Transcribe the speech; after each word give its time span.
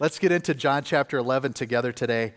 Let's 0.00 0.20
get 0.20 0.30
into 0.30 0.54
John 0.54 0.84
chapter 0.84 1.18
11 1.18 1.54
together 1.54 1.90
today. 1.90 2.32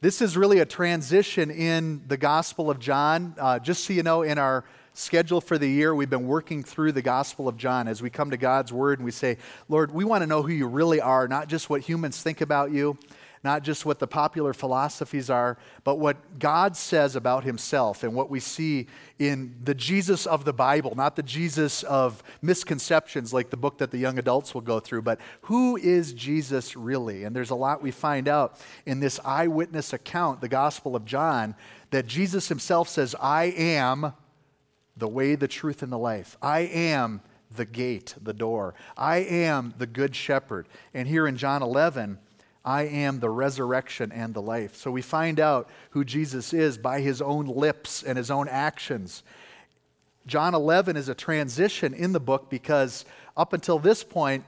This 0.00 0.20
is 0.20 0.36
really 0.36 0.58
a 0.58 0.64
transition 0.64 1.48
in 1.48 2.02
the 2.08 2.16
Gospel 2.16 2.68
of 2.68 2.80
John. 2.80 3.32
Uh, 3.38 3.60
just 3.60 3.84
so 3.84 3.92
you 3.92 4.02
know, 4.02 4.22
in 4.22 4.38
our 4.38 4.64
schedule 4.92 5.40
for 5.40 5.56
the 5.56 5.68
year, 5.68 5.94
we've 5.94 6.10
been 6.10 6.26
working 6.26 6.64
through 6.64 6.90
the 6.90 7.00
Gospel 7.00 7.46
of 7.46 7.56
John 7.56 7.86
as 7.86 8.02
we 8.02 8.10
come 8.10 8.32
to 8.32 8.36
God's 8.36 8.72
Word 8.72 8.98
and 8.98 9.04
we 9.04 9.12
say, 9.12 9.38
Lord, 9.68 9.94
we 9.94 10.04
want 10.04 10.22
to 10.22 10.26
know 10.26 10.42
who 10.42 10.50
you 10.50 10.66
really 10.66 11.00
are, 11.00 11.28
not 11.28 11.46
just 11.46 11.70
what 11.70 11.80
humans 11.80 12.20
think 12.20 12.40
about 12.40 12.72
you, 12.72 12.98
not 13.44 13.62
just 13.62 13.84
what 13.84 13.98
the 13.98 14.06
popular 14.06 14.54
philosophies 14.54 15.28
are, 15.28 15.58
but 15.84 15.98
what 15.98 16.38
God 16.38 16.76
says 16.76 17.14
about 17.14 17.44
himself 17.44 18.02
and 18.02 18.14
what 18.14 18.30
we 18.30 18.40
see 18.40 18.86
in 19.18 19.54
the 19.62 19.74
Jesus 19.74 20.26
of 20.26 20.44
the 20.44 20.52
Bible, 20.52 20.94
not 20.96 21.14
the 21.14 21.22
Jesus 21.22 21.82
of 21.82 22.22
misconceptions 22.40 23.34
like 23.34 23.50
the 23.50 23.56
book 23.56 23.78
that 23.78 23.90
the 23.90 23.98
young 23.98 24.18
adults 24.18 24.54
will 24.54 24.62
go 24.62 24.80
through, 24.80 25.02
but 25.02 25.20
who 25.42 25.76
is 25.76 26.14
Jesus 26.14 26.74
really? 26.74 27.24
And 27.24 27.36
there's 27.36 27.50
a 27.50 27.54
lot 27.54 27.82
we 27.82 27.90
find 27.90 28.26
out 28.26 28.58
in 28.86 28.98
this 28.98 29.20
eyewitness 29.24 29.92
account, 29.92 30.40
the 30.40 30.48
Gospel 30.48 30.96
of 30.96 31.04
John, 31.04 31.54
that 31.90 32.06
Jesus 32.06 32.48
himself 32.48 32.88
says, 32.88 33.14
I 33.20 33.44
am 33.44 34.14
the 34.96 35.08
way, 35.08 35.34
the 35.34 35.48
truth, 35.48 35.82
and 35.82 35.92
the 35.92 35.98
life. 35.98 36.36
I 36.40 36.60
am 36.60 37.20
the 37.54 37.64
gate, 37.64 38.14
the 38.20 38.32
door. 38.32 38.74
I 38.96 39.18
am 39.18 39.74
the 39.78 39.86
good 39.86 40.14
shepherd. 40.16 40.68
And 40.92 41.06
here 41.06 41.26
in 41.26 41.36
John 41.36 41.62
11, 41.62 42.18
I 42.64 42.82
am 42.84 43.20
the 43.20 43.30
resurrection 43.30 44.10
and 44.10 44.32
the 44.32 44.40
life. 44.40 44.76
So 44.76 44.90
we 44.90 45.02
find 45.02 45.38
out 45.38 45.68
who 45.90 46.04
Jesus 46.04 46.52
is 46.52 46.78
by 46.78 47.00
his 47.00 47.20
own 47.20 47.46
lips 47.46 48.02
and 48.02 48.16
his 48.16 48.30
own 48.30 48.48
actions. 48.48 49.22
John 50.26 50.54
11 50.54 50.96
is 50.96 51.08
a 51.08 51.14
transition 51.14 51.92
in 51.92 52.12
the 52.12 52.20
book 52.20 52.48
because 52.48 53.04
up 53.36 53.52
until 53.52 53.78
this 53.78 54.02
point, 54.02 54.44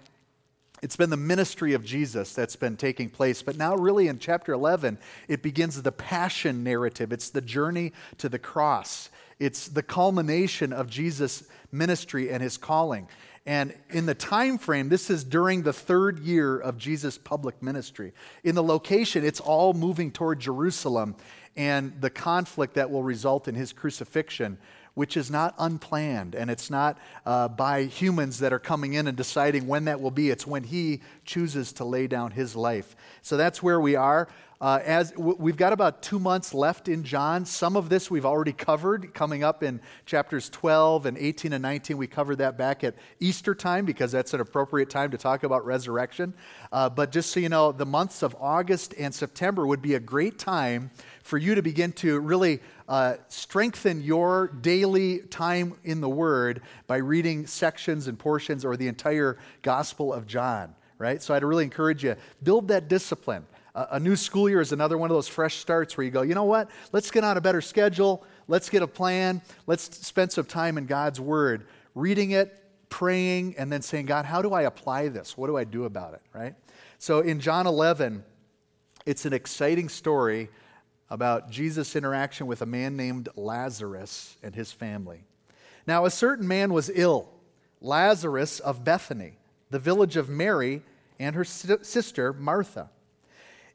it's 0.82 0.96
been 0.96 1.10
the 1.10 1.16
ministry 1.16 1.74
of 1.74 1.84
Jesus 1.84 2.32
that's 2.32 2.56
been 2.56 2.76
taking 2.76 3.10
place. 3.10 3.42
But 3.42 3.56
now, 3.56 3.74
really, 3.76 4.08
in 4.08 4.18
chapter 4.18 4.52
11, 4.52 4.98
it 5.28 5.42
begins 5.42 5.80
the 5.80 5.92
passion 5.92 6.62
narrative. 6.62 7.12
It's 7.12 7.30
the 7.30 7.40
journey 7.40 7.92
to 8.18 8.28
the 8.28 8.38
cross, 8.38 9.10
it's 9.38 9.68
the 9.68 9.82
culmination 9.82 10.72
of 10.72 10.88
Jesus' 10.88 11.44
ministry 11.70 12.30
and 12.30 12.42
his 12.42 12.56
calling. 12.56 13.08
And 13.46 13.72
in 13.90 14.06
the 14.06 14.14
time 14.14 14.58
frame, 14.58 14.88
this 14.88 15.08
is 15.08 15.22
during 15.22 15.62
the 15.62 15.72
third 15.72 16.18
year 16.18 16.58
of 16.58 16.76
Jesus' 16.76 17.16
public 17.16 17.62
ministry. 17.62 18.12
In 18.42 18.56
the 18.56 18.62
location, 18.62 19.24
it's 19.24 19.38
all 19.38 19.72
moving 19.72 20.10
toward 20.10 20.40
Jerusalem 20.40 21.14
and 21.56 21.98
the 22.00 22.10
conflict 22.10 22.74
that 22.74 22.90
will 22.90 23.04
result 23.04 23.46
in 23.46 23.54
his 23.54 23.72
crucifixion, 23.72 24.58
which 24.94 25.16
is 25.16 25.30
not 25.30 25.54
unplanned 25.58 26.34
and 26.34 26.50
it's 26.50 26.70
not 26.70 26.98
uh, 27.24 27.46
by 27.46 27.84
humans 27.84 28.40
that 28.40 28.52
are 28.52 28.58
coming 28.58 28.94
in 28.94 29.06
and 29.06 29.16
deciding 29.16 29.68
when 29.68 29.84
that 29.84 30.00
will 30.00 30.10
be. 30.10 30.28
It's 30.28 30.46
when 30.46 30.64
he 30.64 31.00
chooses 31.24 31.72
to 31.74 31.84
lay 31.84 32.08
down 32.08 32.32
his 32.32 32.56
life. 32.56 32.96
So 33.22 33.36
that's 33.36 33.62
where 33.62 33.80
we 33.80 33.94
are. 33.94 34.28
Uh, 34.58 34.80
as 34.84 35.10
w- 35.12 35.36
we've 35.38 35.58
got 35.58 35.74
about 35.74 36.02
two 36.02 36.18
months 36.18 36.54
left 36.54 36.88
in 36.88 37.04
John. 37.04 37.44
Some 37.44 37.76
of 37.76 37.90
this 37.90 38.10
we've 38.10 38.24
already 38.24 38.54
covered 38.54 39.12
coming 39.12 39.44
up 39.44 39.62
in 39.62 39.80
chapters 40.06 40.48
12 40.48 41.04
and 41.04 41.18
18 41.18 41.52
and 41.52 41.60
19. 41.60 41.98
We 41.98 42.06
covered 42.06 42.36
that 42.36 42.56
back 42.56 42.82
at 42.82 42.94
Easter 43.20 43.54
time 43.54 43.84
because 43.84 44.12
that's 44.12 44.32
an 44.32 44.40
appropriate 44.40 44.88
time 44.88 45.10
to 45.10 45.18
talk 45.18 45.42
about 45.42 45.66
resurrection. 45.66 46.32
Uh, 46.72 46.88
but 46.88 47.12
just 47.12 47.32
so 47.32 47.40
you 47.40 47.50
know, 47.50 47.70
the 47.70 47.84
months 47.84 48.22
of 48.22 48.34
August 48.40 48.94
and 48.98 49.14
September 49.14 49.66
would 49.66 49.82
be 49.82 49.94
a 49.94 50.00
great 50.00 50.38
time 50.38 50.90
for 51.22 51.36
you 51.36 51.54
to 51.54 51.62
begin 51.62 51.92
to 51.92 52.18
really 52.20 52.60
uh, 52.88 53.16
strengthen 53.28 54.00
your 54.00 54.48
daily 54.48 55.18
time 55.18 55.74
in 55.84 56.00
the 56.00 56.08
Word 56.08 56.62
by 56.86 56.96
reading 56.96 57.46
sections 57.46 58.08
and 58.08 58.18
portions 58.18 58.64
or 58.64 58.76
the 58.76 58.88
entire 58.88 59.36
Gospel 59.60 60.14
of 60.14 60.26
John. 60.26 60.74
Right? 60.98 61.22
So 61.22 61.34
I'd 61.34 61.44
really 61.44 61.64
encourage 61.64 62.02
you 62.02 62.16
build 62.42 62.68
that 62.68 62.88
discipline 62.88 63.44
a 63.76 64.00
new 64.00 64.16
school 64.16 64.48
year 64.48 64.62
is 64.62 64.72
another 64.72 64.96
one 64.96 65.10
of 65.10 65.14
those 65.14 65.28
fresh 65.28 65.56
starts 65.56 65.96
where 65.96 66.04
you 66.04 66.10
go, 66.10 66.22
you 66.22 66.34
know 66.34 66.44
what? 66.44 66.70
Let's 66.92 67.10
get 67.10 67.24
on 67.24 67.36
a 67.36 67.40
better 67.42 67.60
schedule. 67.60 68.24
Let's 68.48 68.70
get 68.70 68.82
a 68.82 68.86
plan. 68.86 69.42
Let's 69.66 70.06
spend 70.06 70.32
some 70.32 70.46
time 70.46 70.78
in 70.78 70.86
God's 70.86 71.20
Word, 71.20 71.66
reading 71.94 72.30
it, 72.30 72.58
praying, 72.88 73.56
and 73.58 73.70
then 73.70 73.82
saying, 73.82 74.06
God, 74.06 74.24
how 74.24 74.40
do 74.40 74.54
I 74.54 74.62
apply 74.62 75.08
this? 75.08 75.36
What 75.36 75.48
do 75.48 75.58
I 75.58 75.64
do 75.64 75.84
about 75.84 76.14
it, 76.14 76.22
right? 76.32 76.54
So 76.98 77.20
in 77.20 77.38
John 77.38 77.66
11, 77.66 78.24
it's 79.04 79.26
an 79.26 79.34
exciting 79.34 79.90
story 79.90 80.48
about 81.10 81.50
Jesus' 81.50 81.94
interaction 81.94 82.46
with 82.46 82.62
a 82.62 82.66
man 82.66 82.96
named 82.96 83.28
Lazarus 83.36 84.36
and 84.42 84.54
his 84.54 84.72
family. 84.72 85.24
Now, 85.86 86.06
a 86.06 86.10
certain 86.10 86.48
man 86.48 86.72
was 86.72 86.90
ill, 86.94 87.28
Lazarus 87.80 88.58
of 88.58 88.84
Bethany, 88.84 89.38
the 89.70 89.78
village 89.78 90.16
of 90.16 90.28
Mary 90.28 90.82
and 91.18 91.36
her 91.36 91.44
sister 91.44 92.32
Martha. 92.32 92.90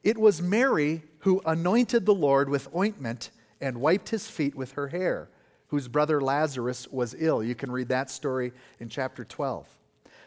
It 0.03 0.17
was 0.17 0.41
Mary 0.41 1.03
who 1.19 1.41
anointed 1.45 2.05
the 2.05 2.13
Lord 2.13 2.49
with 2.49 2.73
ointment 2.75 3.29
and 3.59 3.79
wiped 3.79 4.09
his 4.09 4.27
feet 4.27 4.55
with 4.55 4.73
her 4.73 4.87
hair, 4.87 5.29
whose 5.67 5.87
brother 5.87 6.19
Lazarus 6.19 6.87
was 6.87 7.15
ill. 7.17 7.43
You 7.43 7.53
can 7.53 7.71
read 7.71 7.89
that 7.89 8.09
story 8.09 8.51
in 8.79 8.89
chapter 8.89 9.23
12. 9.23 9.67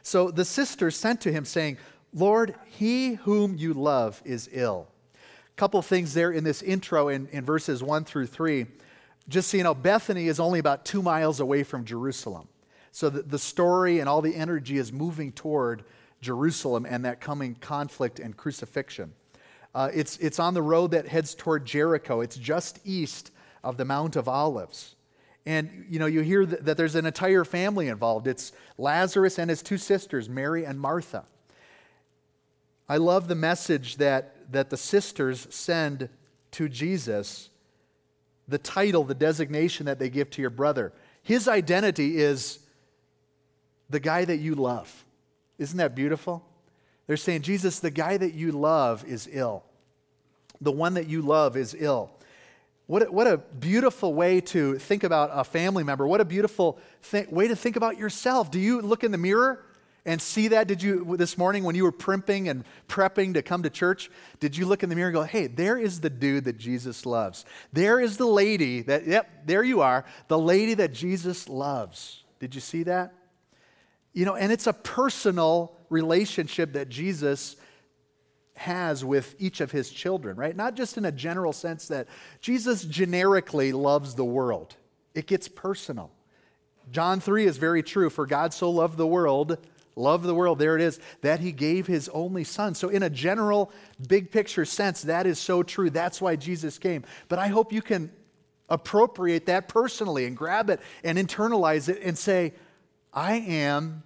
So 0.02 0.30
the 0.30 0.44
sisters 0.44 0.96
sent 0.96 1.20
to 1.22 1.32
him, 1.32 1.44
saying, 1.44 1.78
Lord, 2.12 2.54
he 2.66 3.14
whom 3.14 3.56
you 3.56 3.74
love 3.74 4.22
is 4.24 4.48
ill. 4.52 4.86
A 5.14 5.56
couple 5.56 5.82
things 5.82 6.14
there 6.14 6.30
in 6.30 6.44
this 6.44 6.62
intro 6.62 7.08
in, 7.08 7.26
in 7.28 7.44
verses 7.44 7.82
1 7.82 8.04
through 8.04 8.26
3. 8.26 8.66
Just 9.28 9.50
so 9.50 9.56
you 9.56 9.62
know, 9.64 9.74
Bethany 9.74 10.28
is 10.28 10.38
only 10.38 10.58
about 10.58 10.84
two 10.84 11.02
miles 11.02 11.40
away 11.40 11.64
from 11.64 11.84
Jerusalem. 11.84 12.46
So 12.92 13.10
the, 13.10 13.22
the 13.22 13.38
story 13.38 13.98
and 13.98 14.08
all 14.08 14.22
the 14.22 14.36
energy 14.36 14.78
is 14.78 14.92
moving 14.92 15.32
toward 15.32 15.84
Jerusalem 16.20 16.86
and 16.88 17.04
that 17.04 17.20
coming 17.20 17.56
conflict 17.56 18.20
and 18.20 18.36
crucifixion. 18.36 19.12
Uh, 19.74 19.90
it's, 19.92 20.16
it's 20.18 20.38
on 20.38 20.54
the 20.54 20.62
road 20.62 20.92
that 20.92 21.08
heads 21.08 21.34
toward 21.34 21.64
Jericho. 21.64 22.20
It's 22.20 22.36
just 22.36 22.78
east 22.84 23.32
of 23.62 23.76
the 23.76 23.84
Mount 23.84 24.16
of 24.16 24.28
Olives. 24.28 24.94
And 25.46 25.86
you 25.88 25.98
know, 25.98 26.06
you 26.06 26.20
hear 26.20 26.46
that, 26.46 26.64
that 26.64 26.76
there's 26.76 26.94
an 26.94 27.06
entire 27.06 27.44
family 27.44 27.88
involved. 27.88 28.26
It's 28.26 28.52
Lazarus 28.78 29.38
and 29.38 29.50
his 29.50 29.62
two 29.62 29.78
sisters, 29.78 30.28
Mary 30.28 30.64
and 30.64 30.80
Martha. 30.80 31.24
I 32.88 32.98
love 32.98 33.28
the 33.28 33.34
message 33.34 33.96
that, 33.96 34.52
that 34.52 34.70
the 34.70 34.76
sisters 34.76 35.46
send 35.50 36.08
to 36.52 36.68
Jesus, 36.68 37.48
the 38.46 38.58
title, 38.58 39.04
the 39.04 39.14
designation 39.14 39.86
that 39.86 39.98
they 39.98 40.10
give 40.10 40.30
to 40.30 40.40
your 40.40 40.50
brother. 40.50 40.92
His 41.22 41.48
identity 41.48 42.18
is 42.18 42.58
the 43.88 44.00
guy 44.00 44.24
that 44.24 44.36
you 44.36 44.54
love. 44.54 45.04
Isn't 45.58 45.78
that 45.78 45.94
beautiful? 45.94 46.44
They're 47.06 47.16
saying, 47.16 47.42
Jesus, 47.42 47.80
the 47.80 47.90
guy 47.90 48.16
that 48.16 48.34
you 48.34 48.52
love 48.52 49.04
is 49.04 49.28
ill. 49.30 49.62
The 50.60 50.72
one 50.72 50.94
that 50.94 51.08
you 51.08 51.22
love 51.22 51.56
is 51.56 51.76
ill. 51.78 52.10
What 52.86 53.02
a, 53.02 53.12
what 53.12 53.26
a 53.26 53.38
beautiful 53.38 54.12
way 54.14 54.40
to 54.42 54.78
think 54.78 55.04
about 55.04 55.30
a 55.32 55.44
family 55.44 55.84
member. 55.84 56.06
What 56.06 56.20
a 56.20 56.24
beautiful 56.24 56.78
th- 57.10 57.28
way 57.28 57.48
to 57.48 57.56
think 57.56 57.76
about 57.76 57.98
yourself. 57.98 58.50
Do 58.50 58.60
you 58.60 58.82
look 58.82 59.04
in 59.04 59.10
the 59.10 59.18
mirror 59.18 59.64
and 60.04 60.20
see 60.20 60.48
that? 60.48 60.66
Did 60.68 60.82
you, 60.82 61.16
this 61.16 61.38
morning 61.38 61.64
when 61.64 61.74
you 61.74 61.84
were 61.84 61.92
primping 61.92 62.48
and 62.48 62.64
prepping 62.88 63.34
to 63.34 63.42
come 63.42 63.62
to 63.62 63.70
church, 63.70 64.10
did 64.38 64.54
you 64.54 64.66
look 64.66 64.82
in 64.82 64.90
the 64.90 64.96
mirror 64.96 65.08
and 65.08 65.14
go, 65.14 65.22
hey, 65.22 65.46
there 65.46 65.78
is 65.78 66.00
the 66.00 66.10
dude 66.10 66.44
that 66.44 66.58
Jesus 66.58 67.06
loves? 67.06 67.46
There 67.72 67.98
is 68.00 68.18
the 68.18 68.26
lady 68.26 68.82
that, 68.82 69.06
yep, 69.06 69.46
there 69.46 69.62
you 69.62 69.80
are, 69.80 70.04
the 70.28 70.38
lady 70.38 70.74
that 70.74 70.92
Jesus 70.92 71.48
loves. 71.48 72.22
Did 72.38 72.54
you 72.54 72.60
see 72.60 72.82
that? 72.82 73.14
You 74.12 74.26
know, 74.26 74.36
and 74.36 74.52
it's 74.52 74.66
a 74.66 74.74
personal 74.74 75.74
relationship 75.94 76.74
that 76.74 76.88
Jesus 76.90 77.56
has 78.56 79.04
with 79.04 79.34
each 79.38 79.60
of 79.60 79.70
his 79.70 79.90
children, 79.90 80.36
right? 80.36 80.54
Not 80.54 80.76
just 80.76 80.96
in 80.96 81.04
a 81.04 81.12
general 81.12 81.52
sense 81.52 81.88
that 81.88 82.06
Jesus 82.40 82.84
generically 82.84 83.72
loves 83.72 84.14
the 84.14 84.24
world, 84.24 84.76
it 85.14 85.26
gets 85.26 85.48
personal. 85.48 86.10
John 86.90 87.20
3 87.20 87.46
is 87.46 87.56
very 87.56 87.82
true. 87.82 88.10
For 88.10 88.26
God 88.26 88.52
so 88.52 88.70
loved 88.70 88.98
the 88.98 89.06
world, 89.06 89.58
love 89.96 90.22
the 90.22 90.34
world, 90.34 90.58
there 90.58 90.76
it 90.76 90.82
is, 90.82 91.00
that 91.22 91.40
he 91.40 91.50
gave 91.52 91.86
his 91.86 92.08
only 92.10 92.44
son. 92.44 92.74
So, 92.74 92.88
in 92.88 93.02
a 93.02 93.10
general, 93.10 93.72
big 94.06 94.30
picture 94.30 94.64
sense, 94.64 95.02
that 95.02 95.26
is 95.26 95.38
so 95.38 95.62
true. 95.62 95.90
That's 95.90 96.20
why 96.20 96.36
Jesus 96.36 96.78
came. 96.78 97.04
But 97.28 97.38
I 97.38 97.48
hope 97.48 97.72
you 97.72 97.82
can 97.82 98.10
appropriate 98.68 99.46
that 99.46 99.68
personally 99.68 100.26
and 100.26 100.36
grab 100.36 100.70
it 100.70 100.80
and 101.02 101.18
internalize 101.18 101.88
it 101.88 102.00
and 102.02 102.16
say, 102.16 102.52
I 103.12 103.34
am 103.36 104.02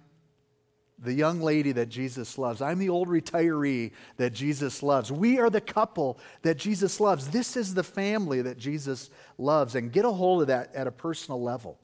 the 1.01 1.13
young 1.13 1.41
lady 1.41 1.71
that 1.71 1.89
Jesus 1.89 2.37
loves. 2.37 2.61
I'm 2.61 2.79
the 2.79 2.89
old 2.89 3.07
retiree 3.07 3.91
that 4.17 4.33
Jesus 4.33 4.83
loves. 4.83 5.11
We 5.11 5.39
are 5.39 5.49
the 5.49 5.61
couple 5.61 6.19
that 6.41 6.57
Jesus 6.57 6.99
loves. 6.99 7.29
This 7.29 7.55
is 7.55 7.73
the 7.73 7.83
family 7.83 8.41
that 8.41 8.57
Jesus 8.57 9.09
loves. 9.37 9.75
And 9.75 9.91
get 9.91 10.05
a 10.05 10.11
hold 10.11 10.41
of 10.41 10.47
that 10.47 10.75
at 10.75 10.87
a 10.87 10.91
personal 10.91 11.41
level. 11.41 11.79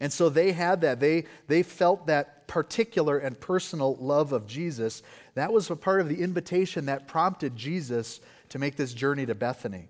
And 0.00 0.12
so 0.12 0.28
they 0.28 0.52
had 0.52 0.82
that. 0.82 1.00
They, 1.00 1.24
they 1.48 1.62
felt 1.62 2.06
that 2.06 2.46
particular 2.46 3.18
and 3.18 3.38
personal 3.38 3.96
love 3.96 4.32
of 4.32 4.46
Jesus. 4.46 5.02
That 5.34 5.52
was 5.52 5.70
a 5.70 5.76
part 5.76 6.00
of 6.00 6.08
the 6.08 6.22
invitation 6.22 6.86
that 6.86 7.08
prompted 7.08 7.56
Jesus 7.56 8.20
to 8.50 8.58
make 8.58 8.76
this 8.76 8.94
journey 8.94 9.26
to 9.26 9.34
Bethany. 9.34 9.88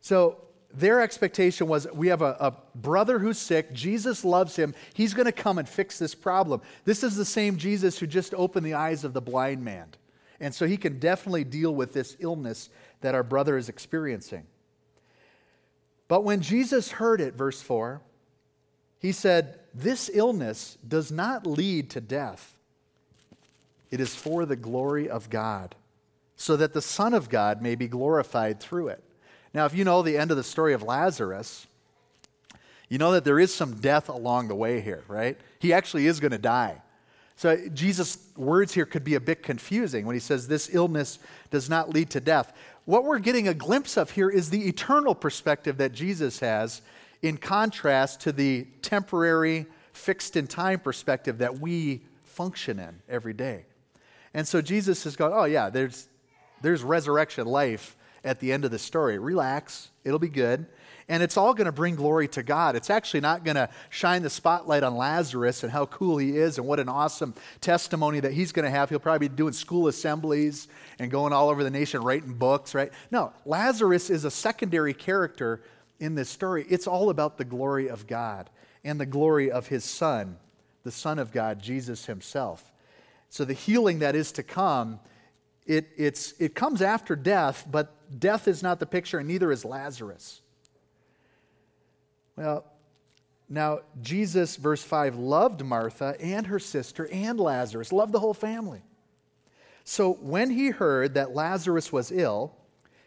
So 0.00 0.38
their 0.74 1.00
expectation 1.00 1.66
was 1.66 1.86
we 1.92 2.08
have 2.08 2.22
a, 2.22 2.36
a, 2.40 2.54
brother 2.74 3.18
who's 3.18 3.38
sick. 3.38 3.72
Jesus 3.72 4.24
loves 4.24 4.54
him. 4.54 4.74
He's 4.92 5.14
going 5.14 5.26
to 5.26 5.32
come 5.32 5.58
and 5.58 5.68
fix 5.68 5.98
this 5.98 6.14
problem. 6.14 6.60
This 6.84 7.02
is 7.02 7.16
the 7.16 7.24
same 7.24 7.56
Jesus 7.56 7.98
who 7.98 8.06
just 8.06 8.34
opened 8.34 8.66
the 8.66 8.74
eyes 8.74 9.02
of 9.02 9.14
the 9.14 9.22
blind 9.22 9.64
man 9.64 9.88
And 10.40 10.54
so 10.54 10.66
he 10.66 10.76
can 10.76 10.98
definitely 10.98 11.44
deal 11.44 11.74
with 11.74 11.94
this 11.94 12.16
illness 12.20 12.68
that 13.00 13.14
our 13.14 13.22
brother 13.22 13.56
is 13.56 13.68
experiencing. 13.68 14.46
But 16.06 16.22
when 16.22 16.40
Jesus 16.40 16.92
heard 16.92 17.20
it, 17.20 17.34
verse 17.34 17.62
4, 17.62 18.02
he 18.98 19.12
said, 19.12 19.58
This 19.74 20.10
illness 20.12 20.76
does 20.86 21.10
not 21.10 21.46
lead 21.46 21.90
to 21.90 22.00
death. 22.00 22.56
It 23.90 24.00
is 24.00 24.14
for 24.14 24.44
the 24.44 24.56
glory 24.56 25.08
of 25.08 25.30
God, 25.30 25.76
so 26.36 26.56
that 26.56 26.74
the 26.74 26.82
Son 26.82 27.14
of 27.14 27.30
God 27.30 27.62
may 27.62 27.74
be 27.74 27.88
glorified 27.88 28.60
through 28.60 28.88
it. 28.88 29.02
Now, 29.58 29.66
if 29.66 29.74
you 29.74 29.82
know 29.82 30.02
the 30.02 30.16
end 30.16 30.30
of 30.30 30.36
the 30.36 30.44
story 30.44 30.72
of 30.72 30.84
Lazarus, 30.84 31.66
you 32.88 32.96
know 32.96 33.10
that 33.10 33.24
there 33.24 33.40
is 33.40 33.52
some 33.52 33.80
death 33.80 34.08
along 34.08 34.46
the 34.46 34.54
way 34.54 34.80
here, 34.80 35.02
right? 35.08 35.36
He 35.58 35.72
actually 35.72 36.06
is 36.06 36.20
going 36.20 36.30
to 36.30 36.38
die. 36.38 36.80
So 37.34 37.66
Jesus' 37.74 38.18
words 38.36 38.72
here 38.72 38.86
could 38.86 39.02
be 39.02 39.16
a 39.16 39.20
bit 39.20 39.42
confusing 39.42 40.06
when 40.06 40.14
he 40.14 40.20
says 40.20 40.46
this 40.46 40.72
illness 40.72 41.18
does 41.50 41.68
not 41.68 41.90
lead 41.90 42.08
to 42.10 42.20
death. 42.20 42.52
What 42.84 43.02
we're 43.02 43.18
getting 43.18 43.48
a 43.48 43.52
glimpse 43.52 43.96
of 43.96 44.12
here 44.12 44.30
is 44.30 44.48
the 44.48 44.68
eternal 44.68 45.12
perspective 45.12 45.78
that 45.78 45.90
Jesus 45.90 46.38
has 46.38 46.80
in 47.22 47.36
contrast 47.36 48.20
to 48.20 48.30
the 48.30 48.64
temporary, 48.80 49.66
fixed 49.92 50.36
in 50.36 50.46
time 50.46 50.78
perspective 50.78 51.38
that 51.38 51.58
we 51.58 52.02
function 52.22 52.78
in 52.78 53.00
every 53.08 53.32
day. 53.32 53.64
And 54.34 54.46
so 54.46 54.62
Jesus 54.62 55.02
has 55.02 55.16
gone, 55.16 55.32
oh, 55.34 55.46
yeah, 55.46 55.68
there's, 55.68 56.06
there's 56.62 56.84
resurrection 56.84 57.48
life 57.48 57.96
at 58.24 58.40
the 58.40 58.52
end 58.52 58.64
of 58.64 58.70
the 58.70 58.78
story. 58.78 59.18
Relax, 59.18 59.90
it'll 60.04 60.18
be 60.18 60.28
good. 60.28 60.66
And 61.10 61.22
it's 61.22 61.38
all 61.38 61.54
going 61.54 61.66
to 61.66 61.72
bring 61.72 61.94
glory 61.94 62.28
to 62.28 62.42
God. 62.42 62.76
It's 62.76 62.90
actually 62.90 63.20
not 63.20 63.42
going 63.42 63.54
to 63.54 63.70
shine 63.88 64.22
the 64.22 64.28
spotlight 64.28 64.82
on 64.82 64.94
Lazarus 64.94 65.62
and 65.62 65.72
how 65.72 65.86
cool 65.86 66.18
he 66.18 66.36
is 66.36 66.58
and 66.58 66.66
what 66.66 66.78
an 66.78 66.88
awesome 66.90 67.34
testimony 67.62 68.20
that 68.20 68.32
he's 68.32 68.52
going 68.52 68.64
to 68.64 68.70
have. 68.70 68.90
He'll 68.90 68.98
probably 68.98 69.28
be 69.28 69.34
doing 69.34 69.54
school 69.54 69.88
assemblies 69.88 70.68
and 70.98 71.10
going 71.10 71.32
all 71.32 71.48
over 71.48 71.64
the 71.64 71.70
nation 71.70 72.02
writing 72.02 72.34
books, 72.34 72.74
right? 72.74 72.92
No, 73.10 73.32
Lazarus 73.46 74.10
is 74.10 74.26
a 74.26 74.30
secondary 74.30 74.92
character 74.92 75.62
in 75.98 76.14
this 76.14 76.28
story. 76.28 76.66
It's 76.68 76.86
all 76.86 77.08
about 77.08 77.38
the 77.38 77.44
glory 77.44 77.88
of 77.88 78.06
God 78.06 78.50
and 78.84 79.00
the 79.00 79.06
glory 79.06 79.50
of 79.50 79.66
his 79.66 79.84
Son, 79.84 80.36
the 80.82 80.90
Son 80.90 81.18
of 81.18 81.32
God, 81.32 81.62
Jesus 81.62 82.04
himself. 82.04 82.70
So 83.30 83.44
the 83.44 83.54
healing 83.54 84.00
that 84.00 84.14
is 84.14 84.30
to 84.32 84.42
come, 84.42 85.00
it, 85.68 85.90
it's, 85.98 86.32
it 86.40 86.54
comes 86.54 86.80
after 86.80 87.14
death, 87.14 87.66
but 87.70 88.18
death 88.18 88.48
is 88.48 88.62
not 88.62 88.80
the 88.80 88.86
picture, 88.86 89.18
and 89.18 89.28
neither 89.28 89.52
is 89.52 89.66
Lazarus. 89.66 90.40
Well, 92.36 92.64
now, 93.50 93.80
Jesus, 94.00 94.56
verse 94.56 94.82
5, 94.82 95.16
loved 95.16 95.62
Martha 95.62 96.16
and 96.20 96.46
her 96.46 96.58
sister 96.58 97.06
and 97.12 97.38
Lazarus, 97.38 97.92
loved 97.92 98.12
the 98.12 98.18
whole 98.18 98.34
family. 98.34 98.80
So 99.84 100.14
when 100.14 100.50
he 100.50 100.70
heard 100.70 101.14
that 101.14 101.34
Lazarus 101.34 101.92
was 101.92 102.10
ill, 102.10 102.54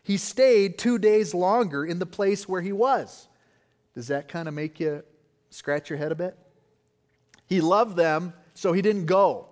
he 0.04 0.18
stayed 0.18 0.78
two 0.78 1.00
days 1.00 1.34
longer 1.34 1.84
in 1.84 1.98
the 1.98 2.06
place 2.06 2.48
where 2.48 2.62
he 2.62 2.72
was. 2.72 3.28
Does 3.96 4.08
that 4.08 4.28
kind 4.28 4.48
of 4.48 4.54
make 4.54 4.80
you 4.80 5.04
scratch 5.50 5.90
your 5.90 5.98
head 5.98 6.12
a 6.12 6.16
bit? 6.16 6.38
He 7.48 7.60
loved 7.60 7.98
them, 7.98 8.34
so 8.54 8.72
he 8.72 8.84
didn't 8.84 9.08
go. 9.08 9.48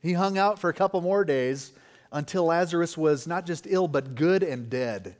He 0.00 0.12
hung 0.12 0.38
out 0.38 0.60
for 0.60 0.70
a 0.70 0.74
couple 0.74 1.00
more 1.00 1.24
days 1.24 1.72
until 2.14 2.44
Lazarus 2.44 2.96
was 2.96 3.26
not 3.26 3.44
just 3.44 3.66
ill, 3.68 3.88
but 3.88 4.14
good 4.14 4.44
and 4.44 4.70
dead. 4.70 5.16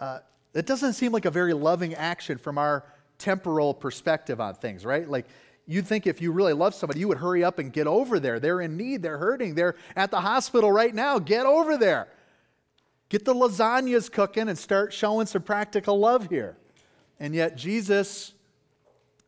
Uh, 0.00 0.20
it 0.54 0.64
doesn't 0.64 0.94
seem 0.94 1.12
like 1.12 1.26
a 1.26 1.30
very 1.30 1.52
loving 1.52 1.94
action 1.94 2.38
from 2.38 2.56
our 2.56 2.84
temporal 3.18 3.74
perspective 3.74 4.40
on 4.40 4.54
things, 4.54 4.86
right? 4.86 5.06
Like, 5.06 5.26
you'd 5.66 5.86
think 5.86 6.06
if 6.06 6.22
you 6.22 6.32
really 6.32 6.54
love 6.54 6.74
somebody, 6.74 7.00
you 7.00 7.08
would 7.08 7.18
hurry 7.18 7.44
up 7.44 7.58
and 7.58 7.70
get 7.70 7.86
over 7.86 8.18
there. 8.18 8.40
They're 8.40 8.62
in 8.62 8.78
need, 8.78 9.02
they're 9.02 9.18
hurting, 9.18 9.54
they're 9.54 9.76
at 9.94 10.10
the 10.10 10.22
hospital 10.22 10.72
right 10.72 10.94
now. 10.94 11.18
Get 11.18 11.44
over 11.44 11.76
there. 11.76 12.08
Get 13.10 13.26
the 13.26 13.34
lasagnas 13.34 14.10
cooking 14.10 14.48
and 14.48 14.56
start 14.56 14.94
showing 14.94 15.26
some 15.26 15.42
practical 15.42 15.98
love 15.98 16.30
here. 16.30 16.56
And 17.20 17.34
yet, 17.34 17.56
Jesus 17.56 18.32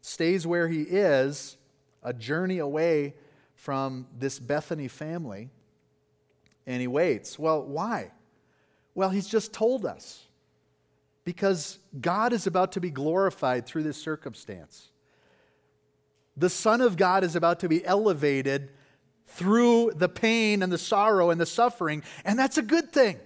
stays 0.01 0.47
where 0.47 0.69
he 0.69 0.83
is, 0.83 1.59
a 2.03 2.15
journey 2.15 2.59
away 2.59 3.13
from 3.61 4.07
this 4.19 4.39
Bethany 4.39 4.89
family, 4.89 5.51
and 6.67 6.81
he 6.81 6.87
waits. 6.87 7.39
Well, 7.39 7.63
why? 7.63 8.11
Well, 8.95 9.11
he's 9.11 9.29
just 9.29 9.53
told 9.53 9.85
us 9.85 10.25
because 11.25 11.79
God 12.01 12.33
is 12.33 12.47
about 12.47 12.73
to 12.73 12.81
be 12.81 12.89
glorified 12.89 13.67
through 13.67 13.83
this 13.83 13.99
circumstance. 13.99 14.89
The 16.39 16.49
Son 16.49 16.81
of 16.81 16.97
God 16.97 17.23
is 17.23 17.37
about 17.37 17.61
to 17.61 17.69
be 17.69 17.85
elevated 17.85 18.71
through 19.27 19.93
the 19.95 20.09
pain 20.09 20.63
and 20.63 20.73
the 20.73 20.79
sorrow 20.79 21.29
and 21.29 21.39
the 21.39 21.45
suffering, 21.45 22.03
and 22.25 22.39
that's 22.39 22.57
a 22.57 22.63
good 22.63 22.91
thing. 22.91 23.19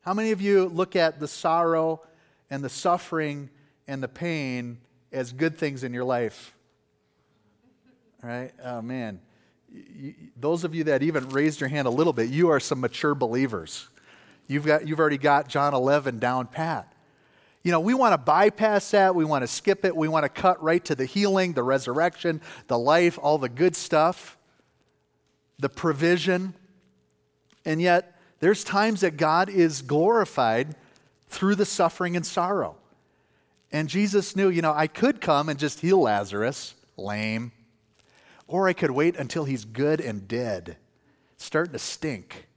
How 0.00 0.14
many 0.14 0.32
of 0.32 0.40
you 0.40 0.66
look 0.66 0.96
at 0.96 1.20
the 1.20 1.28
sorrow 1.28 2.02
and 2.50 2.64
the 2.64 2.68
suffering 2.68 3.50
and 3.86 4.02
the 4.02 4.08
pain 4.08 4.78
as 5.12 5.32
good 5.32 5.56
things 5.56 5.84
in 5.84 5.94
your 5.94 6.04
life? 6.04 6.56
All 8.24 8.28
right? 8.28 8.52
Oh, 8.64 8.82
man. 8.82 9.20
Those 10.36 10.64
of 10.64 10.74
you 10.74 10.84
that 10.84 11.02
even 11.02 11.28
raised 11.28 11.60
your 11.60 11.68
hand 11.68 11.86
a 11.86 11.90
little 11.90 12.12
bit, 12.12 12.30
you 12.30 12.50
are 12.50 12.60
some 12.60 12.80
mature 12.80 13.14
believers. 13.14 13.88
You've, 14.46 14.64
got, 14.64 14.86
you've 14.86 14.98
already 14.98 15.18
got 15.18 15.48
John 15.48 15.74
11 15.74 16.18
down 16.18 16.46
pat. 16.46 16.92
You 17.62 17.72
know, 17.72 17.80
we 17.80 17.92
want 17.92 18.14
to 18.14 18.18
bypass 18.18 18.90
that. 18.92 19.14
We 19.14 19.24
want 19.24 19.42
to 19.42 19.46
skip 19.48 19.84
it. 19.84 19.94
We 19.94 20.08
want 20.08 20.24
to 20.24 20.28
cut 20.28 20.62
right 20.62 20.82
to 20.86 20.94
the 20.94 21.04
healing, 21.04 21.52
the 21.52 21.62
resurrection, 21.62 22.40
the 22.66 22.78
life, 22.78 23.18
all 23.20 23.36
the 23.36 23.48
good 23.48 23.76
stuff, 23.76 24.38
the 25.58 25.68
provision. 25.68 26.54
And 27.64 27.82
yet, 27.82 28.18
there's 28.40 28.64
times 28.64 29.00
that 29.00 29.16
God 29.16 29.50
is 29.50 29.82
glorified 29.82 30.76
through 31.28 31.56
the 31.56 31.66
suffering 31.66 32.16
and 32.16 32.24
sorrow. 32.24 32.76
And 33.70 33.88
Jesus 33.88 34.34
knew, 34.34 34.48
you 34.48 34.62
know, 34.62 34.72
I 34.72 34.86
could 34.86 35.20
come 35.20 35.48
and 35.48 35.58
just 35.58 35.80
heal 35.80 36.00
Lazarus, 36.00 36.74
lame, 36.96 37.52
or 38.48 38.66
I 38.66 38.72
could 38.72 38.90
wait 38.90 39.16
until 39.16 39.44
he's 39.44 39.64
good 39.64 40.00
and 40.00 40.26
dead, 40.26 40.78
starting 41.36 41.74
to 41.74 41.78
stink. 41.78 42.48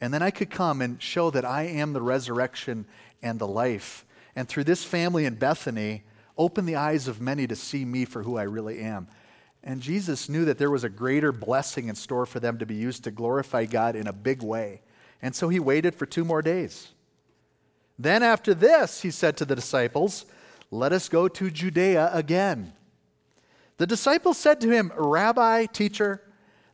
And 0.00 0.14
then 0.14 0.22
I 0.22 0.30
could 0.30 0.50
come 0.50 0.80
and 0.80 1.02
show 1.02 1.30
that 1.30 1.44
I 1.44 1.62
am 1.64 1.92
the 1.92 2.02
resurrection 2.02 2.86
and 3.22 3.38
the 3.38 3.48
life. 3.48 4.04
And 4.36 4.48
through 4.48 4.64
this 4.64 4.84
family 4.84 5.24
in 5.24 5.34
Bethany, 5.34 6.04
open 6.38 6.66
the 6.66 6.76
eyes 6.76 7.08
of 7.08 7.20
many 7.20 7.46
to 7.46 7.56
see 7.56 7.84
me 7.84 8.04
for 8.04 8.22
who 8.22 8.36
I 8.36 8.44
really 8.44 8.80
am. 8.80 9.08
And 9.62 9.82
Jesus 9.82 10.28
knew 10.28 10.44
that 10.44 10.58
there 10.58 10.70
was 10.70 10.84
a 10.84 10.88
greater 10.88 11.32
blessing 11.32 11.88
in 11.88 11.94
store 11.94 12.24
for 12.24 12.40
them 12.40 12.58
to 12.58 12.66
be 12.66 12.74
used 12.74 13.04
to 13.04 13.10
glorify 13.10 13.66
God 13.66 13.96
in 13.96 14.06
a 14.06 14.12
big 14.12 14.42
way. 14.42 14.82
And 15.20 15.34
so 15.34 15.48
he 15.48 15.60
waited 15.60 15.94
for 15.94 16.06
two 16.06 16.24
more 16.24 16.40
days. 16.40 16.88
Then, 17.98 18.22
after 18.22 18.54
this, 18.54 19.02
he 19.02 19.10
said 19.10 19.36
to 19.36 19.44
the 19.44 19.54
disciples, 19.54 20.24
Let 20.70 20.92
us 20.92 21.10
go 21.10 21.28
to 21.28 21.50
Judea 21.50 22.10
again. 22.14 22.72
The 23.80 23.86
disciples 23.86 24.36
said 24.36 24.60
to 24.60 24.68
him, 24.68 24.92
Rabbi, 24.94 25.64
teacher, 25.64 26.20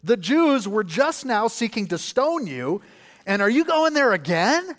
the 0.03 0.17
Jews 0.17 0.67
were 0.67 0.83
just 0.83 1.25
now 1.25 1.47
seeking 1.47 1.87
to 1.87 1.99
stone 1.99 2.49
you, 2.49 2.83
and 3.25 3.41
are 3.41 3.49
you 3.49 3.65
going 3.65 3.95
there 3.95 4.13
again? 4.13 4.75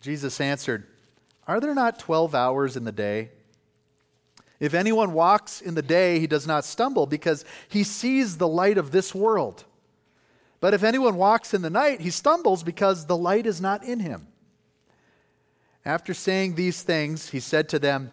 Jesus 0.00 0.40
answered, 0.40 0.86
Are 1.46 1.60
there 1.60 1.74
not 1.74 1.98
12 1.98 2.34
hours 2.34 2.78
in 2.78 2.84
the 2.84 2.92
day? 2.92 3.32
If 4.58 4.72
anyone 4.72 5.12
walks 5.12 5.60
in 5.60 5.74
the 5.74 5.82
day, 5.82 6.18
he 6.18 6.26
does 6.26 6.46
not 6.46 6.64
stumble 6.64 7.04
because 7.04 7.44
he 7.68 7.84
sees 7.84 8.38
the 8.38 8.48
light 8.48 8.78
of 8.78 8.90
this 8.90 9.14
world. 9.14 9.64
But 10.60 10.72
if 10.72 10.82
anyone 10.82 11.16
walks 11.16 11.52
in 11.52 11.60
the 11.60 11.68
night, 11.68 12.00
he 12.00 12.08
stumbles 12.08 12.62
because 12.62 13.04
the 13.04 13.18
light 13.18 13.44
is 13.44 13.60
not 13.60 13.84
in 13.84 14.00
him. 14.00 14.28
After 15.84 16.14
saying 16.14 16.54
these 16.54 16.80
things, 16.80 17.28
he 17.28 17.38
said 17.38 17.68
to 17.68 17.78
them, 17.78 18.12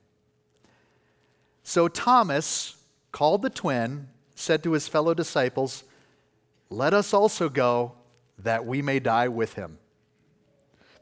So 1.63 1.87
Thomas, 1.87 2.75
called 3.11 3.41
the 3.41 3.49
twin, 3.49 4.07
said 4.35 4.63
to 4.63 4.71
his 4.71 4.87
fellow 4.87 5.13
disciples, 5.13 5.83
Let 6.69 6.93
us 6.93 7.13
also 7.13 7.49
go, 7.49 7.93
that 8.39 8.65
we 8.65 8.81
may 8.81 8.99
die 8.99 9.27
with 9.27 9.53
him. 9.53 9.77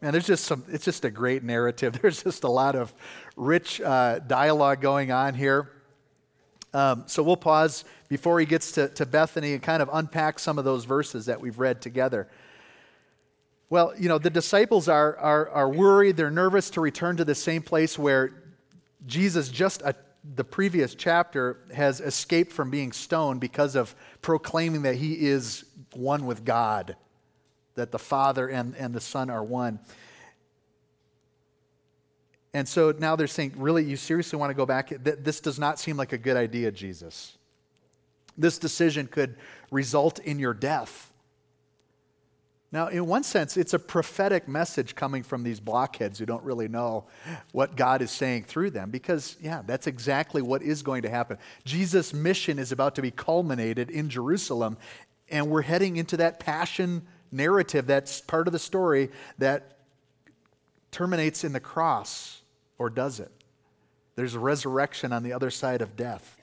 Man, 0.01 0.13
there's 0.13 0.27
just 0.27 0.45
some, 0.45 0.63
it's 0.69 0.85
just 0.85 1.03
a 1.03 1.11
great 1.11 1.43
narrative. 1.43 1.99
There's 2.01 2.23
just 2.23 2.45
a 2.45 2.49
lot 2.49 2.75
of 2.75 2.93
rich 3.35 3.81
uh, 3.81 4.19
dialogue 4.19 4.79
going 4.79 5.11
on 5.11 5.33
here. 5.33 5.69
Um, 6.73 7.03
so 7.07 7.21
we'll 7.21 7.35
pause 7.35 7.83
before 8.07 8.39
he 8.39 8.45
gets 8.45 8.71
to, 8.73 8.87
to 8.89 9.05
Bethany 9.05 9.53
and 9.53 9.61
kind 9.61 9.81
of 9.81 9.89
unpack 9.91 10.39
some 10.39 10.57
of 10.57 10.65
those 10.65 10.85
verses 10.85 11.25
that 11.25 11.41
we've 11.41 11.59
read 11.59 11.81
together. 11.81 12.29
Well, 13.69 13.93
you 13.97 14.07
know, 14.07 14.19
the 14.19 14.29
disciples 14.29 14.87
are, 14.87 15.17
are, 15.17 15.49
are 15.49 15.69
worried, 15.69 16.15
they're 16.15 16.31
nervous 16.31 16.69
to 16.71 16.81
return 16.81 17.17
to 17.17 17.25
the 17.25 17.35
same 17.35 17.61
place 17.61 17.99
where 17.99 18.31
Jesus, 19.05 19.49
just 19.49 19.81
a, 19.81 19.95
the 20.35 20.43
previous 20.43 20.95
chapter, 20.95 21.59
has 21.73 22.01
escaped 22.01 22.51
from 22.51 22.69
being 22.69 22.91
stoned 22.91 23.39
because 23.39 23.75
of 23.75 23.95
proclaiming 24.21 24.81
that 24.83 24.95
he 24.95 25.13
is 25.13 25.65
one 25.93 26.25
with 26.25 26.43
God, 26.43 26.95
that 27.75 27.91
the 27.91 27.99
Father 27.99 28.47
and, 28.47 28.75
and 28.75 28.93
the 28.93 29.01
Son 29.01 29.29
are 29.29 29.43
one. 29.43 29.79
And 32.53 32.67
so 32.67 32.93
now 32.97 33.15
they're 33.15 33.27
saying, 33.27 33.53
really, 33.57 33.83
you 33.83 33.95
seriously 33.95 34.37
want 34.37 34.49
to 34.49 34.55
go 34.55 34.65
back? 34.65 34.91
This 35.01 35.39
does 35.39 35.59
not 35.59 35.79
seem 35.79 35.97
like 35.97 36.13
a 36.13 36.17
good 36.17 36.35
idea, 36.35 36.71
Jesus. 36.71 37.37
This 38.37 38.57
decision 38.57 39.07
could 39.07 39.35
result 39.71 40.19
in 40.19 40.39
your 40.39 40.53
death. 40.53 41.08
Now, 42.71 42.87
in 42.87 43.07
one 43.07 43.23
sense, 43.23 43.57
it's 43.57 43.73
a 43.73 43.79
prophetic 43.79 44.47
message 44.47 44.93
coming 44.93 45.23
from 45.23 45.43
these 45.43 45.59
blockheads 45.59 46.19
who 46.19 46.25
don't 46.27 46.43
really 46.43 46.67
know 46.67 47.05
what 47.51 47.75
God 47.75 48.01
is 48.03 48.11
saying 48.11 48.43
through 48.43 48.69
them, 48.69 48.91
because, 48.91 49.37
yeah, 49.41 49.63
that's 49.65 49.87
exactly 49.87 50.43
what 50.43 50.61
is 50.61 50.83
going 50.83 51.01
to 51.01 51.09
happen. 51.09 51.37
Jesus' 51.65 52.13
mission 52.13 52.59
is 52.59 52.71
about 52.71 52.93
to 52.95 53.01
be 53.01 53.09
culminated 53.09 53.89
in 53.89 54.07
Jerusalem, 54.07 54.77
and 55.29 55.49
we're 55.49 55.63
heading 55.63 55.97
into 55.97 56.17
that 56.17 56.39
passion 56.39 57.01
narrative 57.31 57.87
that's 57.87 58.21
part 58.21 58.47
of 58.47 58.53
the 58.53 58.59
story 58.59 59.09
that 59.39 59.77
terminates 60.91 61.43
in 61.43 61.53
the 61.53 61.59
cross 61.59 62.41
or 62.77 62.89
does 62.89 63.19
it? 63.19 63.31
There's 64.15 64.35
a 64.35 64.39
resurrection 64.39 65.13
on 65.13 65.23
the 65.23 65.33
other 65.33 65.51
side 65.51 65.81
of 65.81 65.95
death. 65.95 66.37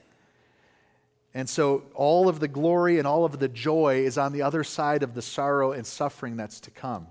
And 1.37 1.47
so 1.47 1.83
all 1.93 2.27
of 2.27 2.39
the 2.39 2.47
glory 2.47 2.97
and 2.97 3.07
all 3.07 3.23
of 3.23 3.37
the 3.37 3.47
joy 3.47 3.97
is 4.03 4.17
on 4.17 4.33
the 4.33 4.41
other 4.41 4.63
side 4.63 5.03
of 5.03 5.13
the 5.13 5.21
sorrow 5.21 5.71
and 5.71 5.85
suffering 5.85 6.35
that's 6.35 6.59
to 6.61 6.71
come. 6.71 7.05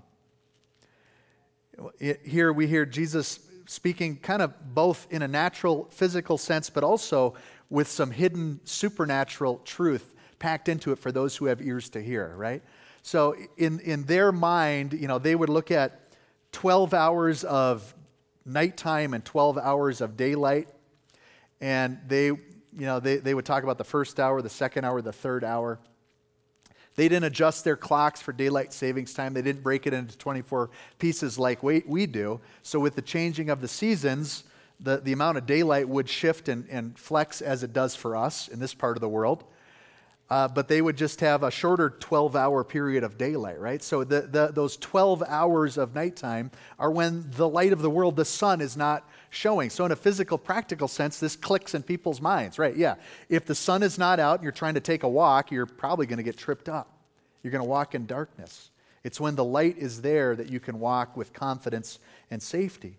Here 1.97 2.51
we 2.51 2.67
hear 2.67 2.85
Jesus 2.85 3.39
speaking 3.67 4.17
kind 4.17 4.41
of 4.41 4.75
both 4.75 5.07
in 5.11 5.21
a 5.21 5.29
natural 5.29 5.87
physical 5.91 6.37
sense, 6.37 6.69
but 6.69 6.83
also 6.83 7.35
with 7.69 7.87
some 7.87 8.11
hidden 8.11 8.59
supernatural 8.65 9.61
truth 9.63 10.13
packed 10.39 10.67
into 10.67 10.91
it 10.91 10.99
for 10.99 11.13
those 11.13 11.37
who 11.37 11.45
have 11.45 11.61
ears 11.61 11.89
to 11.91 12.01
hear, 12.01 12.33
right? 12.35 12.61
So 13.03 13.33
in, 13.55 13.79
in 13.79 14.03
their 14.03 14.33
mind, 14.33 14.91
you 14.91 15.07
know, 15.07 15.19
they 15.19 15.35
would 15.35 15.47
look 15.47 15.71
at 15.71 16.11
12 16.51 16.93
hours 16.93 17.45
of 17.45 17.95
nighttime 18.45 19.13
and 19.13 19.23
12 19.23 19.57
hours 19.57 20.01
of 20.01 20.17
daylight. 20.17 20.67
And 21.61 21.99
they, 22.05 22.33
you 22.77 22.85
know, 22.85 22.99
they, 22.99 23.17
they 23.17 23.33
would 23.33 23.45
talk 23.45 23.63
about 23.63 23.77
the 23.77 23.83
first 23.83 24.19
hour, 24.19 24.41
the 24.41 24.49
second 24.49 24.85
hour, 24.85 25.01
the 25.01 25.11
third 25.11 25.43
hour. 25.43 25.79
They 26.95 27.07
didn't 27.09 27.25
adjust 27.25 27.63
their 27.63 27.75
clocks 27.75 28.21
for 28.21 28.31
daylight 28.31 28.73
savings 28.73 29.13
time. 29.13 29.33
They 29.33 29.41
didn't 29.41 29.63
break 29.63 29.87
it 29.87 29.93
into 29.93 30.17
24 30.17 30.69
pieces 30.99 31.37
like 31.37 31.63
we, 31.63 31.83
we 31.85 32.05
do. 32.05 32.39
So, 32.63 32.79
with 32.79 32.95
the 32.95 33.01
changing 33.01 33.49
of 33.49 33.61
the 33.61 33.67
seasons, 33.67 34.43
the, 34.79 34.97
the 34.97 35.11
amount 35.11 35.37
of 35.37 35.45
daylight 35.45 35.87
would 35.89 36.09
shift 36.09 36.49
and, 36.49 36.67
and 36.69 36.97
flex 36.97 37.41
as 37.41 37.63
it 37.63 37.73
does 37.73 37.95
for 37.95 38.15
us 38.15 38.47
in 38.47 38.59
this 38.59 38.73
part 38.73 38.97
of 38.97 39.01
the 39.01 39.09
world 39.09 39.43
uh, 40.29 40.47
but 40.47 40.67
they 40.67 40.81
would 40.81 40.97
just 40.97 41.21
have 41.21 41.43
a 41.43 41.51
shorter 41.51 41.89
12 41.89 42.35
hour 42.35 42.63
period 42.63 43.03
of 43.03 43.17
daylight, 43.17 43.59
right? 43.59 43.81
So 43.81 44.03
the, 44.03 44.21
the, 44.21 44.47
those 44.47 44.75
12 44.77 45.23
hours 45.25 45.77
of 45.77 45.95
nighttime 45.95 46.51
are 46.77 46.91
when 46.91 47.31
the 47.31 47.47
light 47.47 47.71
of 47.71 47.81
the 47.81 47.89
world, 47.89 48.15
the 48.17 48.25
sun, 48.25 48.59
is 48.59 48.75
not 48.75 49.07
showing. 49.29 49.69
So, 49.69 49.85
in 49.85 49.91
a 49.91 49.95
physical, 49.95 50.37
practical 50.37 50.87
sense, 50.87 51.19
this 51.19 51.35
clicks 51.35 51.73
in 51.73 51.83
people's 51.83 52.21
minds, 52.21 52.57
right? 52.59 52.75
Yeah. 52.75 52.95
If 53.29 53.45
the 53.45 53.55
sun 53.55 53.83
is 53.83 53.97
not 53.97 54.19
out 54.19 54.35
and 54.35 54.43
you're 54.43 54.51
trying 54.51 54.75
to 54.75 54.79
take 54.79 55.03
a 55.03 55.09
walk, 55.09 55.51
you're 55.51 55.65
probably 55.65 56.05
going 56.05 56.17
to 56.17 56.23
get 56.23 56.37
tripped 56.37 56.69
up. 56.69 56.91
You're 57.43 57.51
going 57.51 57.63
to 57.63 57.69
walk 57.69 57.95
in 57.95 58.05
darkness. 58.05 58.71
It's 59.03 59.19
when 59.19 59.35
the 59.35 59.43
light 59.43 59.77
is 59.77 60.01
there 60.01 60.35
that 60.35 60.49
you 60.49 60.59
can 60.59 60.79
walk 60.79 61.15
with 61.15 61.33
confidence 61.33 61.99
and 62.29 62.41
safety. 62.41 62.97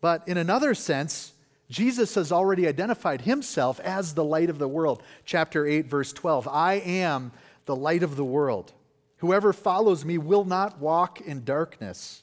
But 0.00 0.26
in 0.28 0.36
another 0.36 0.74
sense, 0.74 1.32
Jesus 1.70 2.14
has 2.16 2.32
already 2.32 2.66
identified 2.66 3.22
himself 3.22 3.78
as 3.80 4.14
the 4.14 4.24
light 4.24 4.50
of 4.50 4.58
the 4.58 4.68
world. 4.68 5.02
Chapter 5.24 5.66
8, 5.66 5.86
verse 5.86 6.12
12 6.12 6.48
I 6.48 6.74
am 6.74 7.32
the 7.66 7.76
light 7.76 8.02
of 8.02 8.16
the 8.16 8.24
world. 8.24 8.72
Whoever 9.18 9.52
follows 9.52 10.04
me 10.04 10.18
will 10.18 10.44
not 10.44 10.80
walk 10.80 11.20
in 11.20 11.44
darkness, 11.44 12.22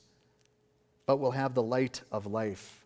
but 1.05 1.17
will 1.17 1.31
have 1.31 1.53
the 1.53 1.63
light 1.63 2.01
of 2.11 2.25
life. 2.25 2.85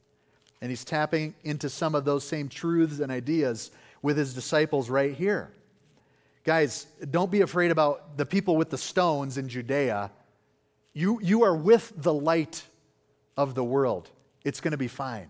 And 0.61 0.69
he's 0.69 0.85
tapping 0.85 1.33
into 1.43 1.69
some 1.69 1.95
of 1.95 2.05
those 2.05 2.23
same 2.23 2.47
truths 2.47 2.99
and 2.99 3.11
ideas 3.11 3.71
with 4.01 4.17
his 4.17 4.33
disciples 4.33 4.89
right 4.89 5.13
here. 5.13 5.51
Guys, 6.43 6.87
don't 7.09 7.31
be 7.31 7.41
afraid 7.41 7.71
about 7.71 8.17
the 8.17 8.25
people 8.25 8.57
with 8.57 8.69
the 8.69 8.77
stones 8.77 9.37
in 9.37 9.47
Judea. 9.47 10.11
You, 10.93 11.19
you 11.21 11.43
are 11.43 11.55
with 11.55 11.93
the 11.95 12.13
light 12.13 12.63
of 13.37 13.55
the 13.55 13.63
world. 13.63 14.09
It's 14.43 14.59
going 14.59 14.71
to 14.71 14.77
be 14.77 14.87
fine. 14.87 15.29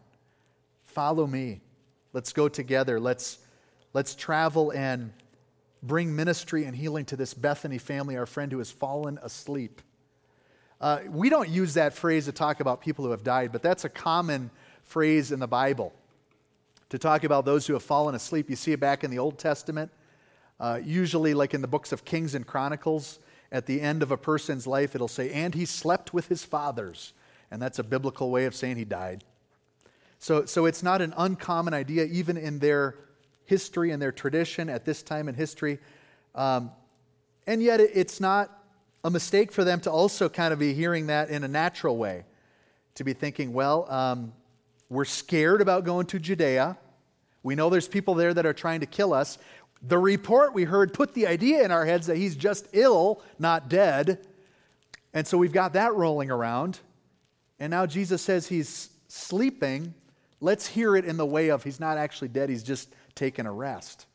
Follow 0.85 1.27
me. 1.27 1.61
Let's 2.13 2.33
go 2.33 2.49
together. 2.49 2.99
Let's, 2.99 3.39
let's 3.93 4.15
travel 4.15 4.71
and 4.71 5.11
bring 5.83 6.15
ministry 6.15 6.65
and 6.65 6.75
healing 6.75 7.05
to 7.05 7.15
this 7.15 7.33
Bethany 7.33 7.77
family, 7.77 8.17
our 8.17 8.25
friend 8.25 8.51
who 8.51 8.59
has 8.59 8.71
fallen 8.71 9.19
asleep. 9.21 9.81
Uh, 10.79 10.99
we 11.09 11.29
don't 11.29 11.49
use 11.49 11.75
that 11.75 11.93
phrase 11.93 12.25
to 12.25 12.31
talk 12.31 12.59
about 12.59 12.81
people 12.81 13.05
who 13.05 13.11
have 13.11 13.23
died, 13.23 13.51
but 13.51 13.61
that's 13.61 13.85
a 13.85 13.89
common 13.89 14.49
phrase 14.91 15.31
in 15.31 15.39
the 15.39 15.47
Bible 15.47 15.93
to 16.89 16.99
talk 16.99 17.23
about 17.23 17.45
those 17.45 17.65
who 17.65 17.73
have 17.73 17.81
fallen 17.83 18.13
asleep. 18.13 18.49
You 18.49 18.57
see 18.57 18.73
it 18.73 18.79
back 18.81 19.05
in 19.05 19.09
the 19.09 19.19
Old 19.19 19.39
Testament, 19.39 19.89
uh, 20.59 20.81
usually 20.83 21.33
like 21.33 21.53
in 21.53 21.61
the 21.61 21.67
books 21.67 21.93
of 21.93 22.03
Kings 22.03 22.35
and 22.35 22.45
Chronicles. 22.45 23.19
At 23.53 23.65
the 23.65 23.79
end 23.81 24.03
of 24.03 24.11
a 24.11 24.17
person's 24.17 24.67
life, 24.67 24.93
it'll 24.93 25.07
say, 25.07 25.31
and 25.31 25.55
he 25.55 25.65
slept 25.65 26.13
with 26.13 26.27
his 26.27 26.43
fathers. 26.43 27.13
And 27.49 27.61
that's 27.61 27.79
a 27.79 27.83
biblical 27.83 28.29
way 28.29 28.45
of 28.45 28.53
saying 28.53 28.75
he 28.75 28.85
died. 28.85 29.23
So, 30.19 30.45
so 30.45 30.65
it's 30.65 30.83
not 30.83 31.01
an 31.01 31.13
uncommon 31.17 31.73
idea, 31.73 32.05
even 32.05 32.37
in 32.37 32.59
their 32.59 32.95
history 33.45 33.91
and 33.91 34.01
their 34.01 34.11
tradition 34.11 34.69
at 34.69 34.85
this 34.85 35.01
time 35.01 35.27
in 35.29 35.35
history. 35.35 35.79
Um, 36.35 36.71
and 37.47 37.63
yet, 37.63 37.79
it, 37.79 37.91
it's 37.93 38.19
not 38.19 38.57
a 39.03 39.09
mistake 39.09 39.51
for 39.51 39.63
them 39.63 39.79
to 39.81 39.91
also 39.91 40.29
kind 40.29 40.53
of 40.53 40.59
be 40.59 40.73
hearing 40.73 41.07
that 41.07 41.29
in 41.29 41.43
a 41.43 41.47
natural 41.47 41.97
way, 41.97 42.25
to 42.95 43.03
be 43.03 43.13
thinking, 43.13 43.51
well, 43.51 43.89
um, 43.91 44.33
we're 44.91 45.05
scared 45.05 45.61
about 45.61 45.85
going 45.85 46.05
to 46.07 46.19
Judea. 46.19 46.77
We 47.43 47.55
know 47.55 47.69
there's 47.69 47.87
people 47.87 48.13
there 48.13 48.33
that 48.33 48.45
are 48.45 48.53
trying 48.53 48.81
to 48.81 48.85
kill 48.85 49.13
us. 49.13 49.37
The 49.81 49.97
report 49.97 50.53
we 50.53 50.65
heard 50.65 50.93
put 50.93 51.13
the 51.13 51.27
idea 51.27 51.63
in 51.63 51.71
our 51.71 51.85
heads 51.85 52.07
that 52.07 52.17
he's 52.17 52.35
just 52.35 52.67
ill, 52.73 53.23
not 53.39 53.69
dead. 53.69 54.27
And 55.13 55.25
so 55.25 55.37
we've 55.37 55.53
got 55.53 55.73
that 55.73 55.93
rolling 55.93 56.29
around. 56.29 56.79
And 57.57 57.71
now 57.71 57.85
Jesus 57.85 58.21
says 58.21 58.47
he's 58.47 58.89
sleeping. 59.07 59.93
Let's 60.41 60.67
hear 60.67 60.97
it 60.97 61.05
in 61.05 61.15
the 61.15 61.25
way 61.25 61.51
of 61.51 61.63
he's 61.63 61.79
not 61.79 61.97
actually 61.97 62.27
dead, 62.27 62.49
he's 62.49 62.61
just 62.61 62.93
taken 63.15 63.45
a 63.45 63.51
rest. 63.51 64.07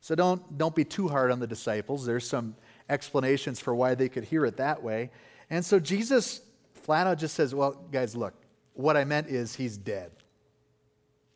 So 0.00 0.14
don't, 0.14 0.56
don't 0.56 0.74
be 0.74 0.84
too 0.84 1.08
hard 1.08 1.32
on 1.32 1.40
the 1.40 1.48
disciples. 1.48 2.06
There's 2.06 2.28
some 2.28 2.54
explanations 2.88 3.58
for 3.58 3.74
why 3.74 3.96
they 3.96 4.08
could 4.08 4.22
hear 4.22 4.46
it 4.46 4.58
that 4.58 4.84
way. 4.84 5.10
And 5.50 5.64
so 5.64 5.80
Jesus 5.80 6.42
flat 6.74 7.08
out 7.08 7.18
just 7.18 7.34
says, 7.34 7.56
Well, 7.56 7.72
guys, 7.90 8.14
look, 8.14 8.34
what 8.76 8.96
I 8.96 9.04
meant 9.04 9.28
is 9.28 9.54
he's 9.54 9.76
dead. 9.76 10.10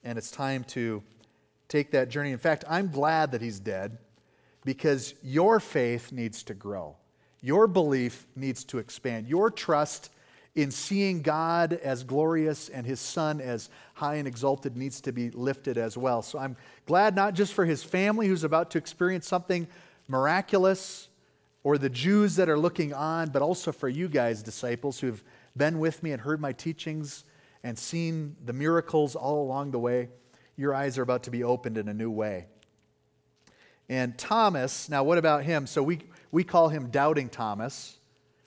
And 0.04 0.16
it's 0.16 0.30
time 0.30 0.64
to 0.64 1.02
take 1.68 1.90
that 1.92 2.08
journey. 2.08 2.32
In 2.32 2.38
fact, 2.38 2.64
I'm 2.68 2.88
glad 2.88 3.32
that 3.32 3.42
he's 3.42 3.60
dead 3.60 3.98
because 4.64 5.14
your 5.22 5.60
faith 5.60 6.12
needs 6.12 6.42
to 6.44 6.54
grow. 6.54 6.96
Your 7.40 7.66
belief 7.66 8.26
needs 8.36 8.64
to 8.64 8.78
expand. 8.78 9.26
Your 9.26 9.50
trust 9.50 10.10
in 10.54 10.70
seeing 10.70 11.22
God 11.22 11.74
as 11.74 12.02
glorious 12.02 12.68
and 12.68 12.84
his 12.84 13.00
son 13.00 13.40
as 13.40 13.70
high 13.94 14.16
and 14.16 14.26
exalted 14.26 14.76
needs 14.76 15.00
to 15.02 15.12
be 15.12 15.30
lifted 15.30 15.78
as 15.78 15.96
well. 15.96 16.22
So 16.22 16.38
I'm 16.38 16.56
glad 16.86 17.14
not 17.14 17.34
just 17.34 17.54
for 17.54 17.64
his 17.64 17.82
family 17.82 18.26
who's 18.26 18.44
about 18.44 18.70
to 18.72 18.78
experience 18.78 19.26
something 19.26 19.68
miraculous 20.08 21.08
or 21.62 21.78
the 21.78 21.88
Jews 21.88 22.36
that 22.36 22.48
are 22.48 22.58
looking 22.58 22.92
on, 22.92 23.30
but 23.30 23.42
also 23.42 23.70
for 23.70 23.88
you 23.88 24.08
guys, 24.08 24.42
disciples, 24.42 24.98
who've 24.98 25.22
been 25.56 25.78
with 25.78 26.02
me 26.02 26.12
and 26.12 26.20
heard 26.20 26.40
my 26.40 26.52
teachings 26.52 27.24
and 27.62 27.78
seen 27.78 28.36
the 28.44 28.52
miracles 28.52 29.14
all 29.14 29.42
along 29.42 29.70
the 29.70 29.78
way. 29.78 30.08
Your 30.56 30.74
eyes 30.74 30.98
are 30.98 31.02
about 31.02 31.24
to 31.24 31.30
be 31.30 31.44
opened 31.44 31.78
in 31.78 31.88
a 31.88 31.94
new 31.94 32.10
way. 32.10 32.46
And 33.88 34.16
Thomas, 34.16 34.88
now 34.88 35.02
what 35.02 35.18
about 35.18 35.44
him? 35.44 35.66
So 35.66 35.82
we, 35.82 36.00
we 36.30 36.44
call 36.44 36.68
him 36.68 36.90
Doubting 36.90 37.28
Thomas 37.28 37.98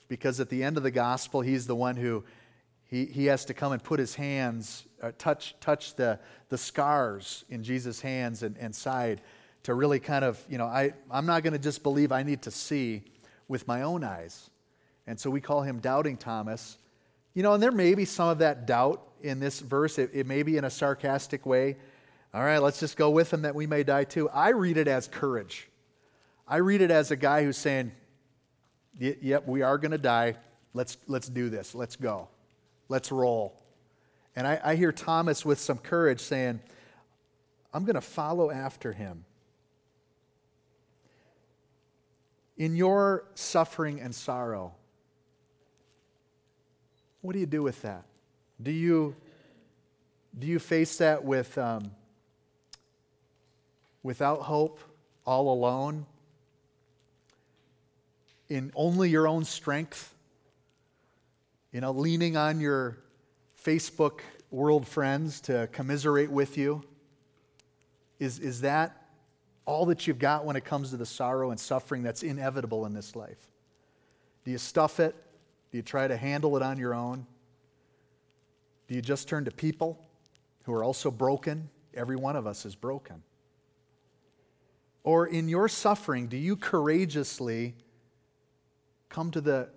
because 0.07 0.39
at 0.39 0.49
the 0.49 0.63
end 0.63 0.77
of 0.77 0.83
the 0.83 0.91
gospel, 0.91 1.41
he's 1.41 1.67
the 1.67 1.75
one 1.75 1.95
who 1.95 2.23
he, 2.85 3.05
he 3.05 3.25
has 3.25 3.43
to 3.45 3.53
come 3.53 3.71
and 3.71 3.83
put 3.83 3.99
his 3.99 4.15
hands, 4.15 4.85
uh, 5.01 5.11
touch, 5.17 5.55
touch 5.59 5.95
the, 5.95 6.19
the 6.49 6.57
scars 6.57 7.43
in 7.49 7.63
Jesus' 7.63 7.99
hands 7.99 8.43
and, 8.43 8.55
and 8.57 8.73
side 8.73 9.21
to 9.63 9.73
really 9.73 9.99
kind 9.99 10.23
of, 10.23 10.39
you 10.47 10.57
know, 10.57 10.65
I, 10.65 10.93
I'm 11.09 11.25
not 11.25 11.41
going 11.43 11.53
to 11.53 11.59
just 11.59 11.83
believe, 11.83 12.11
I 12.11 12.23
need 12.23 12.43
to 12.43 12.51
see 12.51 13.03
with 13.47 13.67
my 13.67 13.81
own 13.81 14.03
eyes. 14.03 14.49
And 15.07 15.19
so 15.19 15.29
we 15.29 15.41
call 15.41 15.61
him 15.63 15.79
Doubting 15.79 16.17
Thomas. 16.17 16.77
You 17.33 17.43
know, 17.43 17.53
and 17.53 17.63
there 17.63 17.71
may 17.71 17.95
be 17.95 18.05
some 18.05 18.29
of 18.29 18.39
that 18.39 18.67
doubt 18.67 19.01
in 19.21 19.39
this 19.39 19.59
verse. 19.59 19.97
It, 19.97 20.11
it 20.13 20.27
may 20.27 20.43
be 20.43 20.57
in 20.57 20.65
a 20.65 20.69
sarcastic 20.69 21.45
way. 21.45 21.77
All 22.33 22.43
right, 22.43 22.59
let's 22.59 22.79
just 22.79 22.97
go 22.97 23.09
with 23.09 23.31
him 23.31 23.43
that 23.43 23.55
we 23.55 23.67
may 23.67 23.83
die 23.83 24.03
too. 24.03 24.29
I 24.29 24.49
read 24.49 24.77
it 24.77 24.87
as 24.87 25.07
courage. 25.07 25.69
I 26.47 26.57
read 26.57 26.81
it 26.81 26.91
as 26.91 27.11
a 27.11 27.15
guy 27.15 27.43
who's 27.43 27.57
saying, 27.57 27.91
Yep, 28.99 29.47
we 29.47 29.63
are 29.63 29.79
going 29.79 29.91
to 29.91 29.97
die. 29.97 30.35
Let's, 30.75 30.97
let's 31.07 31.27
do 31.27 31.49
this. 31.49 31.73
Let's 31.73 31.95
go. 31.95 32.27
Let's 32.89 33.11
roll. 33.11 33.59
And 34.35 34.47
I, 34.47 34.59
I 34.63 34.75
hear 34.75 34.91
Thomas 34.91 35.43
with 35.43 35.59
some 35.59 35.79
courage 35.79 36.19
saying, 36.19 36.59
I'm 37.73 37.85
going 37.85 37.95
to 37.95 38.01
follow 38.01 38.51
after 38.51 38.93
him. 38.93 39.25
In 42.55 42.75
your 42.75 43.25
suffering 43.33 43.99
and 43.99 44.13
sorrow, 44.13 44.75
what 47.23 47.31
do 47.31 47.39
you 47.39 47.45
do 47.45 47.63
with 47.63 47.81
that? 47.83 48.03
Do 48.61 48.69
you, 48.69 49.15
do 50.37 50.45
you 50.45 50.59
face 50.59 50.97
that 50.97 51.23
with, 51.23 51.57
um, 51.57 51.91
without 54.03 54.41
hope, 54.41 54.81
all 55.25 55.51
alone, 55.51 56.05
in 58.49 58.73
only 58.75 59.09
your 59.09 59.25
own 59.25 59.45
strength? 59.45 60.13
You 61.71 61.79
know, 61.79 61.91
leaning 61.91 62.35
on 62.35 62.59
your 62.59 62.97
Facebook 63.65 64.19
world 64.51 64.85
friends 64.85 65.39
to 65.41 65.69
commiserate 65.71 66.29
with 66.29 66.57
you? 66.57 66.83
Is, 68.19 68.37
is 68.39 68.61
that 68.61 69.07
all 69.65 69.85
that 69.85 70.07
you've 70.07 70.19
got 70.19 70.43
when 70.43 70.57
it 70.57 70.65
comes 70.65 70.89
to 70.89 70.97
the 70.97 71.05
sorrow 71.05 71.51
and 71.51 71.59
suffering 71.59 72.03
that's 72.03 72.21
inevitable 72.21 72.85
in 72.85 72.93
this 72.93 73.15
life? 73.15 73.47
Do 74.43 74.51
you 74.51 74.57
stuff 74.57 74.99
it? 74.99 75.15
Do 75.73 75.77
you 75.77 75.81
try 75.81 76.07
to 76.07 76.15
handle 76.15 76.55
it 76.55 76.61
on 76.61 76.77
your 76.77 76.93
own? 76.93 77.25
Do 78.87 78.93
you 78.93 79.01
just 79.01 79.27
turn 79.27 79.45
to 79.45 79.51
people 79.51 79.99
who 80.65 80.73
are 80.73 80.83
also 80.83 81.09
broken? 81.09 81.67
Every 81.95 82.15
one 82.15 82.35
of 82.35 82.45
us 82.45 82.63
is 82.67 82.75
broken. 82.75 83.23
Or 85.03 85.25
in 85.25 85.49
your 85.49 85.67
suffering, 85.67 86.27
do 86.27 86.37
you 86.37 86.57
courageously 86.57 87.73
come 89.09 89.31
to 89.31 89.41
the 89.41 89.67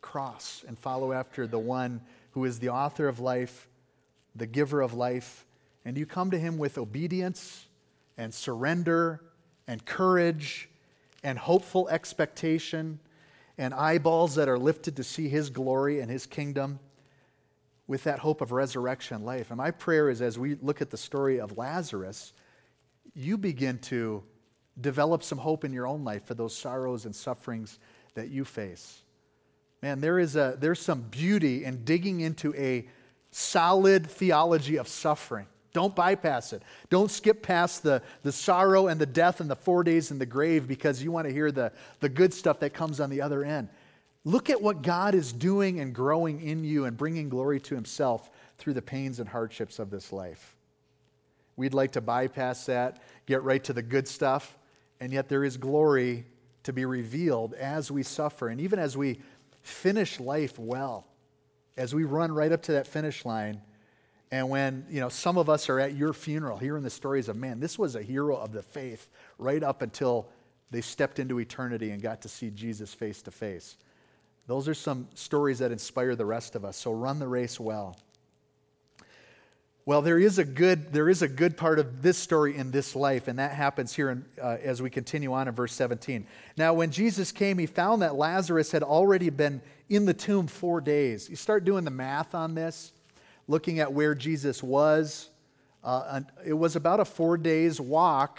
cross 0.00 0.64
and 0.68 0.78
follow 0.78 1.10
after 1.10 1.48
the 1.48 1.58
one 1.58 2.00
who 2.30 2.44
is 2.44 2.60
the 2.60 2.68
author 2.68 3.08
of 3.08 3.18
life, 3.18 3.68
the 4.36 4.46
giver 4.46 4.80
of 4.80 4.94
life, 4.94 5.46
and 5.84 5.98
you 5.98 6.06
come 6.06 6.30
to 6.30 6.38
him 6.38 6.58
with 6.58 6.78
obedience 6.78 7.66
and 8.16 8.32
surrender 8.32 9.20
and 9.66 9.84
courage 9.84 10.68
and 11.24 11.40
hopeful 11.40 11.88
expectation 11.88 13.00
and 13.60 13.74
eyeballs 13.74 14.36
that 14.36 14.48
are 14.48 14.58
lifted 14.58 14.96
to 14.96 15.04
see 15.04 15.28
his 15.28 15.50
glory 15.50 16.00
and 16.00 16.10
his 16.10 16.24
kingdom 16.24 16.80
with 17.86 18.02
that 18.04 18.18
hope 18.18 18.40
of 18.40 18.52
resurrection 18.52 19.22
life. 19.22 19.50
And 19.50 19.58
my 19.58 19.70
prayer 19.70 20.08
is 20.08 20.22
as 20.22 20.38
we 20.38 20.54
look 20.62 20.80
at 20.80 20.88
the 20.88 20.96
story 20.96 21.38
of 21.38 21.58
Lazarus, 21.58 22.32
you 23.14 23.36
begin 23.36 23.78
to 23.80 24.22
develop 24.80 25.22
some 25.22 25.36
hope 25.36 25.66
in 25.66 25.74
your 25.74 25.86
own 25.86 26.04
life 26.04 26.24
for 26.24 26.32
those 26.32 26.56
sorrows 26.56 27.04
and 27.04 27.14
sufferings 27.14 27.78
that 28.14 28.30
you 28.30 28.46
face. 28.46 29.02
Man, 29.82 30.00
there 30.00 30.18
is 30.18 30.36
a, 30.36 30.56
there's 30.58 30.80
some 30.80 31.02
beauty 31.02 31.66
in 31.66 31.84
digging 31.84 32.20
into 32.20 32.54
a 32.54 32.88
solid 33.30 34.06
theology 34.06 34.78
of 34.78 34.88
suffering. 34.88 35.46
Don't 35.72 35.94
bypass 35.94 36.52
it. 36.52 36.62
Don't 36.88 37.10
skip 37.10 37.42
past 37.42 37.82
the, 37.82 38.02
the 38.22 38.32
sorrow 38.32 38.88
and 38.88 39.00
the 39.00 39.06
death 39.06 39.40
and 39.40 39.48
the 39.48 39.56
four 39.56 39.84
days 39.84 40.10
in 40.10 40.18
the 40.18 40.26
grave 40.26 40.66
because 40.66 41.02
you 41.02 41.12
want 41.12 41.28
to 41.28 41.32
hear 41.32 41.52
the, 41.52 41.72
the 42.00 42.08
good 42.08 42.34
stuff 42.34 42.58
that 42.60 42.70
comes 42.70 43.00
on 43.00 43.08
the 43.08 43.22
other 43.22 43.44
end. 43.44 43.68
Look 44.24 44.50
at 44.50 44.60
what 44.60 44.82
God 44.82 45.14
is 45.14 45.32
doing 45.32 45.80
and 45.80 45.94
growing 45.94 46.42
in 46.42 46.64
you 46.64 46.84
and 46.84 46.96
bringing 46.96 47.28
glory 47.28 47.60
to 47.60 47.74
Himself 47.74 48.30
through 48.58 48.74
the 48.74 48.82
pains 48.82 49.20
and 49.20 49.28
hardships 49.28 49.78
of 49.78 49.90
this 49.90 50.12
life. 50.12 50.56
We'd 51.56 51.74
like 51.74 51.92
to 51.92 52.00
bypass 52.00 52.66
that, 52.66 53.02
get 53.26 53.42
right 53.42 53.62
to 53.64 53.72
the 53.72 53.82
good 53.82 54.08
stuff, 54.08 54.58
and 54.98 55.12
yet 55.12 55.28
there 55.28 55.44
is 55.44 55.56
glory 55.56 56.26
to 56.64 56.72
be 56.72 56.84
revealed 56.84 57.54
as 57.54 57.90
we 57.90 58.02
suffer 58.02 58.48
and 58.48 58.60
even 58.60 58.78
as 58.78 58.96
we 58.96 59.20
finish 59.62 60.20
life 60.20 60.58
well, 60.58 61.06
as 61.76 61.94
we 61.94 62.04
run 62.04 62.32
right 62.32 62.52
up 62.52 62.62
to 62.62 62.72
that 62.72 62.86
finish 62.86 63.24
line. 63.24 63.62
And 64.32 64.48
when, 64.48 64.86
you 64.88 65.00
know, 65.00 65.08
some 65.08 65.36
of 65.38 65.48
us 65.48 65.68
are 65.68 65.80
at 65.80 65.94
your 65.94 66.12
funeral 66.12 66.56
hearing 66.56 66.84
the 66.84 66.90
stories 66.90 67.28
of, 67.28 67.36
man, 67.36 67.58
this 67.58 67.78
was 67.78 67.96
a 67.96 68.02
hero 68.02 68.36
of 68.36 68.52
the 68.52 68.62
faith 68.62 69.10
right 69.38 69.62
up 69.62 69.82
until 69.82 70.28
they 70.70 70.80
stepped 70.80 71.18
into 71.18 71.40
eternity 71.40 71.90
and 71.90 72.00
got 72.00 72.22
to 72.22 72.28
see 72.28 72.50
Jesus 72.50 72.94
face 72.94 73.22
to 73.22 73.30
face. 73.30 73.76
Those 74.46 74.68
are 74.68 74.74
some 74.74 75.08
stories 75.14 75.58
that 75.58 75.72
inspire 75.72 76.14
the 76.14 76.26
rest 76.26 76.54
of 76.54 76.64
us. 76.64 76.76
So 76.76 76.92
run 76.92 77.18
the 77.18 77.28
race 77.28 77.58
well. 77.58 77.96
Well, 79.86 80.02
there 80.02 80.18
is 80.18 80.38
a 80.38 80.44
good 80.44 80.92
there 80.92 81.08
is 81.08 81.22
a 81.22 81.28
good 81.28 81.56
part 81.56 81.78
of 81.78 82.02
this 82.02 82.18
story 82.18 82.56
in 82.56 82.70
this 82.70 82.94
life, 82.94 83.28
and 83.28 83.38
that 83.38 83.52
happens 83.52 83.92
here 83.92 84.10
in, 84.10 84.24
uh, 84.40 84.58
as 84.62 84.80
we 84.80 84.90
continue 84.90 85.32
on 85.32 85.48
in 85.48 85.54
verse 85.54 85.72
17. 85.72 86.26
Now, 86.56 86.74
when 86.74 86.90
Jesus 86.90 87.32
came, 87.32 87.58
he 87.58 87.66
found 87.66 88.02
that 88.02 88.14
Lazarus 88.14 88.70
had 88.70 88.82
already 88.82 89.30
been 89.30 89.62
in 89.88 90.04
the 90.04 90.14
tomb 90.14 90.46
four 90.46 90.80
days. 90.80 91.28
You 91.28 91.36
start 91.36 91.64
doing 91.64 91.84
the 91.84 91.90
math 91.90 92.34
on 92.34 92.54
this, 92.54 92.92
looking 93.50 93.80
at 93.80 93.92
where 93.92 94.14
Jesus 94.14 94.62
was. 94.62 95.28
Uh, 95.82 96.20
it 96.46 96.52
was 96.52 96.76
about 96.76 97.00
a 97.00 97.04
four 97.04 97.36
days 97.36 97.80
walk 97.80 98.38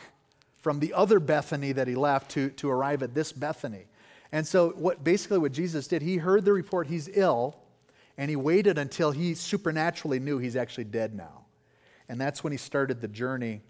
from 0.58 0.80
the 0.80 0.93
other 0.93 1.19
Bethany 1.19 1.74
that 1.74 1.88
he 1.88 1.95
left 1.95 2.32
to, 2.32 2.50
to 2.52 2.69
arrive 2.69 3.04
at 3.04 3.13
this 3.13 3.32
Bethany. 3.32 3.86
And 4.32 4.47
so, 4.47 4.69
what 4.69 5.04
basically 5.04 5.39
what 5.39 5.52
Jesus 5.52 5.88
did, 5.88 6.02
he 6.02 6.17
heard 6.17 6.45
the 6.45 6.54
report 6.54 6.88
he's 6.88 7.10
ill 7.13 7.58
and 8.17 8.30
he 8.30 8.36
waited 8.36 8.78
until 8.78 9.12
he 9.12 9.34
supernaturally 9.34 10.19
knew 10.19 10.38
he's 10.38 10.56
actually 10.56 10.86
dead 10.86 11.13
now. 11.13 11.45
And 12.08 12.19
that's 12.19 12.43
when 12.43 12.52
he 12.52 12.58
started 12.58 13.02
the 13.02 13.08
journey 13.08 13.62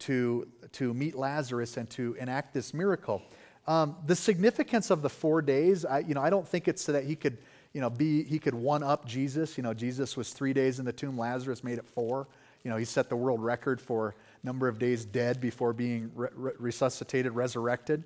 to, 0.00 0.46
to 0.72 0.94
meet 0.94 1.16
Lazarus 1.16 1.76
and 1.76 1.90
to 1.90 2.16
enact 2.20 2.54
this 2.54 2.72
miracle. 2.72 3.22
Um, 3.66 3.96
the 4.06 4.16
significance 4.16 4.90
of 4.90 5.02
the 5.02 5.10
four 5.10 5.42
days, 5.42 5.84
I, 5.84 6.00
you 6.00 6.14
know, 6.14 6.22
I 6.22 6.30
don't 6.30 6.46
think 6.46 6.68
it's 6.68 6.82
so 6.82 6.92
that 6.92 7.04
he 7.04 7.16
could, 7.16 7.38
you 7.72 7.80
know, 7.80 7.90
be, 7.90 8.24
he 8.24 8.38
could 8.38 8.54
one 8.54 8.82
up 8.82 9.06
Jesus. 9.06 9.56
You 9.56 9.62
know, 9.62 9.74
Jesus 9.74 10.16
was 10.16 10.30
three 10.30 10.52
days 10.52 10.78
in 10.78 10.84
the 10.84 10.92
tomb, 10.92 11.16
Lazarus 11.18 11.62
made 11.62 11.78
it 11.78 11.86
four. 11.86 12.26
You 12.64 12.70
know, 12.70 12.76
he 12.76 12.84
set 12.84 13.08
the 13.08 13.16
world 13.16 13.42
record 13.42 13.80
for 13.80 14.14
number 14.42 14.68
of 14.68 14.78
days 14.78 15.04
dead 15.04 15.40
before 15.40 15.72
being 15.72 16.10
re- 16.14 16.52
resuscitated, 16.58 17.32
resurrected. 17.32 18.04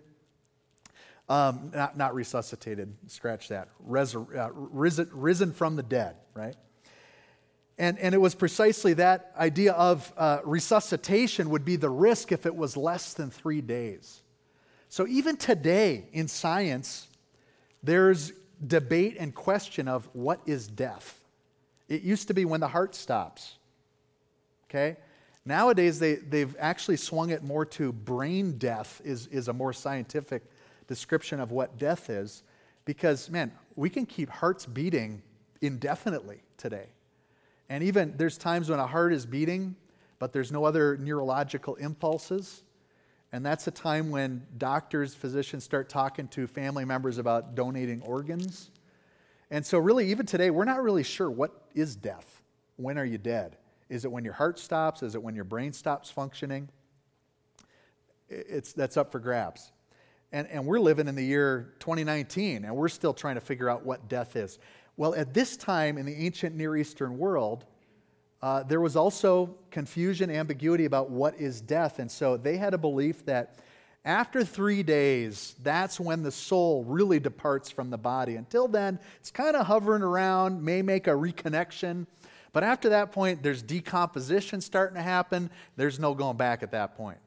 Um, 1.28 1.72
not, 1.74 1.96
not 1.96 2.14
resuscitated, 2.14 2.94
scratch 3.06 3.48
that. 3.48 3.68
Resur- 3.88 4.36
uh, 4.36 4.50
risen, 4.52 5.08
risen 5.12 5.52
from 5.52 5.74
the 5.74 5.82
dead, 5.82 6.16
right? 6.34 6.54
And, 7.78 7.98
and 7.98 8.14
it 8.14 8.18
was 8.18 8.34
precisely 8.34 8.92
that 8.94 9.32
idea 9.36 9.72
of 9.72 10.12
uh, 10.16 10.40
resuscitation 10.44 11.50
would 11.50 11.64
be 11.64 11.76
the 11.76 11.88
risk 11.88 12.30
if 12.30 12.46
it 12.46 12.54
was 12.54 12.76
less 12.76 13.14
than 13.14 13.30
three 13.30 13.62
days. 13.62 14.20
So 14.88 15.06
even 15.08 15.36
today 15.36 16.04
in 16.12 16.28
science, 16.28 17.08
there's 17.82 18.32
debate 18.66 19.16
and 19.18 19.34
question 19.34 19.88
of 19.88 20.08
what 20.12 20.40
is 20.46 20.68
death. 20.68 21.20
It 21.88 22.02
used 22.02 22.28
to 22.28 22.34
be 22.34 22.44
when 22.44 22.60
the 22.60 22.68
heart 22.68 22.94
stops. 22.94 23.56
Okay? 24.68 24.96
Nowadays, 25.44 25.98
they, 25.98 26.14
they've 26.14 26.56
actually 26.58 26.96
swung 26.96 27.30
it 27.30 27.42
more 27.42 27.66
to 27.66 27.92
brain 27.92 28.56
death, 28.58 29.00
is, 29.04 29.26
is 29.26 29.48
a 29.48 29.52
more 29.52 29.72
scientific 29.72 30.42
description 30.86 31.40
of 31.40 31.50
what 31.50 31.78
death 31.78 32.08
is 32.08 32.42
because, 32.84 33.30
man, 33.30 33.52
we 33.76 33.90
can 33.90 34.06
keep 34.06 34.30
hearts 34.30 34.66
beating 34.66 35.22
indefinitely 35.60 36.40
today. 36.56 36.86
And 37.68 37.82
even 37.82 38.14
there's 38.16 38.38
times 38.38 38.68
when 38.68 38.78
a 38.78 38.86
heart 38.86 39.12
is 39.12 39.26
beating, 39.26 39.76
but 40.18 40.32
there's 40.32 40.52
no 40.52 40.64
other 40.64 40.96
neurological 40.96 41.74
impulses. 41.76 42.62
And 43.34 43.44
that's 43.44 43.66
a 43.66 43.72
time 43.72 44.10
when 44.10 44.46
doctors, 44.58 45.12
physicians 45.12 45.64
start 45.64 45.88
talking 45.88 46.28
to 46.28 46.46
family 46.46 46.84
members 46.84 47.18
about 47.18 47.56
donating 47.56 48.00
organs. 48.02 48.70
And 49.50 49.66
so, 49.66 49.80
really, 49.80 50.08
even 50.12 50.24
today, 50.24 50.50
we're 50.50 50.64
not 50.64 50.84
really 50.84 51.02
sure 51.02 51.28
what 51.28 51.50
is 51.74 51.96
death. 51.96 52.42
When 52.76 52.96
are 52.96 53.04
you 53.04 53.18
dead? 53.18 53.56
Is 53.88 54.04
it 54.04 54.12
when 54.12 54.22
your 54.24 54.34
heart 54.34 54.60
stops? 54.60 55.02
Is 55.02 55.16
it 55.16 55.22
when 55.24 55.34
your 55.34 55.42
brain 55.42 55.72
stops 55.72 56.12
functioning? 56.12 56.68
It's, 58.28 58.72
that's 58.72 58.96
up 58.96 59.10
for 59.10 59.18
grabs. 59.18 59.72
And, 60.30 60.46
and 60.46 60.64
we're 60.64 60.78
living 60.78 61.08
in 61.08 61.16
the 61.16 61.24
year 61.24 61.74
2019, 61.80 62.64
and 62.64 62.76
we're 62.76 62.86
still 62.86 63.12
trying 63.12 63.34
to 63.34 63.40
figure 63.40 63.68
out 63.68 63.84
what 63.84 64.08
death 64.08 64.36
is. 64.36 64.60
Well, 64.96 65.12
at 65.16 65.34
this 65.34 65.56
time 65.56 65.98
in 65.98 66.06
the 66.06 66.14
ancient 66.14 66.54
Near 66.54 66.76
Eastern 66.76 67.18
world, 67.18 67.64
uh, 68.44 68.62
there 68.62 68.82
was 68.82 68.94
also 68.94 69.56
confusion, 69.70 70.30
ambiguity 70.30 70.84
about 70.84 71.08
what 71.08 71.34
is 71.36 71.62
death. 71.62 71.98
And 71.98 72.10
so 72.10 72.36
they 72.36 72.58
had 72.58 72.74
a 72.74 72.78
belief 72.78 73.24
that 73.24 73.56
after 74.04 74.44
three 74.44 74.82
days, 74.82 75.54
that's 75.62 75.98
when 75.98 76.22
the 76.22 76.30
soul 76.30 76.84
really 76.84 77.18
departs 77.18 77.70
from 77.70 77.88
the 77.88 77.96
body. 77.96 78.36
Until 78.36 78.68
then, 78.68 78.98
it's 79.18 79.30
kind 79.30 79.56
of 79.56 79.66
hovering 79.66 80.02
around, 80.02 80.62
may 80.62 80.82
make 80.82 81.06
a 81.06 81.12
reconnection. 81.12 82.06
But 82.52 82.64
after 82.64 82.90
that 82.90 83.12
point, 83.12 83.42
there's 83.42 83.62
decomposition 83.62 84.60
starting 84.60 84.96
to 84.96 85.02
happen. 85.02 85.48
There's 85.76 85.98
no 85.98 86.12
going 86.12 86.36
back 86.36 86.62
at 86.62 86.70
that 86.72 86.98
point. 86.98 87.20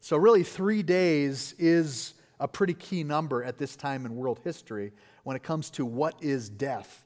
So, 0.00 0.16
really, 0.16 0.42
three 0.42 0.82
days 0.82 1.54
is 1.58 2.14
a 2.40 2.48
pretty 2.48 2.72
key 2.72 3.04
number 3.04 3.44
at 3.44 3.58
this 3.58 3.76
time 3.76 4.06
in 4.06 4.16
world 4.16 4.40
history 4.42 4.94
when 5.22 5.36
it 5.36 5.42
comes 5.42 5.68
to 5.72 5.84
what 5.84 6.14
is 6.22 6.48
death. 6.48 7.05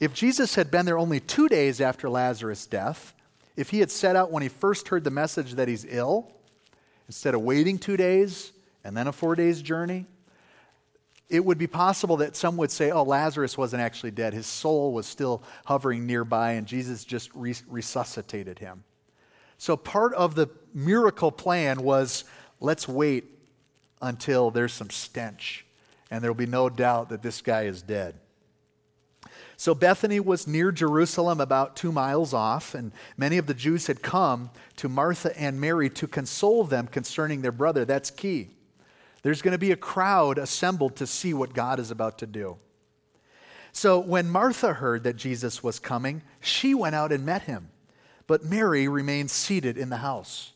If 0.00 0.14
Jesus 0.14 0.54
had 0.54 0.70
been 0.70 0.86
there 0.86 0.98
only 0.98 1.20
two 1.20 1.46
days 1.46 1.80
after 1.80 2.08
Lazarus' 2.08 2.66
death, 2.66 3.14
if 3.54 3.68
he 3.68 3.80
had 3.80 3.90
set 3.90 4.16
out 4.16 4.32
when 4.32 4.42
he 4.42 4.48
first 4.48 4.88
heard 4.88 5.04
the 5.04 5.10
message 5.10 5.52
that 5.52 5.68
he's 5.68 5.86
ill, 5.86 6.32
instead 7.06 7.34
of 7.34 7.42
waiting 7.42 7.78
two 7.78 7.98
days 7.98 8.52
and 8.82 8.96
then 8.96 9.06
a 9.06 9.12
four 9.12 9.34
days 9.34 9.60
journey, 9.60 10.06
it 11.28 11.44
would 11.44 11.58
be 11.58 11.66
possible 11.66 12.16
that 12.16 12.34
some 12.34 12.56
would 12.56 12.70
say, 12.70 12.90
oh, 12.90 13.02
Lazarus 13.02 13.58
wasn't 13.58 13.82
actually 13.82 14.10
dead. 14.10 14.32
His 14.32 14.46
soul 14.46 14.92
was 14.92 15.06
still 15.06 15.42
hovering 15.66 16.06
nearby, 16.06 16.52
and 16.52 16.66
Jesus 16.66 17.04
just 17.04 17.30
resuscitated 17.34 18.58
him. 18.58 18.84
So 19.58 19.76
part 19.76 20.14
of 20.14 20.34
the 20.34 20.48
miracle 20.72 21.30
plan 21.30 21.82
was 21.82 22.24
let's 22.58 22.88
wait 22.88 23.26
until 24.00 24.50
there's 24.50 24.72
some 24.72 24.88
stench, 24.88 25.66
and 26.10 26.24
there 26.24 26.30
will 26.30 26.38
be 26.38 26.46
no 26.46 26.70
doubt 26.70 27.10
that 27.10 27.22
this 27.22 27.42
guy 27.42 27.64
is 27.64 27.82
dead. 27.82 28.14
So 29.60 29.74
Bethany 29.74 30.20
was 30.20 30.46
near 30.46 30.72
Jerusalem, 30.72 31.38
about 31.38 31.76
two 31.76 31.92
miles 31.92 32.32
off, 32.32 32.74
and 32.74 32.92
many 33.18 33.36
of 33.36 33.46
the 33.46 33.52
Jews 33.52 33.88
had 33.88 34.00
come 34.00 34.48
to 34.76 34.88
Martha 34.88 35.38
and 35.38 35.60
Mary 35.60 35.90
to 35.90 36.06
console 36.06 36.64
them 36.64 36.86
concerning 36.86 37.42
their 37.42 37.52
brother. 37.52 37.84
That's 37.84 38.10
key. 38.10 38.48
There's 39.22 39.42
going 39.42 39.52
to 39.52 39.58
be 39.58 39.70
a 39.70 39.76
crowd 39.76 40.38
assembled 40.38 40.96
to 40.96 41.06
see 41.06 41.34
what 41.34 41.52
God 41.52 41.78
is 41.78 41.90
about 41.90 42.16
to 42.20 42.26
do. 42.26 42.56
So 43.72 43.98
when 43.98 44.30
Martha 44.30 44.72
heard 44.72 45.04
that 45.04 45.16
Jesus 45.16 45.62
was 45.62 45.78
coming, 45.78 46.22
she 46.40 46.72
went 46.72 46.94
out 46.94 47.12
and 47.12 47.26
met 47.26 47.42
him, 47.42 47.68
but 48.26 48.42
Mary 48.42 48.88
remained 48.88 49.30
seated 49.30 49.76
in 49.76 49.90
the 49.90 49.98
house. 49.98 50.54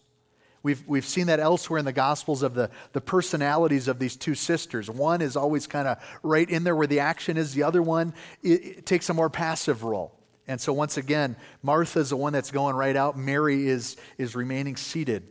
We've, 0.64 0.82
we've 0.88 1.04
seen 1.04 1.26
that 1.26 1.40
elsewhere 1.40 1.78
in 1.78 1.84
the 1.84 1.92
Gospels 1.92 2.42
of 2.42 2.54
the, 2.54 2.70
the 2.94 3.00
personalities 3.02 3.86
of 3.86 3.98
these 3.98 4.16
two 4.16 4.34
sisters. 4.34 4.88
One 4.90 5.20
is 5.20 5.36
always 5.36 5.66
kind 5.66 5.86
of 5.86 5.98
right 6.22 6.48
in 6.48 6.64
there 6.64 6.74
where 6.74 6.86
the 6.86 7.00
action 7.00 7.36
is, 7.36 7.52
the 7.52 7.64
other 7.64 7.82
one 7.82 8.14
it, 8.42 8.64
it 8.64 8.86
takes 8.86 9.10
a 9.10 9.14
more 9.14 9.28
passive 9.28 9.84
role. 9.84 10.18
And 10.48 10.58
so, 10.58 10.72
once 10.72 10.96
again, 10.96 11.36
Martha 11.62 12.00
is 12.00 12.10
the 12.10 12.16
one 12.16 12.32
that's 12.32 12.50
going 12.50 12.74
right 12.74 12.96
out, 12.96 13.16
Mary 13.16 13.68
is, 13.68 13.96
is 14.16 14.34
remaining 14.34 14.76
seated. 14.76 15.28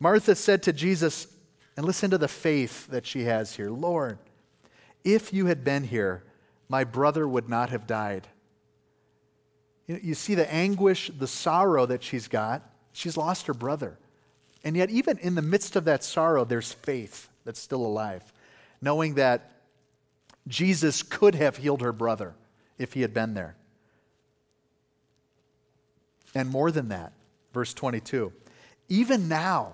Martha 0.00 0.34
said 0.34 0.64
to 0.64 0.72
Jesus, 0.72 1.28
and 1.76 1.86
listen 1.86 2.10
to 2.10 2.18
the 2.18 2.28
faith 2.28 2.88
that 2.88 3.06
she 3.06 3.22
has 3.24 3.54
here 3.54 3.70
Lord, 3.70 4.18
if 5.04 5.32
you 5.32 5.46
had 5.46 5.62
been 5.62 5.84
here, 5.84 6.24
my 6.68 6.82
brother 6.82 7.26
would 7.28 7.48
not 7.48 7.70
have 7.70 7.86
died. 7.86 8.26
You, 9.86 10.14
see 10.14 10.34
the 10.34 10.52
anguish, 10.52 11.10
the 11.16 11.28
sorrow 11.28 11.86
that 11.86 12.02
she's 12.02 12.26
got. 12.26 12.68
She's 12.92 13.16
lost 13.16 13.46
her 13.46 13.54
brother. 13.54 13.98
And 14.64 14.76
yet, 14.76 14.90
even 14.90 15.18
in 15.18 15.34
the 15.34 15.42
midst 15.42 15.76
of 15.76 15.84
that 15.84 16.02
sorrow, 16.02 16.44
there's 16.44 16.72
faith 16.72 17.28
that's 17.44 17.60
still 17.60 17.84
alive, 17.84 18.32
knowing 18.80 19.14
that 19.14 19.52
Jesus 20.48 21.02
could 21.02 21.34
have 21.34 21.58
healed 21.58 21.82
her 21.82 21.92
brother 21.92 22.34
if 22.78 22.94
he 22.94 23.02
had 23.02 23.12
been 23.12 23.34
there. 23.34 23.56
And 26.34 26.48
more 26.48 26.70
than 26.70 26.88
that, 26.88 27.12
verse 27.52 27.74
22 27.74 28.32
even 28.88 29.28
now, 29.28 29.72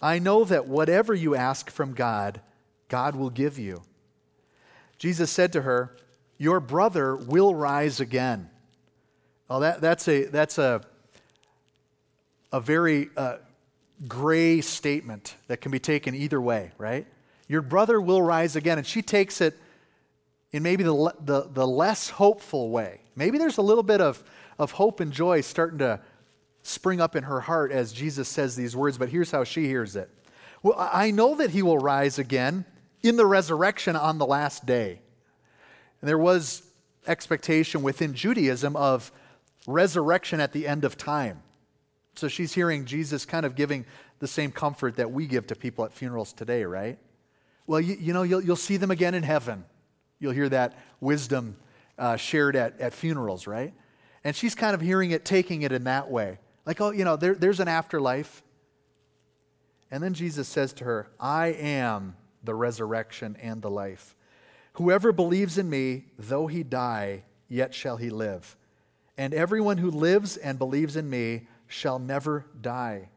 I 0.00 0.18
know 0.18 0.44
that 0.44 0.66
whatever 0.68 1.14
you 1.14 1.34
ask 1.34 1.70
from 1.70 1.94
God, 1.94 2.40
God 2.88 3.16
will 3.16 3.30
give 3.30 3.58
you. 3.58 3.82
Jesus 4.98 5.30
said 5.30 5.52
to 5.54 5.62
her, 5.62 5.96
Your 6.38 6.60
brother 6.60 7.16
will 7.16 7.54
rise 7.54 7.98
again. 8.00 8.50
Oh, 9.50 9.60
that, 9.60 9.80
that's 9.80 10.06
a, 10.06 10.26
that's 10.26 10.58
a, 10.58 10.82
a 12.52 12.60
very 12.60 13.08
uh, 13.16 13.36
gray 14.08 14.60
statement 14.60 15.36
that 15.48 15.60
can 15.60 15.70
be 15.70 15.78
taken 15.78 16.14
either 16.14 16.40
way, 16.40 16.72
right? 16.78 17.06
Your 17.48 17.62
brother 17.62 18.00
will 18.00 18.22
rise 18.22 18.56
again. 18.56 18.78
And 18.78 18.86
she 18.86 19.02
takes 19.02 19.40
it 19.40 19.56
in 20.52 20.62
maybe 20.62 20.84
the, 20.84 21.14
the, 21.20 21.48
the 21.52 21.66
less 21.66 22.10
hopeful 22.10 22.70
way. 22.70 23.00
Maybe 23.16 23.38
there's 23.38 23.58
a 23.58 23.62
little 23.62 23.82
bit 23.82 24.00
of, 24.00 24.22
of 24.58 24.72
hope 24.72 25.00
and 25.00 25.12
joy 25.12 25.40
starting 25.40 25.78
to 25.78 26.00
spring 26.62 27.00
up 27.00 27.14
in 27.14 27.24
her 27.24 27.40
heart 27.40 27.72
as 27.72 27.92
Jesus 27.92 28.28
says 28.28 28.56
these 28.56 28.74
words, 28.74 28.96
but 28.96 29.08
here's 29.08 29.30
how 29.30 29.44
she 29.44 29.66
hears 29.66 29.96
it. 29.96 30.10
Well, 30.62 30.74
I 30.78 31.10
know 31.10 31.34
that 31.36 31.50
he 31.50 31.62
will 31.62 31.78
rise 31.78 32.18
again 32.18 32.64
in 33.02 33.16
the 33.16 33.26
resurrection 33.26 33.96
on 33.96 34.18
the 34.18 34.26
last 34.26 34.64
day. 34.64 35.00
And 36.00 36.08
there 36.08 36.18
was 36.18 36.62
expectation 37.06 37.82
within 37.82 38.14
Judaism 38.14 38.76
of 38.76 39.12
resurrection 39.66 40.40
at 40.40 40.52
the 40.52 40.66
end 40.66 40.84
of 40.84 40.96
time. 40.96 41.42
So 42.14 42.28
she's 42.28 42.52
hearing 42.52 42.84
Jesus 42.84 43.24
kind 43.24 43.44
of 43.44 43.54
giving 43.56 43.84
the 44.20 44.26
same 44.26 44.50
comfort 44.52 44.96
that 44.96 45.10
we 45.10 45.26
give 45.26 45.46
to 45.48 45.56
people 45.56 45.84
at 45.84 45.92
funerals 45.92 46.32
today, 46.32 46.64
right? 46.64 46.98
Well, 47.66 47.80
you, 47.80 47.96
you 47.98 48.12
know, 48.12 48.22
you'll, 48.22 48.42
you'll 48.42 48.56
see 48.56 48.76
them 48.76 48.90
again 48.90 49.14
in 49.14 49.22
heaven. 49.22 49.64
You'll 50.18 50.32
hear 50.32 50.48
that 50.48 50.78
wisdom 51.00 51.56
uh, 51.98 52.16
shared 52.16 52.56
at, 52.56 52.80
at 52.80 52.92
funerals, 52.92 53.46
right? 53.46 53.74
And 54.22 54.34
she's 54.34 54.54
kind 54.54 54.74
of 54.74 54.80
hearing 54.80 55.10
it, 55.10 55.24
taking 55.24 55.62
it 55.62 55.72
in 55.72 55.84
that 55.84 56.10
way. 56.10 56.38
Like, 56.64 56.80
oh, 56.80 56.90
you 56.90 57.04
know, 57.04 57.16
there, 57.16 57.34
there's 57.34 57.60
an 57.60 57.68
afterlife. 57.68 58.42
And 59.90 60.02
then 60.02 60.14
Jesus 60.14 60.48
says 60.48 60.72
to 60.74 60.84
her, 60.84 61.10
I 61.20 61.48
am 61.48 62.16
the 62.42 62.54
resurrection 62.54 63.36
and 63.40 63.60
the 63.60 63.70
life. 63.70 64.14
Whoever 64.74 65.12
believes 65.12 65.58
in 65.58 65.68
me, 65.68 66.06
though 66.18 66.46
he 66.46 66.62
die, 66.62 67.24
yet 67.48 67.74
shall 67.74 67.96
he 67.96 68.10
live. 68.10 68.56
And 69.16 69.32
everyone 69.32 69.78
who 69.78 69.90
lives 69.90 70.36
and 70.36 70.58
believes 70.58 70.96
in 70.96 71.08
me 71.08 71.46
shall 71.74 71.98
never 71.98 72.46
die. 72.60 73.08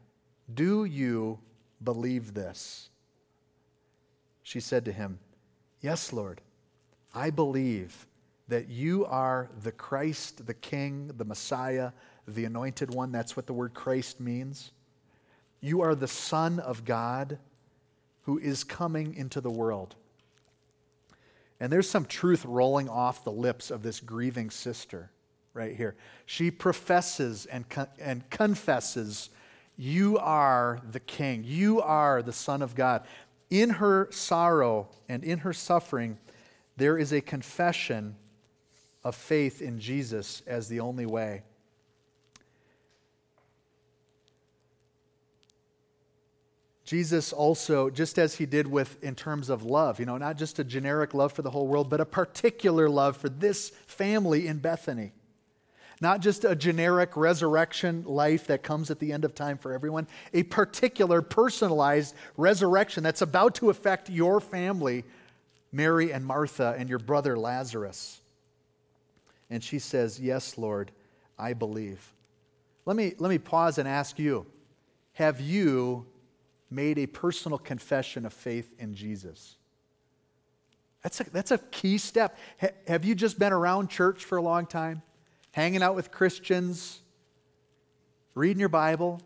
Do 0.52 0.84
you 0.84 1.38
believe 1.84 2.34
this? 2.34 2.90
She 4.42 4.60
said 4.60 4.84
to 4.86 4.92
him, 4.92 5.20
Yes, 5.80 6.12
Lord, 6.12 6.42
I 7.14 7.30
believe 7.30 8.08
that 8.48 8.68
you 8.68 9.06
are 9.06 9.52
the 9.62 9.72
Christ, 9.72 10.48
the 10.48 10.56
King, 10.56 11.12
the 11.18 11.24
Messiah, 11.24 11.92
the 12.28 12.46
anointed 12.46 12.92
one. 12.92 13.12
That's 13.12 13.36
what 13.36 13.46
the 13.46 13.54
word 13.54 13.76
Christ 13.76 14.20
means. 14.20 14.72
You 15.62 15.82
are 15.82 15.94
the 15.94 16.08
Son 16.08 16.60
of 16.60 16.84
God 16.84 17.38
who 18.24 18.40
is 18.40 18.64
coming 18.64 19.14
into 19.14 19.40
the 19.40 19.52
world. 19.52 19.96
And 21.60 21.72
there's 21.72 21.90
some 21.90 22.06
truth 22.06 22.44
rolling 22.44 22.90
off 22.90 23.24
the 23.24 23.32
lips 23.32 23.70
of 23.70 23.84
this 23.84 24.00
grieving 24.00 24.50
sister 24.50 25.12
right 25.58 25.76
here. 25.76 25.96
She 26.26 26.52
professes 26.52 27.46
and, 27.48 27.66
and 28.00 28.30
confesses, 28.30 29.30
You 29.76 30.18
are 30.20 30.80
the 30.92 31.00
King, 31.02 31.44
you 31.46 31.82
are 31.82 32.22
the 32.22 32.32
Son 32.32 32.62
of 32.62 32.76
God. 32.76 33.06
In 33.50 33.72
her 33.72 34.08
sorrow 34.12 34.88
and 35.10 35.24
in 35.24 35.40
her 35.40 35.54
suffering, 35.54 36.18
there 36.78 36.98
is 36.98 37.12
a 37.12 37.22
confession 37.22 38.16
of 39.04 39.16
faith 39.16 39.62
in 39.62 39.80
Jesus 39.80 40.44
as 40.46 40.68
the 40.68 40.80
only 40.80 41.06
way. 41.06 41.44
Jesus 46.88 47.34
also, 47.34 47.90
just 47.90 48.18
as 48.18 48.36
he 48.36 48.46
did 48.46 48.66
with 48.66 49.04
in 49.04 49.14
terms 49.14 49.50
of 49.50 49.64
love, 49.64 50.00
you 50.00 50.06
know, 50.06 50.18
not 50.18 50.38
just 50.38 50.58
a 50.58 50.64
generic 50.64 51.14
love 51.14 51.34
for 51.34 51.42
the 51.42 51.50
whole 51.50 51.68
world, 51.68 51.90
but 51.90 52.00
a 52.00 52.06
particular 52.06 52.90
love 52.90 53.18
for 53.18 53.28
this 53.28 53.72
family 53.88 54.48
in 54.48 54.60
Bethany. 54.60 55.12
Not 56.00 56.22
just 56.22 56.46
a 56.46 56.56
generic 56.56 57.18
resurrection 57.18 58.04
life 58.06 58.48
that 58.48 58.62
comes 58.62 58.92
at 58.92 59.00
the 59.00 59.12
end 59.12 59.26
of 59.26 59.34
time 59.34 59.58
for 59.58 59.74
everyone, 59.74 60.08
a 60.34 60.44
particular 60.44 61.22
personalized 61.22 62.14
resurrection 62.36 63.04
that's 63.04 63.22
about 63.22 63.56
to 63.56 63.70
affect 63.70 64.10
your 64.10 64.40
family, 64.40 65.04
Mary 65.72 66.12
and 66.12 66.24
Martha, 66.24 66.76
and 66.78 66.88
your 66.88 67.00
brother 67.00 67.38
Lazarus. 67.38 68.22
And 69.50 69.64
she 69.64 69.80
says, 69.80 70.20
Yes, 70.20 70.58
Lord, 70.58 70.92
I 71.40 71.54
believe. 71.54 72.14
Let 72.86 72.96
me, 72.96 73.14
let 73.18 73.30
me 73.30 73.40
pause 73.40 73.80
and 73.80 73.88
ask 73.88 74.20
you 74.20 74.46
Have 75.14 75.42
you 75.42 76.06
made 76.70 76.98
a 76.98 77.06
personal 77.08 77.58
confession 77.58 78.26
of 78.26 78.34
faith 78.34 78.74
in 78.80 78.94
Jesus. 78.94 79.56
That's 81.04 81.22
a, 81.22 81.30
that's 81.32 81.52
a 81.52 81.58
key 81.58 81.98
step. 81.98 82.38
H- 82.62 82.74
have 82.88 83.06
you 83.06 83.16
just 83.16 83.40
been 83.40 83.54
around 83.54 83.90
church 83.90 84.26
for 84.26 84.38
a 84.38 84.42
long 84.42 84.66
time, 84.66 85.02
hanging 85.58 85.82
out 85.82 85.96
with 85.96 86.12
Christians, 86.12 87.02
reading 88.36 88.60
your 88.60 88.70
Bible? 88.70 89.20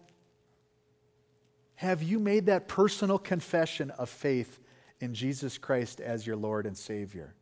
Have 1.76 2.02
you 2.02 2.20
made 2.20 2.46
that 2.46 2.70
personal 2.70 3.20
confession 3.20 3.92
of 3.92 4.10
faith 4.10 4.62
in 5.02 5.14
Jesus 5.14 5.58
Christ 5.58 6.00
as 6.00 6.26
your 6.26 6.38
Lord 6.38 6.66
and 6.66 6.78
Savior? 6.78 7.34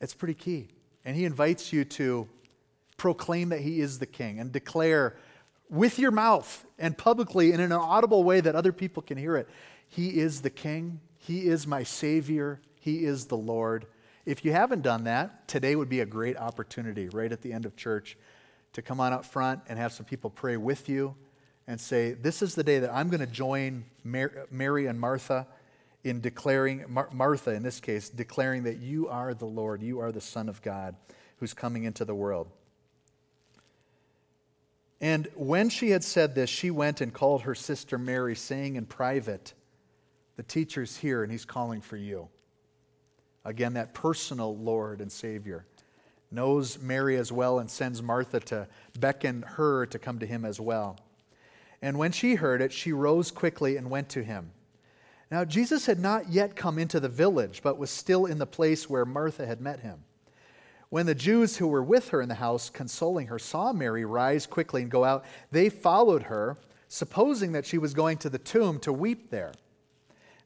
It's 0.00 0.14
pretty 0.14 0.34
key. 0.34 0.66
And 1.04 1.14
He 1.14 1.24
invites 1.24 1.72
you 1.72 1.84
to 1.84 2.26
proclaim 2.96 3.50
that 3.50 3.60
He 3.60 3.80
is 3.80 4.00
the 4.00 4.06
King 4.06 4.40
and 4.40 4.50
declare 4.50 5.14
with 5.70 6.00
your 6.00 6.10
mouth 6.10 6.66
and 6.76 6.98
publicly 6.98 7.52
in 7.52 7.60
an 7.60 7.70
audible 7.70 8.24
way 8.24 8.40
that 8.40 8.56
other 8.56 8.72
people 8.72 9.00
can 9.00 9.16
hear 9.16 9.36
it. 9.36 9.48
He 9.86 10.18
is 10.18 10.42
the 10.42 10.50
King. 10.50 10.98
He 11.18 11.46
is 11.46 11.68
my 11.68 11.84
Savior. 11.84 12.60
He 12.80 13.04
is 13.04 13.26
the 13.26 13.36
Lord. 13.36 13.86
If 14.24 14.44
you 14.44 14.52
haven't 14.52 14.82
done 14.82 15.04
that, 15.04 15.48
today 15.48 15.74
would 15.74 15.88
be 15.88 16.00
a 16.00 16.06
great 16.06 16.36
opportunity 16.36 17.08
right 17.08 17.32
at 17.32 17.42
the 17.42 17.52
end 17.52 17.66
of 17.66 17.76
church 17.76 18.16
to 18.72 18.82
come 18.82 19.00
on 19.00 19.12
up 19.12 19.24
front 19.24 19.60
and 19.68 19.78
have 19.78 19.92
some 19.92 20.06
people 20.06 20.30
pray 20.30 20.56
with 20.56 20.88
you 20.88 21.14
and 21.66 21.80
say, 21.80 22.12
This 22.12 22.40
is 22.40 22.54
the 22.54 22.62
day 22.62 22.78
that 22.78 22.92
I'm 22.92 23.08
going 23.08 23.20
to 23.20 23.26
join 23.26 23.84
Mary 24.04 24.86
and 24.86 25.00
Martha 25.00 25.46
in 26.04 26.20
declaring, 26.20 26.84
Mar- 26.88 27.08
Martha 27.12 27.50
in 27.52 27.62
this 27.62 27.80
case, 27.80 28.08
declaring 28.08 28.64
that 28.64 28.78
you 28.78 29.08
are 29.08 29.34
the 29.34 29.46
Lord, 29.46 29.82
you 29.82 30.00
are 30.00 30.12
the 30.12 30.20
Son 30.20 30.48
of 30.48 30.62
God 30.62 30.94
who's 31.38 31.54
coming 31.54 31.84
into 31.84 32.04
the 32.04 32.14
world. 32.14 32.48
And 35.00 35.28
when 35.34 35.68
she 35.68 35.90
had 35.90 36.04
said 36.04 36.36
this, 36.36 36.48
she 36.48 36.70
went 36.70 37.00
and 37.00 37.12
called 37.12 37.42
her 37.42 37.56
sister 37.56 37.98
Mary, 37.98 38.36
saying 38.36 38.76
in 38.76 38.86
private, 38.86 39.52
The 40.36 40.44
teacher's 40.44 40.96
here, 40.96 41.24
and 41.24 41.32
he's 41.32 41.44
calling 41.44 41.80
for 41.80 41.96
you. 41.96 42.28
Again, 43.44 43.74
that 43.74 43.94
personal 43.94 44.56
Lord 44.56 45.00
and 45.00 45.10
Savior 45.10 45.64
knows 46.30 46.78
Mary 46.80 47.16
as 47.16 47.30
well 47.30 47.58
and 47.58 47.70
sends 47.70 48.02
Martha 48.02 48.40
to 48.40 48.66
beckon 48.98 49.42
her 49.42 49.86
to 49.86 49.98
come 49.98 50.18
to 50.18 50.26
him 50.26 50.44
as 50.44 50.58
well. 50.60 50.98
And 51.82 51.98
when 51.98 52.12
she 52.12 52.36
heard 52.36 52.62
it, 52.62 52.72
she 52.72 52.92
rose 52.92 53.30
quickly 53.30 53.76
and 53.76 53.90
went 53.90 54.08
to 54.10 54.22
him. 54.22 54.52
Now, 55.30 55.44
Jesus 55.44 55.86
had 55.86 55.98
not 55.98 56.30
yet 56.30 56.56
come 56.56 56.78
into 56.78 57.00
the 57.00 57.08
village, 57.08 57.60
but 57.62 57.78
was 57.78 57.90
still 57.90 58.26
in 58.26 58.38
the 58.38 58.46
place 58.46 58.88
where 58.88 59.04
Martha 59.04 59.46
had 59.46 59.60
met 59.60 59.80
him. 59.80 60.04
When 60.90 61.06
the 61.06 61.14
Jews 61.14 61.56
who 61.56 61.66
were 61.66 61.82
with 61.82 62.10
her 62.10 62.20
in 62.20 62.28
the 62.28 62.34
house, 62.34 62.68
consoling 62.68 63.28
her, 63.28 63.38
saw 63.38 63.72
Mary 63.72 64.04
rise 64.04 64.46
quickly 64.46 64.82
and 64.82 64.90
go 64.90 65.04
out, 65.04 65.24
they 65.50 65.70
followed 65.70 66.24
her, 66.24 66.58
supposing 66.88 67.52
that 67.52 67.64
she 67.64 67.78
was 67.78 67.94
going 67.94 68.18
to 68.18 68.28
the 68.28 68.38
tomb 68.38 68.78
to 68.80 68.92
weep 68.92 69.30
there. 69.30 69.52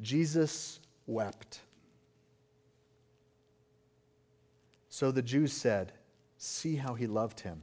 Jesus 0.00 0.80
wept. 1.06 1.60
So 4.88 5.10
the 5.10 5.22
Jews 5.22 5.52
said, 5.52 5.92
See 6.36 6.76
how 6.76 6.94
he 6.94 7.06
loved 7.06 7.40
him. 7.40 7.62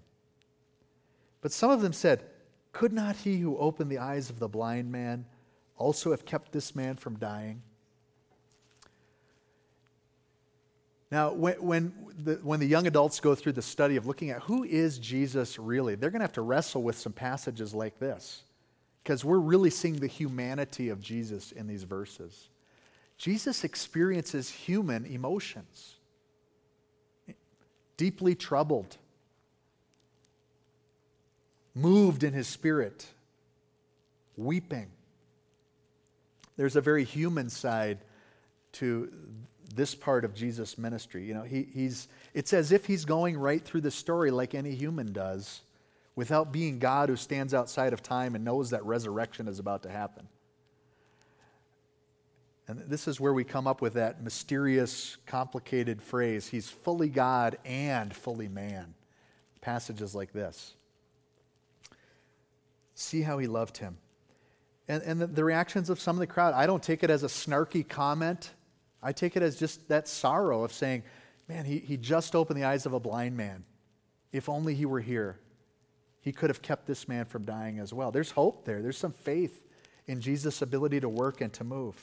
But 1.41 1.51
some 1.51 1.71
of 1.71 1.81
them 1.81 1.93
said, 1.93 2.23
Could 2.71 2.93
not 2.93 3.15
he 3.15 3.37
who 3.37 3.57
opened 3.57 3.91
the 3.91 3.99
eyes 3.99 4.29
of 4.29 4.39
the 4.39 4.47
blind 4.47 4.91
man 4.91 5.25
also 5.77 6.11
have 6.11 6.25
kept 6.25 6.51
this 6.51 6.75
man 6.75 6.95
from 6.95 7.17
dying? 7.17 7.61
Now, 11.11 11.33
when, 11.33 11.61
when, 11.61 11.93
the, 12.23 12.35
when 12.35 12.61
the 12.61 12.65
young 12.65 12.87
adults 12.87 13.19
go 13.19 13.35
through 13.35 13.51
the 13.51 13.61
study 13.61 13.97
of 13.97 14.07
looking 14.07 14.29
at 14.29 14.41
who 14.43 14.63
is 14.63 14.97
Jesus 14.97 15.59
really, 15.59 15.95
they're 15.95 16.09
going 16.09 16.21
to 16.21 16.25
have 16.25 16.33
to 16.33 16.41
wrestle 16.41 16.83
with 16.83 16.97
some 16.97 17.11
passages 17.11 17.73
like 17.73 17.99
this 17.99 18.43
because 19.03 19.25
we're 19.25 19.39
really 19.39 19.69
seeing 19.69 19.97
the 19.97 20.07
humanity 20.07 20.89
of 20.89 21.01
Jesus 21.01 21.51
in 21.51 21.67
these 21.67 21.83
verses. 21.83 22.49
Jesus 23.17 23.63
experiences 23.63 24.49
human 24.49 25.05
emotions, 25.05 25.95
deeply 27.97 28.35
troubled, 28.35 28.97
moved 31.73 32.23
in 32.23 32.33
his 32.33 32.47
spirit, 32.47 33.05
weeping. 34.37 34.87
There's 36.57 36.75
a 36.75 36.81
very 36.81 37.03
human 37.03 37.49
side 37.49 37.99
to 38.73 39.11
this 39.73 39.95
part 39.95 40.25
of 40.25 40.33
Jesus' 40.33 40.77
ministry. 40.77 41.23
You 41.23 41.33
know, 41.33 41.43
he, 41.43 41.67
he's, 41.73 42.07
it's 42.33 42.53
as 42.53 42.71
if 42.71 42.85
he's 42.85 43.05
going 43.05 43.37
right 43.37 43.63
through 43.63 43.81
the 43.81 43.91
story 43.91 44.31
like 44.31 44.53
any 44.53 44.75
human 44.75 45.11
does 45.13 45.61
without 46.15 46.51
being 46.51 46.79
God 46.79 47.09
who 47.09 47.15
stands 47.15 47.53
outside 47.53 47.93
of 47.93 48.03
time 48.03 48.35
and 48.35 48.43
knows 48.43 48.71
that 48.71 48.85
resurrection 48.85 49.47
is 49.47 49.59
about 49.59 49.83
to 49.83 49.89
happen. 49.89 50.27
And 52.67 52.79
this 52.87 53.07
is 53.07 53.19
where 53.19 53.33
we 53.33 53.43
come 53.43 53.67
up 53.67 53.81
with 53.81 53.93
that 53.93 54.23
mysterious, 54.23 55.17
complicated 55.25 56.01
phrase 56.01 56.47
He's 56.47 56.69
fully 56.69 57.09
God 57.09 57.57
and 57.65 58.15
fully 58.15 58.47
man. 58.47 58.93
Passages 59.61 60.15
like 60.15 60.31
this. 60.31 60.73
See 62.95 63.21
how 63.21 63.37
he 63.37 63.47
loved 63.47 63.77
him. 63.77 63.97
And, 64.87 65.03
and 65.03 65.21
the, 65.21 65.27
the 65.27 65.43
reactions 65.43 65.89
of 65.89 65.99
some 65.99 66.15
of 66.15 66.19
the 66.19 66.27
crowd, 66.27 66.53
I 66.53 66.65
don't 66.65 66.81
take 66.81 67.03
it 67.03 67.09
as 67.09 67.23
a 67.23 67.27
snarky 67.27 67.87
comment. 67.87 68.51
I 69.03 69.11
take 69.11 69.35
it 69.35 69.43
as 69.43 69.57
just 69.57 69.87
that 69.89 70.07
sorrow 70.07 70.63
of 70.63 70.73
saying, 70.73 71.03
man, 71.47 71.65
he, 71.65 71.79
he 71.79 71.97
just 71.97 72.35
opened 72.35 72.59
the 72.59 72.65
eyes 72.65 72.85
of 72.85 72.93
a 72.93 72.99
blind 72.99 73.37
man. 73.37 73.63
If 74.31 74.49
only 74.49 74.75
he 74.75 74.85
were 74.85 74.99
here 74.99 75.39
he 76.21 76.31
could 76.31 76.49
have 76.49 76.61
kept 76.61 76.85
this 76.87 77.07
man 77.07 77.25
from 77.25 77.43
dying 77.43 77.79
as 77.79 77.93
well. 77.93 78.11
There's 78.11 78.31
hope 78.31 78.65
there. 78.65 78.81
There's 78.81 78.97
some 78.97 79.11
faith 79.11 79.65
in 80.07 80.21
Jesus' 80.21 80.61
ability 80.61 80.99
to 80.99 81.09
work 81.09 81.41
and 81.41 81.51
to 81.53 81.63
move. 81.63 81.95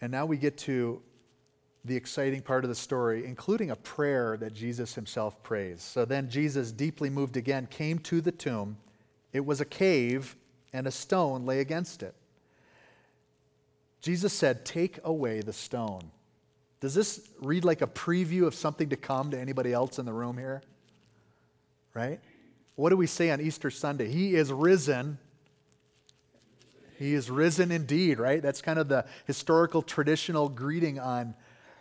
And 0.00 0.10
now 0.10 0.26
we 0.26 0.36
get 0.36 0.58
to 0.58 1.00
the 1.84 1.96
exciting 1.96 2.40
part 2.40 2.64
of 2.64 2.70
the 2.70 2.74
story, 2.74 3.26
including 3.26 3.70
a 3.70 3.76
prayer 3.76 4.36
that 4.38 4.54
Jesus 4.54 4.94
himself 4.94 5.42
prays. 5.42 5.82
So 5.82 6.04
then 6.04 6.30
Jesus, 6.30 6.72
deeply 6.72 7.10
moved 7.10 7.36
again, 7.36 7.68
came 7.70 7.98
to 8.00 8.20
the 8.20 8.32
tomb. 8.32 8.76
It 9.32 9.44
was 9.44 9.60
a 9.60 9.64
cave, 9.66 10.36
and 10.72 10.86
a 10.86 10.90
stone 10.90 11.46
lay 11.46 11.60
against 11.60 12.02
it. 12.02 12.14
Jesus 14.00 14.32
said, 14.32 14.64
Take 14.64 14.98
away 15.04 15.40
the 15.40 15.52
stone. 15.52 16.10
Does 16.84 16.92
this 16.92 17.26
read 17.40 17.64
like 17.64 17.80
a 17.80 17.86
preview 17.86 18.46
of 18.46 18.54
something 18.54 18.90
to 18.90 18.96
come 18.96 19.30
to 19.30 19.40
anybody 19.40 19.72
else 19.72 19.98
in 19.98 20.04
the 20.04 20.12
room 20.12 20.36
here? 20.36 20.60
Right? 21.94 22.20
What 22.74 22.90
do 22.90 22.98
we 22.98 23.06
say 23.06 23.30
on 23.30 23.40
Easter 23.40 23.70
Sunday? 23.70 24.10
He 24.10 24.34
is 24.34 24.52
risen. 24.52 25.16
He 26.98 27.14
is 27.14 27.30
risen 27.30 27.70
indeed, 27.70 28.18
right? 28.18 28.42
That's 28.42 28.60
kind 28.60 28.78
of 28.78 28.88
the 28.88 29.06
historical 29.26 29.80
traditional 29.80 30.50
greeting 30.50 30.98
on, 30.98 31.34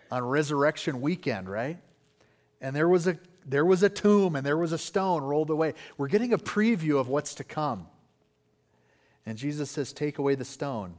on 0.10 0.24
resurrection 0.24 1.02
weekend, 1.02 1.50
right? 1.50 1.80
And 2.62 2.74
there 2.74 2.88
was 2.88 3.06
a 3.06 3.20
there 3.46 3.66
was 3.66 3.84
a 3.84 3.90
tomb 3.90 4.38
and 4.38 4.46
there 4.46 4.58
was 4.58 4.72
a 4.72 4.78
stone 4.78 5.22
rolled 5.22 5.50
away. 5.50 5.74
We're 5.98 6.08
getting 6.08 6.32
a 6.32 6.38
preview 6.38 6.98
of 6.98 7.10
what's 7.10 7.36
to 7.36 7.44
come. 7.44 7.88
And 9.26 9.38
Jesus 9.38 9.70
says, 9.70 9.92
Take 9.92 10.18
away 10.18 10.36
the 10.36 10.46
stone. 10.46 10.96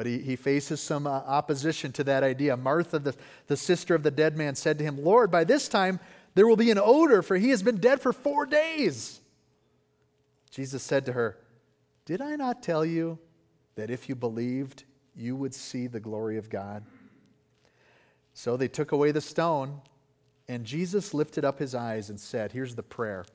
But 0.00 0.06
he, 0.06 0.16
he 0.16 0.34
faces 0.34 0.80
some 0.80 1.06
uh, 1.06 1.10
opposition 1.10 1.92
to 1.92 2.04
that 2.04 2.22
idea. 2.22 2.56
Martha, 2.56 2.98
the, 2.98 3.14
the 3.48 3.56
sister 3.58 3.94
of 3.94 4.02
the 4.02 4.10
dead 4.10 4.34
man, 4.34 4.54
said 4.54 4.78
to 4.78 4.84
him, 4.84 5.04
Lord, 5.04 5.30
by 5.30 5.44
this 5.44 5.68
time 5.68 6.00
there 6.34 6.46
will 6.46 6.56
be 6.56 6.70
an 6.70 6.80
odor, 6.82 7.20
for 7.20 7.36
he 7.36 7.50
has 7.50 7.62
been 7.62 7.76
dead 7.76 8.00
for 8.00 8.14
four 8.14 8.46
days. 8.46 9.20
Jesus 10.50 10.82
said 10.82 11.04
to 11.04 11.12
her, 11.12 11.36
Did 12.06 12.22
I 12.22 12.36
not 12.36 12.62
tell 12.62 12.82
you 12.82 13.18
that 13.74 13.90
if 13.90 14.08
you 14.08 14.14
believed, 14.14 14.84
you 15.14 15.36
would 15.36 15.52
see 15.52 15.86
the 15.86 16.00
glory 16.00 16.38
of 16.38 16.48
God? 16.48 16.82
So 18.32 18.56
they 18.56 18.68
took 18.68 18.92
away 18.92 19.12
the 19.12 19.20
stone, 19.20 19.82
and 20.48 20.64
Jesus 20.64 21.12
lifted 21.12 21.44
up 21.44 21.58
his 21.58 21.74
eyes 21.74 22.08
and 22.08 22.18
said, 22.18 22.52
Here's 22.52 22.74
the 22.74 22.82
prayer 22.82 23.26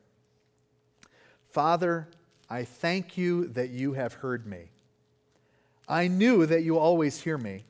Father, 1.44 2.10
I 2.50 2.64
thank 2.64 3.20
you 3.20 3.50
that 3.50 3.70
you 3.70 3.94
have 3.94 4.14
heard 4.14 4.48
me. 4.48 4.72
I 5.88 6.08
knew 6.08 6.46
that 6.46 6.64
you 6.64 6.78
always 6.78 7.22
hear 7.22 7.38
me. 7.38 7.64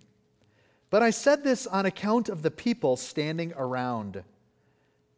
But 0.89 1.03
I 1.03 1.09
said 1.09 1.43
this 1.43 1.67
on 1.67 1.85
account 1.85 2.29
of 2.29 2.41
the 2.41 2.51
people 2.51 2.95
standing 2.95 3.53
around, 3.57 4.23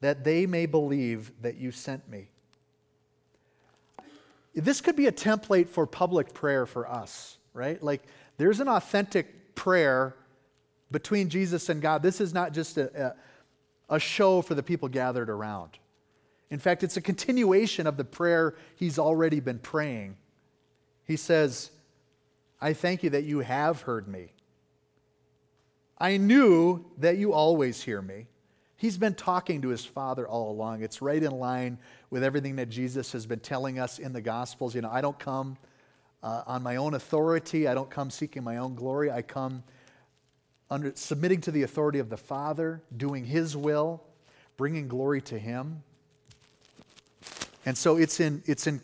that 0.02 0.24
they 0.24 0.46
may 0.46 0.66
believe 0.66 1.32
that 1.42 1.58
you 1.58 1.72
sent 1.72 2.10
me. 2.10 2.30
This 4.56 4.82
could 4.82 4.96
be 4.96 5.06
a 5.06 5.12
template 5.12 5.70
for 5.70 5.86
public 5.86 6.34
prayer 6.34 6.66
for 6.66 6.90
us, 6.90 7.38
right? 7.54 7.82
Like 7.84 8.02
there's 8.38 8.60
an 8.60 8.68
authentic 8.68 9.54
prayer 9.54 10.16
between 10.90 11.30
Jesus 11.30 11.70
and 11.70 11.82
God. 11.82 12.02
This 12.02 12.20
is 12.20 12.34
not 12.34 12.54
just 12.54 12.78
a, 12.78 13.16
a, 13.90 13.96
a 13.96 14.00
show 14.00 14.42
for 14.42 14.56
the 14.56 14.64
people 14.64 14.88
gathered 14.88 15.30
around. 15.30 15.78
In 16.50 16.60
fact, 16.60 16.82
it's 16.82 16.98
a 16.98 17.02
continuation 17.02 17.86
of 17.86 17.98
the 17.98 18.06
prayer 18.06 18.56
he's 18.78 18.98
already 18.98 19.40
been 19.40 19.60
praying. 19.60 20.16
He 21.06 21.18
says, 21.18 21.72
I 22.60 22.74
thank 22.74 23.04
you 23.04 23.12
that 23.12 23.24
you 23.24 23.40
have 23.40 23.82
heard 23.82 24.08
me. 24.08 24.32
I 25.98 26.18
knew 26.18 26.86
that 27.00 27.18
you 27.18 27.34
always 27.34 27.82
hear 27.82 28.02
me. 28.02 28.28
He's 28.76 28.98
been 28.98 29.16
talking 29.16 29.64
to 29.64 29.70
his 29.70 29.84
Father 29.84 30.28
all 30.28 30.52
along. 30.52 30.84
It's 30.84 31.02
right 31.02 31.22
in 31.22 31.32
line 31.32 31.80
with 32.12 32.24
everything 32.24 32.58
that 32.58 32.70
Jesus 32.70 33.12
has 33.12 33.26
been 33.26 33.40
telling 33.40 33.80
us 33.80 33.98
in 33.98 34.14
the 34.14 34.22
Gospels. 34.22 34.76
You 34.76 34.82
know, 34.82 34.92
I 34.92 35.02
don't 35.02 35.18
come 35.18 35.58
uh, 36.22 36.44
on 36.46 36.62
my 36.62 36.76
own 36.76 36.94
authority, 36.94 37.68
I 37.68 37.74
don't 37.74 37.90
come 37.90 38.10
seeking 38.10 38.44
my 38.44 38.58
own 38.58 38.76
glory. 38.76 39.12
I 39.12 39.22
come 39.22 39.64
under, 40.70 40.92
submitting 40.96 41.42
to 41.42 41.52
the 41.52 41.64
authority 41.64 42.00
of 42.00 42.10
the 42.10 42.18
Father, 42.18 42.82
doing 42.96 43.26
his 43.26 43.56
will, 43.56 44.04
bringing 44.58 44.88
glory 44.88 45.22
to 45.22 45.40
him. 45.40 45.84
And 47.66 47.78
so 47.78 47.98
it's 47.98 48.20
in, 48.20 48.44
it's 48.46 48.68
in 48.68 48.82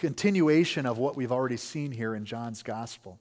continuation 0.00 0.86
of 0.86 0.98
what 0.98 1.14
we've 1.14 1.30
already 1.30 1.58
seen 1.58 1.92
here 1.92 2.14
in 2.14 2.24
John's 2.24 2.62
gospel. 2.62 3.20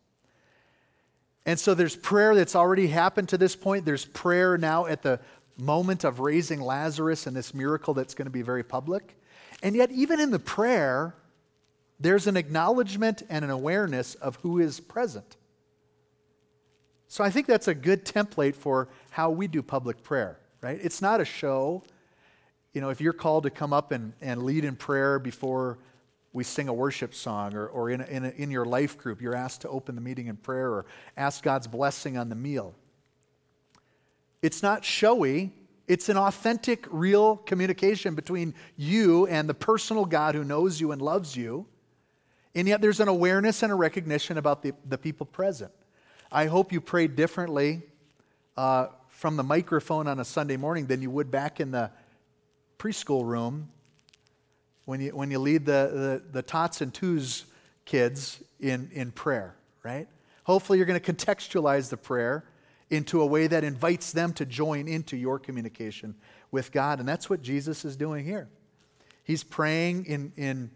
And 1.45 1.59
so 1.59 1.73
there's 1.73 1.95
prayer 1.95 2.33
that's 2.35 2.55
already 2.55 2.87
happened 2.87 3.29
to 3.29 3.37
this 3.37 3.55
point. 3.55 3.85
There's 3.85 4.05
prayer 4.05 4.57
now 4.57 4.85
at 4.85 5.03
the 5.03 5.19
moment 5.57 6.05
of 6.05 6.21
raising 6.21 6.61
Lazarus 6.61 7.27
and 7.27 7.35
this 7.35 7.53
miracle 7.53 7.93
that's 7.93 8.13
going 8.13 8.27
to 8.27 8.31
be 8.31 8.41
very 8.41 8.63
public. 8.63 9.17
And 9.61 9.75
yet, 9.75 9.91
even 9.91 10.21
in 10.21 10.31
the 10.31 10.39
prayer, 10.39 11.15
there's 11.99 12.27
an 12.27 12.37
acknowledgement 12.37 13.23
and 13.29 13.43
an 13.43 13.51
awareness 13.51 14.15
of 14.15 14.37
who 14.37 14.59
is 14.59 14.79
present. 14.79 15.35
So 17.09 17.25
I 17.25 17.29
think 17.29 17.45
that's 17.45 17.67
a 17.67 17.75
good 17.75 18.05
template 18.05 18.55
for 18.55 18.87
how 19.09 19.31
we 19.31 19.47
do 19.47 19.61
public 19.61 20.01
prayer, 20.01 20.39
right? 20.61 20.79
It's 20.81 21.01
not 21.01 21.19
a 21.19 21.25
show. 21.25 21.83
You 22.71 22.79
know, 22.79 22.89
if 22.89 23.01
you're 23.01 23.11
called 23.11 23.43
to 23.43 23.49
come 23.49 23.73
up 23.73 23.91
and, 23.91 24.13
and 24.21 24.43
lead 24.43 24.63
in 24.63 24.77
prayer 24.77 25.19
before 25.19 25.77
we 26.31 26.43
sing 26.43 26.67
a 26.67 26.73
worship 26.73 27.13
song 27.13 27.55
or, 27.55 27.67
or 27.67 27.89
in, 27.89 28.01
a, 28.01 28.05
in, 28.05 28.25
a, 28.25 28.29
in 28.29 28.51
your 28.51 28.65
life 28.65 28.97
group, 28.97 29.21
you're 29.21 29.35
asked 29.35 29.61
to 29.61 29.69
open 29.69 29.95
the 29.95 30.01
meeting 30.01 30.27
in 30.27 30.37
prayer 30.37 30.69
or 30.69 30.85
ask 31.17 31.43
God's 31.43 31.67
blessing 31.67 32.17
on 32.17 32.29
the 32.29 32.35
meal. 32.35 32.75
It's 34.41 34.61
not 34.61 34.85
showy, 34.85 35.51
it's 35.87 36.07
an 36.07 36.17
authentic, 36.17 36.85
real 36.91 37.37
communication 37.37 38.13
between 38.13 38.53
you 38.77 39.25
and 39.27 39.49
the 39.49 39.55
personal 39.55 40.05
God 40.05 40.35
who 40.35 40.43
knows 40.43 40.79
you 40.79 40.91
and 40.91 41.01
loves 41.01 41.35
you. 41.35 41.65
And 42.53 42.67
yet 42.67 42.81
there's 42.81 42.99
an 42.99 43.07
awareness 43.07 43.63
and 43.63 43.71
a 43.71 43.75
recognition 43.75 44.37
about 44.37 44.61
the, 44.61 44.73
the 44.87 44.97
people 44.97 45.25
present. 45.25 45.71
I 46.31 46.45
hope 46.45 46.71
you 46.71 46.79
prayed 46.79 47.15
differently 47.15 47.81
uh, 48.55 48.87
from 49.07 49.35
the 49.35 49.43
microphone 49.43 50.07
on 50.07 50.19
a 50.19 50.25
Sunday 50.25 50.57
morning 50.57 50.85
than 50.85 51.01
you 51.01 51.09
would 51.09 51.31
back 51.31 51.59
in 51.59 51.71
the 51.71 51.89
preschool 52.77 53.25
room 53.25 53.69
when 54.89 55.01
you, 55.01 55.11
when 55.11 55.29
you 55.29 55.37
lead 55.37 55.67
the, 55.67 55.91
the, 55.93 56.31
the 56.31 56.41
tots 56.41 56.81
and 56.81 56.91
twos 56.91 57.45
kids 57.85 58.41
in, 58.59 58.89
in 58.91 59.11
prayer, 59.11 59.55
right? 59.83 60.07
Hopefully, 60.45 60.79
you're 60.79 60.87
going 60.87 60.99
to 60.99 61.13
contextualize 61.13 61.91
the 61.91 61.97
prayer 61.97 62.43
into 62.89 63.21
a 63.21 63.25
way 63.25 63.45
that 63.45 63.63
invites 63.63 64.11
them 64.13 64.33
to 64.33 64.47
join 64.47 64.87
into 64.87 65.15
your 65.15 65.37
communication 65.37 66.15
with 66.49 66.71
God. 66.71 66.97
And 66.99 67.07
that's 67.07 67.29
what 67.29 67.43
Jesus 67.43 67.85
is 67.85 67.95
doing 67.95 68.25
here. 68.25 68.49
He's 69.23 69.43
praying 69.43 70.07
in, 70.07 70.33
in, 70.37 70.71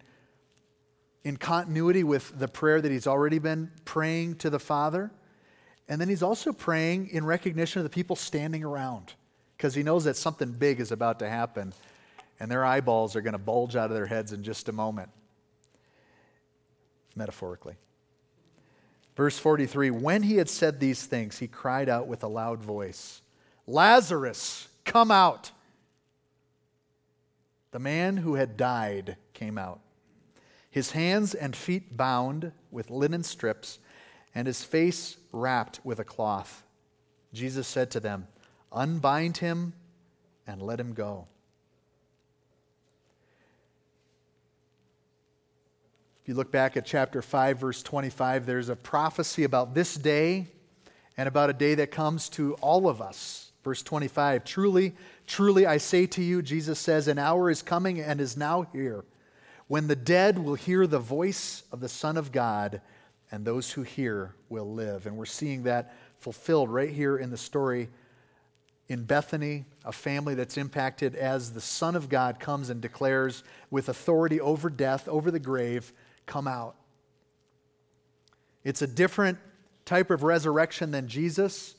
in 1.23 1.38
continuity 1.38 2.04
with 2.04 2.38
the 2.38 2.47
prayer 2.47 2.82
that 2.82 2.91
he's 2.91 3.08
already 3.08 3.39
been 3.39 3.71
praying 3.84 4.36
to 4.36 4.52
the 4.52 4.60
Father. 4.60 5.10
And 5.89 5.99
then 5.99 6.08
he's 6.08 6.21
also 6.21 6.54
praying 6.54 7.10
in 7.10 7.26
recognition 7.26 7.80
of 7.80 7.84
the 7.84 7.89
people 7.89 8.15
standing 8.15 8.63
around 8.63 9.13
because 9.58 9.73
he 9.73 9.82
knows 9.82 10.04
that 10.04 10.17
something 10.17 10.52
big 10.52 10.80
is 10.80 10.91
about 10.91 11.17
to 11.17 11.28
happen 11.28 11.73
and 12.43 12.51
their 12.51 12.65
eyeballs 12.65 13.15
are 13.15 13.21
going 13.21 13.32
to 13.32 13.39
bulge 13.39 13.77
out 13.77 13.89
of 13.89 13.95
their 13.95 14.06
heads 14.06 14.34
in 14.34 14.43
just 14.43 14.67
a 14.67 14.73
moment, 14.73 15.08
metaphorically. 17.15 17.75
Verse 19.15 19.39
43 19.39 19.91
When 19.91 20.23
he 20.23 20.36
had 20.36 20.49
said 20.49 20.77
these 20.77 21.06
things, 21.06 21.39
he 21.39 21.47
cried 21.47 21.88
out 21.88 22.06
with 22.06 22.21
a 22.21 22.27
loud 22.27 22.62
voice, 22.62 23.21
Lazarus, 23.65 24.67
come 24.84 25.10
out. 25.10 25.51
The 27.71 27.79
man 27.79 28.17
who 28.17 28.36
had 28.36 28.58
died 28.58 29.15
came 29.34 29.58
out, 29.58 29.79
his 30.69 30.91
hands 30.91 31.34
and 31.34 31.56
feet 31.56 31.95
bound 31.95 32.51
with 32.71 32.89
linen 32.89 33.23
strips 33.23 33.79
and 34.36 34.47
his 34.47 34.65
face 34.65 35.15
wrapped 35.32 35.79
with 35.86 35.97
a 35.97 36.03
cloth. 36.03 36.65
Jesus 37.32 37.69
said 37.69 37.89
to 37.91 38.01
them, 38.01 38.27
Unbind 38.73 39.38
him 39.38 39.71
and 40.45 40.62
let 40.62 40.77
him 40.77 40.91
go. 40.91 41.29
If 46.24 46.30
you 46.30 46.36
look 46.36 46.54
back 46.54 46.78
at 46.78 46.86
chapter 46.86 47.22
5, 47.22 47.58
verse 47.58 47.84
25, 47.84 48.46
there's 48.46 48.70
a 48.70 48.78
prophecy 48.78 49.44
about 49.44 49.74
this 49.74 49.96
day 49.96 50.48
and 51.18 51.28
about 51.28 51.50
a 51.50 51.54
day 51.54 51.76
that 51.76 51.92
comes 51.92 52.30
to 52.30 52.54
all 52.62 52.88
of 52.88 53.02
us. 53.02 53.52
Verse 53.62 53.84
25 53.84 54.46
Truly, 54.46 54.96
truly, 55.28 55.66
I 55.66 55.76
say 55.76 56.06
to 56.06 56.24
you, 56.24 56.42
Jesus 56.42 56.80
says, 56.80 57.10
an 57.10 57.20
hour 57.20 57.50
is 57.50 57.62
coming 57.62 58.00
and 58.00 58.22
is 58.22 58.38
now 58.38 58.62
here 58.72 59.04
when 59.68 59.88
the 59.88 59.98
dead 59.98 60.40
will 60.40 60.56
hear 60.56 60.88
the 60.88 60.98
voice 60.98 61.64
of 61.74 61.82
the 61.82 61.90
Son 61.90 62.16
of 62.16 62.32
God 62.32 62.80
and 63.30 63.44
those 63.44 63.74
who 63.74 63.84
hear 63.84 64.34
will 64.48 64.74
live. 64.74 65.06
And 65.06 65.18
we're 65.18 65.26
seeing 65.26 65.64
that 65.64 65.94
fulfilled 66.20 66.70
right 66.70 66.90
here 66.90 67.18
in 67.18 67.32
the 67.32 67.38
story 67.38 67.90
in 68.88 69.04
Bethany, 69.04 69.66
a 69.84 69.92
family 69.92 70.36
that's 70.36 70.58
impacted 70.58 71.16
as 71.16 71.52
the 71.52 71.60
Son 71.60 71.98
of 71.98 72.08
God 72.08 72.40
comes 72.40 72.70
and 72.70 72.80
declares 72.80 73.44
with 73.70 73.90
authority 73.90 74.40
over 74.40 74.70
death, 74.70 75.10
over 75.10 75.30
the 75.30 75.40
grave, 75.40 75.92
come 76.26 76.48
out. 76.48 76.76
It's 78.64 78.82
a 78.82 78.88
different 78.88 79.38
type 79.86 80.10
of 80.12 80.24
resurrection 80.24 80.92
than 80.92 81.08
Jesus. 81.08 81.76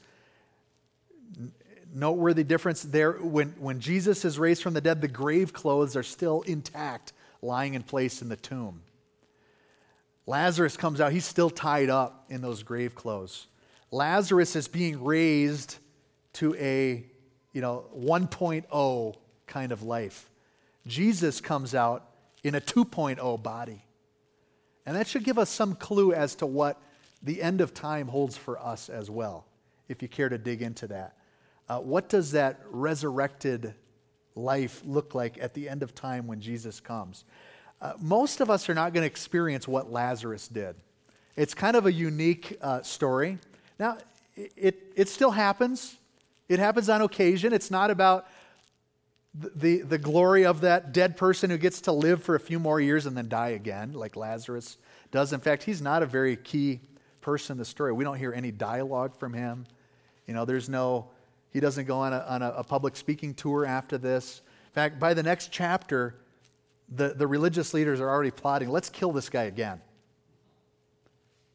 Noteworthy 1.95 2.45
difference 2.45 2.83
there. 2.83 3.13
When, 3.13 3.55
when 3.59 3.81
Jesus 3.81 4.25
is 4.25 4.39
raised 4.39 4.63
from 4.63 4.75
the 4.75 4.81
dead, 4.81 5.01
the 5.01 5.09
grave 5.09 5.53
clothes 5.53 5.97
are 5.97 6.03
still 6.03 6.43
intact, 6.43 7.13
lying 7.41 7.75
in 7.75 7.83
place 7.83 8.21
in 8.21 8.29
the 8.29 8.37
tomb. 8.37 8.83
Lazarus 10.27 10.77
comes 10.77 11.01
out, 11.01 11.13
he's 11.13 11.27
still 11.27 11.51
tied 11.51 11.91
up 11.91 12.25
in 12.31 12.41
those 12.41 12.63
grave 12.63 12.95
clothes. 12.95 13.47
Lazarus 13.91 14.57
is 14.57 14.69
being 14.69 15.05
raised 15.05 15.77
to 16.35 16.55
a, 16.57 17.05
you 17.53 17.61
know, 17.61 17.85
1.0 17.97 19.15
kind 19.47 19.73
of 19.73 19.83
life. 19.83 20.31
Jesus 20.87 21.41
comes 21.41 21.75
out 21.75 22.09
in 22.43 22.55
a 22.55 22.61
2.0 22.61 23.43
body. 23.43 23.85
And 24.87 24.97
that 24.97 25.07
should 25.07 25.25
give 25.25 25.39
us 25.39 25.51
some 25.51 25.75
clue 25.75 26.13
as 26.13 26.35
to 26.37 26.47
what 26.47 26.81
the 27.23 27.43
end 27.43 27.61
of 27.61 27.73
time 27.73 28.09
holds 28.09 28.37
for 28.37 28.59
us 28.59 28.89
as 28.89 29.11
well, 29.11 29.47
if 29.89 30.03
you 30.03 30.09
care 30.09 30.29
to 30.29 30.39
dig 30.39 30.63
into 30.63 30.87
that. 30.89 31.17
Uh, 31.69 31.79
what 31.79 32.09
does 32.09 32.33
that 32.33 32.61
resurrected 32.71 33.75
life 34.35 34.83
look 34.85 35.15
like 35.15 35.39
at 35.41 35.55
the 35.55 35.69
end 35.69 35.83
of 35.83 35.95
time 35.95 36.27
when 36.27 36.41
Jesus 36.41 36.81
comes? 36.81 37.25
Uh, 37.81 37.95
most 38.01 38.41
of 38.41 38.51
us 38.51 38.69
are 38.69 38.75
not 38.75 38.93
going 38.93 39.03
to 39.03 39.07
experience 39.07 39.67
what 39.67 39.91
Lazarus 39.91 40.49
did. 40.49 40.77
It's 41.37 41.55
kind 41.55 41.77
of 41.77 41.87
a 41.87 41.93
unique 41.93 42.57
uh, 42.61 42.83
story. 42.83 43.39
Now, 43.79 43.99
it, 44.37 44.53
it, 44.57 44.93
it, 44.95 45.09
still 45.09 45.31
happens. 45.31 45.97
It 46.49 46.59
happens 46.59 46.89
on 46.89 47.03
occasion. 47.03 47.53
It's 47.53 47.71
not 47.71 47.91
about 47.91 48.27
the, 49.35 49.83
the, 49.83 49.99
glory 49.99 50.47
of 50.47 50.61
that 50.61 50.93
dead 50.93 51.17
person 51.17 51.51
who 51.51 51.59
gets 51.59 51.81
to 51.83 51.93
live 51.93 52.23
for 52.23 52.37
a 52.37 52.41
few 52.41 52.61
more 52.61 52.81
years 52.81 53.05
and 53.07 53.17
then 53.17 53.29
die 53.29 53.49
again, 53.49 53.93
like 53.93 54.15
Lazarus 54.15 54.79
does. 55.11 55.33
In 55.33 55.41
fact, 55.41 55.65
he's 55.65 55.83
not 55.83 56.05
a 56.05 56.07
very 56.07 56.37
key 56.37 56.81
person 57.21 57.55
in 57.55 57.59
the 57.59 57.65
story. 57.65 57.93
We 57.93 58.05
don't 58.05 58.19
hear 58.19 58.33
any 58.33 58.53
dialogue 58.53 59.17
from 59.17 59.33
him. 59.33 59.67
You 60.27 60.35
know, 60.35 60.45
there's 60.45 60.69
no, 60.69 61.11
he 61.51 61.59
doesn't 61.59 61.87
go 61.87 61.99
on 61.99 62.13
a, 62.13 62.25
on 62.29 62.43
a, 62.43 62.51
a 62.59 62.65
public 62.65 62.95
speaking 62.95 63.35
tour 63.35 63.67
after 63.67 63.99
this. 63.99 64.41
In 64.67 64.73
fact, 64.73 65.01
by 65.01 65.15
the 65.15 65.23
next 65.23 65.51
chapter, 65.51 66.15
the, 66.89 67.09
the 67.09 67.27
religious 67.27 67.75
leaders 67.75 68.01
are 68.01 68.09
already 68.09 68.31
plotting, 68.31 68.69
let's 68.69 68.89
kill 68.89 69.11
this 69.11 69.29
guy 69.29 69.45
again. 69.45 69.81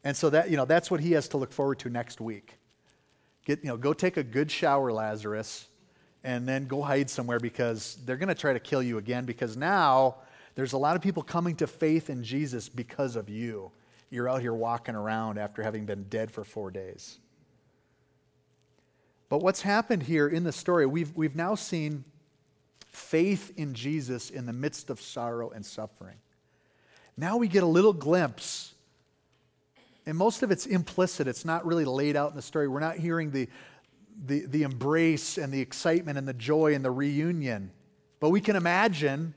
And 0.04 0.14
so 0.14 0.28
that, 0.30 0.50
you 0.50 0.56
know, 0.56 0.66
that's 0.66 0.90
what 0.90 1.00
he 1.00 1.12
has 1.12 1.28
to 1.28 1.38
look 1.38 1.52
forward 1.52 1.78
to 1.80 1.88
next 1.88 2.20
week. 2.20 2.58
Get, 3.46 3.60
you 3.62 3.68
know, 3.68 3.76
go 3.78 3.94
take 3.94 4.18
a 4.18 4.22
good 4.22 4.50
shower, 4.50 4.92
Lazarus, 4.92 5.68
and 6.24 6.46
then 6.46 6.66
go 6.66 6.82
hide 6.82 7.08
somewhere 7.08 7.40
because 7.40 7.98
they're 8.04 8.16
going 8.16 8.28
to 8.28 8.34
try 8.34 8.52
to 8.52 8.60
kill 8.60 8.82
you 8.82 8.98
again 8.98 9.24
because 9.24 9.56
now 9.56 10.16
there's 10.54 10.72
a 10.72 10.78
lot 10.78 10.96
of 10.96 11.02
people 11.02 11.22
coming 11.22 11.56
to 11.56 11.66
faith 11.66 12.10
in 12.10 12.22
Jesus 12.22 12.68
because 12.68 13.16
of 13.16 13.28
you. 13.28 13.70
You're 14.10 14.28
out 14.28 14.40
here 14.40 14.52
walking 14.52 14.94
around 14.94 15.38
after 15.38 15.62
having 15.62 15.86
been 15.86 16.04
dead 16.04 16.30
for 16.30 16.44
four 16.44 16.70
days. 16.70 17.18
But 19.28 19.38
what's 19.42 19.62
happened 19.62 20.02
here 20.02 20.26
in 20.26 20.42
the 20.42 20.52
story, 20.52 20.86
we've, 20.86 21.16
we've 21.16 21.36
now 21.36 21.54
seen 21.54 22.04
faith 22.90 23.52
in 23.56 23.74
Jesus 23.74 24.28
in 24.28 24.44
the 24.44 24.52
midst 24.52 24.90
of 24.90 25.00
sorrow 25.00 25.50
and 25.50 25.64
suffering. 25.64 26.16
Now 27.16 27.36
we 27.36 27.46
get 27.46 27.62
a 27.62 27.66
little 27.66 27.92
glimpse, 27.92 28.74
and 30.06 30.18
most 30.18 30.42
of 30.42 30.50
it's 30.50 30.66
implicit. 30.66 31.28
It's 31.28 31.44
not 31.44 31.64
really 31.64 31.84
laid 31.84 32.16
out 32.16 32.30
in 32.30 32.36
the 32.36 32.42
story. 32.42 32.66
We're 32.66 32.80
not 32.80 32.96
hearing 32.96 33.30
the, 33.30 33.48
the, 34.24 34.46
the 34.46 34.62
embrace 34.62 35.38
and 35.38 35.52
the 35.52 35.60
excitement 35.60 36.18
and 36.18 36.28
the 36.28 36.34
joy 36.34 36.74
and 36.74 36.84
the 36.84 36.90
reunion. 36.90 37.70
But 38.20 38.30
we 38.30 38.40
can 38.40 38.56
imagine 38.56 39.34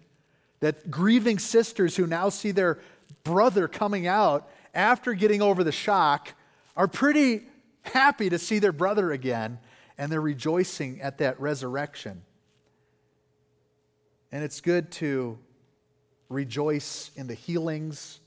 that 0.60 0.90
grieving 0.90 1.40
sisters 1.40 1.96
who 1.96 2.08
now 2.08 2.30
see 2.30 2.52
their 2.52 2.80
brother 3.24 3.68
coming 3.68 4.08
out 4.08 4.50
after 4.74 5.14
getting 5.14 5.42
over 5.42 5.64
the 5.64 5.72
shock 5.72 6.34
are 6.76 6.88
pretty 6.88 7.44
happy 7.84 8.30
to 8.30 8.40
see 8.40 8.60
their 8.60 8.72
brother 8.72 9.12
again, 9.12 9.60
and 9.98 10.12
they're 10.12 10.22
rejoicing 10.22 11.02
at 11.02 11.18
that 11.20 11.40
resurrection. 11.40 12.24
And 14.32 14.44
it's 14.44 14.62
good 14.62 14.92
to 14.94 15.38
rejoice 16.30 17.12
in 17.16 17.28
the 17.28 17.36
healings, 17.36 18.20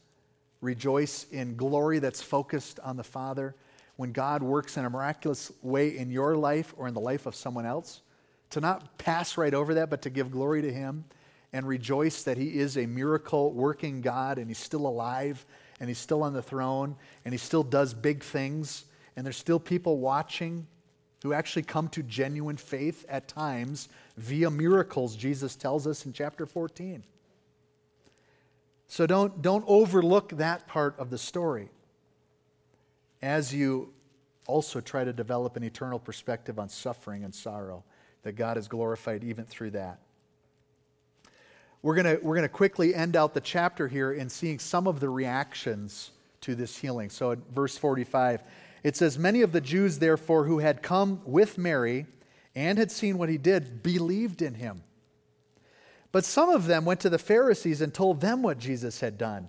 rejoice 0.61 1.27
in 1.33 1.57
glory 1.57 1.99
that's 1.99 2.23
focused 2.23 2.79
on 2.81 2.97
the 2.97 3.05
Father. 3.05 3.57
When 3.97 4.13
God 4.13 4.43
works 4.43 4.77
in 4.77 4.85
a 4.85 4.91
miraculous 4.91 5.51
way 5.63 5.97
in 5.97 6.11
your 6.11 6.37
life 6.37 6.75
or 6.77 6.87
in 6.87 6.95
the 6.95 7.01
life 7.01 7.27
of 7.27 7.35
someone 7.35 7.67
else, 7.67 8.03
to 8.51 8.61
not 8.61 8.99
pass 8.99 9.37
right 9.37 9.55
over 9.55 9.75
that, 9.75 9.91
but 9.91 10.03
to 10.03 10.11
give 10.11 10.31
glory 10.31 10.63
to 10.63 10.73
Him 10.73 11.05
and 11.53 11.67
rejoice 11.67 12.23
that 12.25 12.37
He 12.37 12.59
is 12.59 12.77
a 12.77 12.87
miracle 12.87 13.53
working 13.53 14.01
God 14.01 14.39
and 14.39 14.49
He's 14.49 14.59
still 14.59 14.87
alive 14.87 15.45
and 15.81 15.89
He's 15.89 15.99
still 15.99 16.23
on 16.23 16.33
the 16.33 16.43
throne 16.43 16.97
and 17.25 17.33
He 17.33 17.39
still 17.39 17.63
does 17.63 17.95
big 17.95 18.23
things 18.23 18.85
and 19.17 19.25
there's 19.25 19.37
still 19.37 19.59
people 19.59 19.99
watching 19.99 20.67
who 21.23 21.33
actually 21.33 21.63
come 21.63 21.89
to 21.89 22.03
genuine 22.03 22.57
faith 22.57 23.05
at 23.09 23.27
times 23.27 23.89
via 24.17 24.51
miracles, 24.51 25.17
Jesus 25.17 25.57
tells 25.57 25.87
us 25.87 26.07
in 26.07 26.13
chapter 26.13 26.47
14. 26.47 27.03
So 28.87 29.07
don't, 29.07 29.43
don't 29.43 29.65
overlook 29.67 30.31
that 30.37 30.69
part 30.69 30.95
of 30.99 31.11
the 31.11 31.19
story 31.19 31.71
as 33.23 33.55
you 33.55 33.93
also 34.47 34.81
try 34.81 35.05
to 35.05 35.13
develop 35.13 35.57
an 35.57 35.65
eternal 35.65 35.99
perspective 35.99 36.59
on 36.59 36.69
suffering 36.69 37.25
and 37.25 37.35
sorrow, 37.35 37.85
that 38.23 38.33
God 38.33 38.57
is 38.57 38.69
glorified 38.69 39.25
even 39.25 39.45
through 39.45 39.71
that. 39.73 39.99
We're 41.83 41.95
going 41.95 42.19
we're 42.23 42.41
to 42.41 42.49
quickly 42.49 42.95
end 42.95 43.17
out 43.17 43.35
the 43.35 43.41
chapter 43.41 43.87
here 43.87 44.13
in 44.13 44.29
seeing 44.29 44.59
some 44.59 44.87
of 44.87 44.99
the 44.99 45.09
reactions 45.09 46.11
to 46.41 46.55
this 46.55 46.77
healing. 46.77 47.11
So, 47.11 47.33
at 47.33 47.39
verse 47.55 47.77
45, 47.77 48.43
it 48.83 48.97
says, 48.97 49.19
Many 49.19 49.43
of 49.43 49.53
the 49.53 49.61
Jews, 49.61 49.99
therefore, 49.99 50.45
who 50.45 50.59
had 50.59 50.83
come 50.83 51.21
with 51.25 51.59
Mary 51.59 52.07
and 52.55 52.79
had 52.79 52.91
seen 52.91 53.19
what 53.19 53.29
he 53.29 53.39
did, 53.39 53.83
believed 53.83 54.43
in 54.43 54.55
him. 54.55 54.83
But 56.13 56.25
some 56.25 56.49
of 56.49 56.67
them 56.67 56.85
went 56.85 57.01
to 57.01 57.11
the 57.11 57.19
Pharisees 57.19 57.81
and 57.81 57.93
told 57.93 58.21
them 58.21 58.43
what 58.43 58.59
Jesus 58.59 59.01
had 59.01 59.19
done. 59.19 59.49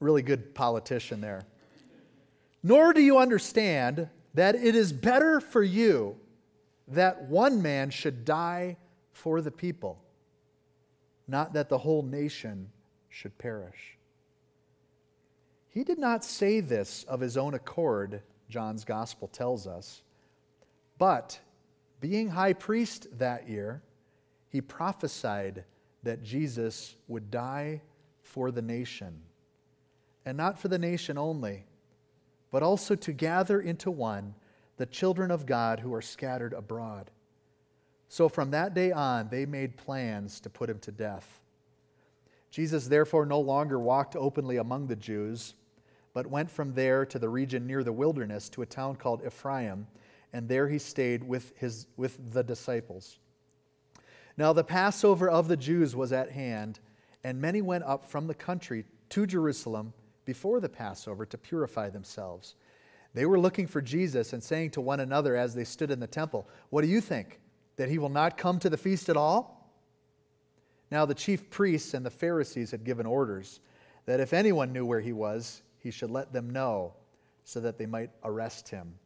Really 0.00 0.22
good 0.22 0.54
politician 0.54 1.20
there. 1.20 1.42
Nor 2.62 2.92
do 2.92 3.00
you 3.00 3.18
understand 3.18 4.08
that 4.34 4.54
it 4.54 4.74
is 4.74 4.92
better 4.92 5.40
for 5.40 5.62
you 5.62 6.16
that 6.88 7.22
one 7.24 7.60
man 7.62 7.90
should 7.90 8.24
die 8.24 8.76
for 9.12 9.40
the 9.40 9.50
people, 9.50 10.02
not 11.26 11.52
that 11.52 11.68
the 11.68 11.78
whole 11.78 12.02
nation 12.02 12.70
should 13.08 13.36
perish. 13.38 13.98
He 15.70 15.84
did 15.84 15.98
not 15.98 16.24
say 16.24 16.60
this 16.60 17.04
of 17.04 17.20
his 17.20 17.36
own 17.36 17.54
accord, 17.54 18.22
John's 18.48 18.84
gospel 18.84 19.28
tells 19.28 19.66
us, 19.66 20.02
but 20.98 21.38
being 22.00 22.28
high 22.28 22.52
priest 22.52 23.06
that 23.18 23.48
year, 23.48 23.82
he 24.50 24.60
prophesied 24.60 25.64
that 26.02 26.22
Jesus 26.22 26.96
would 27.06 27.30
die 27.30 27.82
for 28.22 28.50
the 28.50 28.62
nation. 28.62 29.20
And 30.28 30.36
not 30.36 30.58
for 30.58 30.68
the 30.68 30.78
nation 30.78 31.16
only, 31.16 31.64
but 32.50 32.62
also 32.62 32.94
to 32.94 33.12
gather 33.14 33.62
into 33.62 33.90
one 33.90 34.34
the 34.76 34.84
children 34.84 35.30
of 35.30 35.46
God 35.46 35.80
who 35.80 35.94
are 35.94 36.02
scattered 36.02 36.52
abroad. 36.52 37.10
So 38.10 38.28
from 38.28 38.50
that 38.50 38.74
day 38.74 38.92
on, 38.92 39.30
they 39.30 39.46
made 39.46 39.78
plans 39.78 40.38
to 40.40 40.50
put 40.50 40.68
him 40.68 40.80
to 40.80 40.92
death. 40.92 41.40
Jesus 42.50 42.88
therefore 42.88 43.24
no 43.24 43.40
longer 43.40 43.78
walked 43.78 44.16
openly 44.16 44.58
among 44.58 44.88
the 44.88 44.96
Jews, 44.96 45.54
but 46.12 46.26
went 46.26 46.50
from 46.50 46.74
there 46.74 47.06
to 47.06 47.18
the 47.18 47.30
region 47.30 47.66
near 47.66 47.82
the 47.82 47.90
wilderness 47.90 48.50
to 48.50 48.60
a 48.60 48.66
town 48.66 48.96
called 48.96 49.22
Ephraim, 49.24 49.86
and 50.34 50.46
there 50.46 50.68
he 50.68 50.78
stayed 50.78 51.24
with, 51.24 51.54
his, 51.56 51.86
with 51.96 52.34
the 52.34 52.44
disciples. 52.44 53.18
Now 54.36 54.52
the 54.52 54.62
Passover 54.62 55.30
of 55.30 55.48
the 55.48 55.56
Jews 55.56 55.96
was 55.96 56.12
at 56.12 56.32
hand, 56.32 56.80
and 57.24 57.40
many 57.40 57.62
went 57.62 57.84
up 57.84 58.04
from 58.04 58.26
the 58.26 58.34
country 58.34 58.84
to 59.08 59.26
Jerusalem 59.26 59.94
before 60.28 60.60
the 60.60 60.68
Passover 60.68 61.24
to 61.24 61.38
purify 61.38 61.88
themselves. 61.88 62.54
They 63.14 63.24
were 63.24 63.40
looking 63.40 63.66
for 63.66 63.80
Jesus 63.80 64.34
and 64.34 64.42
saying 64.42 64.72
to 64.72 64.80
one 64.82 65.00
another 65.00 65.34
as 65.34 65.54
they 65.54 65.64
stood 65.64 65.90
in 65.90 66.00
the 66.00 66.06
temple, 66.06 66.46
What 66.68 66.82
do 66.82 66.86
you 66.86 67.00
think? 67.00 67.40
That 67.76 67.88
he 67.88 67.96
will 67.96 68.10
not 68.10 68.36
come 68.36 68.58
to 68.58 68.68
the 68.68 68.76
feast 68.76 69.08
at 69.08 69.16
all? 69.16 69.72
Now 70.90 71.06
the 71.06 71.14
chief 71.14 71.48
priests 71.48 71.94
and 71.94 72.04
the 72.04 72.10
Pharisees 72.10 72.72
had 72.72 72.84
given 72.84 73.06
orders 73.06 73.60
that 74.04 74.20
if 74.20 74.34
anyone 74.34 74.70
knew 74.70 74.84
where 74.84 75.00
he 75.00 75.14
was, 75.14 75.62
he 75.78 75.90
should 75.90 76.10
let 76.10 76.30
them 76.30 76.50
know 76.50 76.92
so 77.44 77.58
that 77.60 77.78
they 77.78 77.86
might 77.86 78.10
arrest 78.22 78.68
him. 78.68 78.96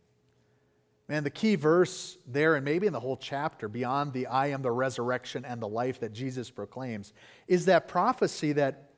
Man, 1.08 1.22
the 1.22 1.30
key 1.30 1.54
verse 1.54 2.18
there, 2.26 2.56
and 2.56 2.64
maybe 2.64 2.88
in 2.88 2.92
the 2.92 2.98
whole 2.98 3.16
chapter, 3.16 3.68
beyond 3.68 4.12
the 4.12 4.26
I 4.26 4.48
am 4.48 4.62
the 4.62 4.72
resurrection 4.72 5.44
and 5.44 5.62
the 5.62 5.68
life 5.68 6.00
that 6.00 6.12
Jesus 6.12 6.50
proclaims, 6.50 7.12
is 7.46 7.66
that 7.66 7.86
prophecy 7.86 8.52
that 8.54 8.88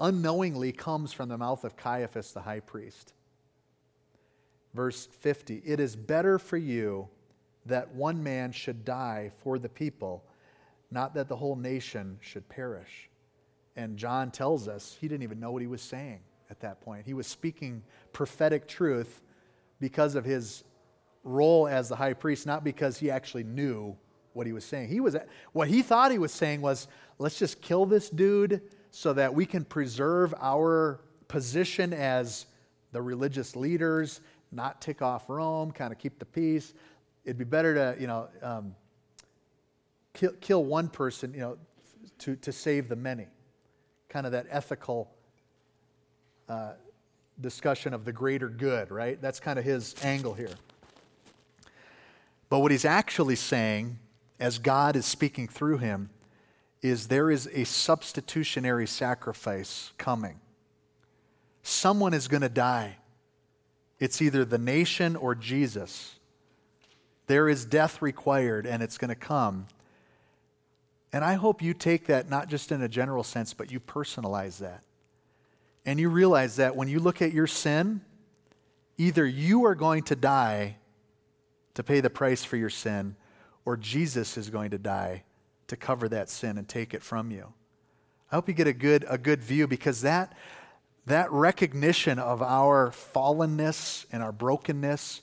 unknowingly 0.00 0.72
comes 0.72 1.12
from 1.12 1.28
the 1.28 1.38
mouth 1.38 1.64
of 1.64 1.76
Caiaphas 1.76 2.32
the 2.32 2.40
high 2.40 2.60
priest. 2.60 3.14
Verse 4.74 5.06
50 5.06 5.62
It 5.64 5.80
is 5.80 5.96
better 5.96 6.38
for 6.38 6.56
you 6.56 7.08
that 7.66 7.94
one 7.94 8.22
man 8.22 8.52
should 8.52 8.84
die 8.84 9.30
for 9.42 9.58
the 9.58 9.68
people 9.68 10.24
not 10.90 11.14
that 11.14 11.28
the 11.28 11.36
whole 11.36 11.56
nation 11.56 12.18
should 12.20 12.48
perish. 12.48 13.10
And 13.76 13.96
John 13.96 14.30
tells 14.30 14.68
us 14.68 14.96
he 15.00 15.08
didn't 15.08 15.24
even 15.24 15.40
know 15.40 15.50
what 15.50 15.62
he 15.62 15.68
was 15.68 15.82
saying 15.82 16.20
at 16.50 16.60
that 16.60 16.80
point. 16.80 17.04
He 17.04 17.14
was 17.14 17.26
speaking 17.26 17.82
prophetic 18.12 18.66
truth 18.66 19.20
because 19.80 20.14
of 20.14 20.24
his 20.24 20.64
role 21.24 21.66
as 21.68 21.88
the 21.88 21.96
high 21.96 22.14
priest, 22.14 22.46
not 22.46 22.64
because 22.64 22.98
he 22.98 23.10
actually 23.10 23.44
knew 23.44 23.96
what 24.32 24.46
he 24.46 24.52
was 24.52 24.64
saying. 24.64 24.88
He 24.88 25.00
was 25.00 25.16
what 25.52 25.68
he 25.68 25.82
thought 25.82 26.12
he 26.12 26.18
was 26.18 26.32
saying 26.32 26.60
was, 26.60 26.88
let's 27.18 27.38
just 27.38 27.60
kill 27.60 27.84
this 27.84 28.08
dude 28.08 28.62
so 28.96 29.12
that 29.12 29.34
we 29.34 29.44
can 29.44 29.62
preserve 29.62 30.32
our 30.40 31.02
position 31.28 31.92
as 31.92 32.46
the 32.92 33.02
religious 33.02 33.54
leaders, 33.54 34.22
not 34.52 34.80
tick 34.80 35.02
off 35.02 35.28
Rome, 35.28 35.70
kind 35.70 35.92
of 35.92 35.98
keep 35.98 36.18
the 36.18 36.24
peace. 36.24 36.72
It'd 37.26 37.36
be 37.36 37.44
better 37.44 37.74
to, 37.74 38.00
you 38.00 38.06
know, 38.06 38.28
um, 38.40 38.74
kill, 40.14 40.32
kill 40.40 40.64
one 40.64 40.88
person, 40.88 41.34
you 41.34 41.40
know, 41.40 41.58
to, 42.20 42.36
to 42.36 42.50
save 42.50 42.88
the 42.88 42.96
many. 42.96 43.26
Kind 44.08 44.24
of 44.24 44.32
that 44.32 44.46
ethical 44.48 45.10
uh, 46.48 46.72
discussion 47.38 47.92
of 47.92 48.06
the 48.06 48.12
greater 48.12 48.48
good, 48.48 48.90
right? 48.90 49.20
That's 49.20 49.40
kind 49.40 49.58
of 49.58 49.64
his 49.66 49.94
angle 50.04 50.32
here. 50.32 50.54
But 52.48 52.60
what 52.60 52.70
he's 52.70 52.86
actually 52.86 53.36
saying, 53.36 53.98
as 54.40 54.58
God 54.58 54.96
is 54.96 55.04
speaking 55.04 55.48
through 55.48 55.76
him, 55.76 56.08
is 56.82 57.08
there 57.08 57.30
is 57.30 57.48
a 57.52 57.64
substitutionary 57.64 58.86
sacrifice 58.86 59.92
coming. 59.98 60.40
Someone 61.62 62.14
is 62.14 62.28
going 62.28 62.42
to 62.42 62.48
die. 62.48 62.96
It's 63.98 64.20
either 64.20 64.44
the 64.44 64.58
nation 64.58 65.16
or 65.16 65.34
Jesus. 65.34 66.16
There 67.26 67.48
is 67.48 67.64
death 67.64 68.00
required, 68.02 68.66
and 68.66 68.82
it's 68.82 68.98
going 68.98 69.08
to 69.08 69.14
come. 69.14 69.66
And 71.12 71.24
I 71.24 71.34
hope 71.34 71.62
you 71.62 71.74
take 71.74 72.06
that 72.06 72.28
not 72.28 72.48
just 72.48 72.70
in 72.70 72.82
a 72.82 72.88
general 72.88 73.24
sense, 73.24 73.54
but 73.54 73.72
you 73.72 73.80
personalize 73.80 74.58
that. 74.58 74.84
And 75.84 75.98
you 75.98 76.08
realize 76.08 76.56
that 76.56 76.76
when 76.76 76.88
you 76.88 77.00
look 77.00 77.22
at 77.22 77.32
your 77.32 77.46
sin, 77.46 78.02
either 78.98 79.26
you 79.26 79.64
are 79.64 79.74
going 79.74 80.02
to 80.04 80.16
die 80.16 80.76
to 81.74 81.82
pay 81.82 82.00
the 82.00 82.10
price 82.10 82.44
for 82.44 82.56
your 82.56 82.70
sin, 82.70 83.16
or 83.64 83.76
Jesus 83.76 84.36
is 84.36 84.50
going 84.50 84.70
to 84.70 84.78
die 84.78 85.24
to 85.68 85.76
cover 85.76 86.08
that 86.08 86.28
sin 86.30 86.58
and 86.58 86.68
take 86.68 86.94
it 86.94 87.02
from 87.02 87.30
you. 87.30 87.52
I 88.30 88.36
hope 88.36 88.48
you 88.48 88.54
get 88.54 88.66
a 88.66 88.72
good, 88.72 89.04
a 89.08 89.18
good 89.18 89.42
view 89.42 89.66
because 89.66 90.00
that, 90.02 90.36
that 91.06 91.30
recognition 91.30 92.18
of 92.18 92.42
our 92.42 92.90
fallenness 92.90 94.06
and 94.12 94.22
our 94.22 94.32
brokenness 94.32 95.22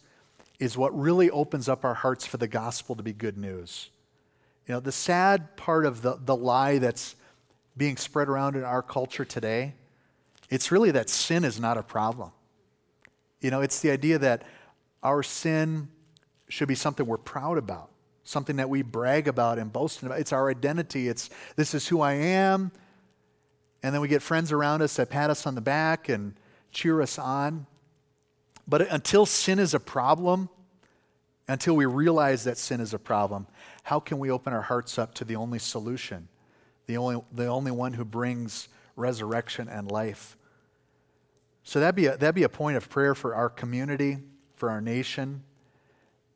is 0.59 0.77
what 0.77 0.97
really 0.97 1.29
opens 1.29 1.67
up 1.67 1.83
our 1.83 1.93
hearts 1.93 2.25
for 2.25 2.37
the 2.37 2.47
gospel 2.47 2.95
to 2.95 3.03
be 3.03 3.11
good 3.11 3.37
news. 3.37 3.89
You 4.67 4.75
know, 4.75 4.79
the 4.79 4.93
sad 4.93 5.57
part 5.57 5.85
of 5.85 6.01
the, 6.01 6.17
the 6.23 6.35
lie 6.35 6.77
that's 6.77 7.15
being 7.75 7.97
spread 7.97 8.29
around 8.29 8.55
in 8.55 8.63
our 8.63 8.81
culture 8.81 9.25
today, 9.25 9.73
it's 10.49 10.71
really 10.71 10.91
that 10.91 11.09
sin 11.09 11.43
is 11.43 11.59
not 11.59 11.77
a 11.77 11.83
problem. 11.83 12.31
You 13.41 13.51
know, 13.51 13.61
it's 13.61 13.81
the 13.81 13.91
idea 13.91 14.19
that 14.19 14.43
our 15.01 15.23
sin 15.23 15.89
should 16.47 16.67
be 16.67 16.75
something 16.75 17.05
we're 17.05 17.17
proud 17.17 17.57
about, 17.57 17.89
something 18.23 18.55
that 18.57 18.69
we 18.69 18.81
brag 18.81 19.27
about 19.27 19.59
and 19.59 19.71
boast 19.71 20.01
about. 20.01 20.19
It's 20.19 20.33
our 20.33 20.49
identity. 20.49 21.07
It's 21.07 21.29
this 21.55 21.73
is 21.73 21.87
who 21.87 22.01
I 22.01 22.13
am. 22.13 22.71
And 23.81 23.93
then 23.93 24.01
we 24.01 24.07
get 24.07 24.21
friends 24.21 24.51
around 24.51 24.81
us 24.81 24.95
that 24.95 25.09
pat 25.09 25.29
us 25.29 25.45
on 25.45 25.55
the 25.55 25.61
back 25.61 26.07
and 26.07 26.33
cheer 26.71 27.01
us 27.01 27.19
on. 27.19 27.67
But 28.67 28.89
until 28.89 29.25
sin 29.25 29.59
is 29.59 29.73
a 29.73 29.79
problem, 29.79 30.49
until 31.49 31.75
we 31.75 31.85
realize 31.85 32.45
that 32.45 32.57
sin 32.57 32.79
is 32.79 32.93
a 32.93 32.99
problem, 32.99 33.47
how 33.83 33.99
can 33.99 34.19
we 34.19 34.31
open 34.31 34.53
our 34.53 34.61
hearts 34.61 34.97
up 34.97 35.13
to 35.15 35.25
the 35.25 35.35
only 35.35 35.59
solution, 35.59 36.29
the 36.85 36.95
only, 36.95 37.21
the 37.33 37.47
only 37.47 37.71
one 37.71 37.93
who 37.93 38.05
brings 38.05 38.69
resurrection 38.95 39.67
and 39.67 39.91
life? 39.91 40.37
So 41.63 41.81
that'd 41.81 41.95
be, 41.95 42.05
a, 42.05 42.15
that'd 42.15 42.35
be 42.35 42.43
a 42.43 42.49
point 42.49 42.77
of 42.77 42.89
prayer 42.89 43.13
for 43.15 43.35
our 43.35 43.49
community, 43.49 44.19
for 44.55 44.69
our 44.69 44.79
nation, 44.79 45.43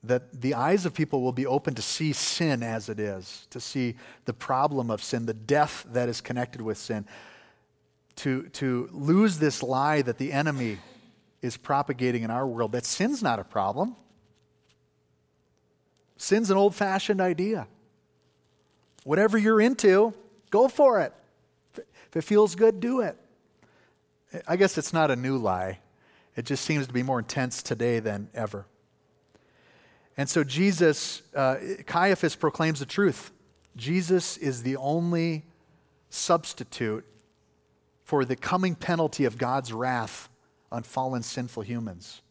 that 0.04 0.41
the 0.41 0.54
eyes 0.54 0.86
of 0.86 0.93
people 0.93 1.22
will 1.22 1.34
be 1.34 1.45
open 1.45 1.74
to 1.76 1.82
see 1.82 2.14
sin 2.14 2.64
as 2.64 2.89
it 2.89 3.00
is, 3.00 3.48
to 3.50 3.60
see 3.60 3.95
the 4.26 4.34
problem 4.34 4.89
of 4.89 5.04
sin, 5.04 5.26
the 5.26 5.34
death 5.34 5.86
that 5.89 6.08
is 6.08 6.22
connected 6.22 6.62
with 6.62 6.78
sin, 6.78 7.06
to, 8.18 8.43
to 8.50 8.89
lose 8.91 9.39
this 9.39 9.62
lie 9.62 10.02
that 10.02 10.18
the 10.18 10.32
enemy 10.32 10.78
is 11.41 11.58
propagating 11.58 12.24
in 12.24 12.32
our 12.32 12.48
world 12.48 12.72
that 12.72 12.86
sin's 12.86 13.22
not 13.22 13.39
a 13.39 13.43
problem. 13.43 13.95
Sin's 16.18 16.50
an 16.50 16.58
old 16.58 16.74
fashioned 16.74 17.22
idea. 17.22 17.68
Whatever 19.04 19.38
you're 19.38 19.62
into, 19.62 20.14
go 20.50 20.68
for 20.68 21.02
it. 21.02 21.14
If 21.76 22.16
it 22.16 22.24
feels 22.24 22.56
good, 22.56 22.80
do 22.80 23.02
it. 23.02 23.18
I 24.48 24.56
guess 24.56 24.78
it's 24.78 24.93
not 24.93 25.12
a 25.12 25.16
new 25.16 25.38
lie. 25.38 25.80
It 26.36 26.45
just 26.45 26.66
seems 26.66 26.88
to 26.88 26.93
be 26.93 27.04
more 27.04 27.20
intense 27.20 27.64
today 27.64 28.00
than 28.00 28.30
ever. 28.34 28.66
And 30.18 30.28
so 30.28 30.43
Jesus, 30.43 31.22
uh, 31.36 31.57
Caiaphas 31.86 32.36
proclaims 32.36 32.80
the 32.80 32.86
truth. 32.86 33.32
Jesus 33.76 34.38
is 34.38 34.63
the 34.63 34.76
only 34.78 35.45
substitute 36.09 37.05
for 38.03 38.26
the 38.26 38.36
coming 38.36 38.74
penalty 38.74 39.26
of 39.26 39.38
God's 39.38 39.72
wrath 39.72 40.30
on 40.72 40.84
fallen, 40.84 41.22
sinful 41.22 41.63
humans. 41.63 42.22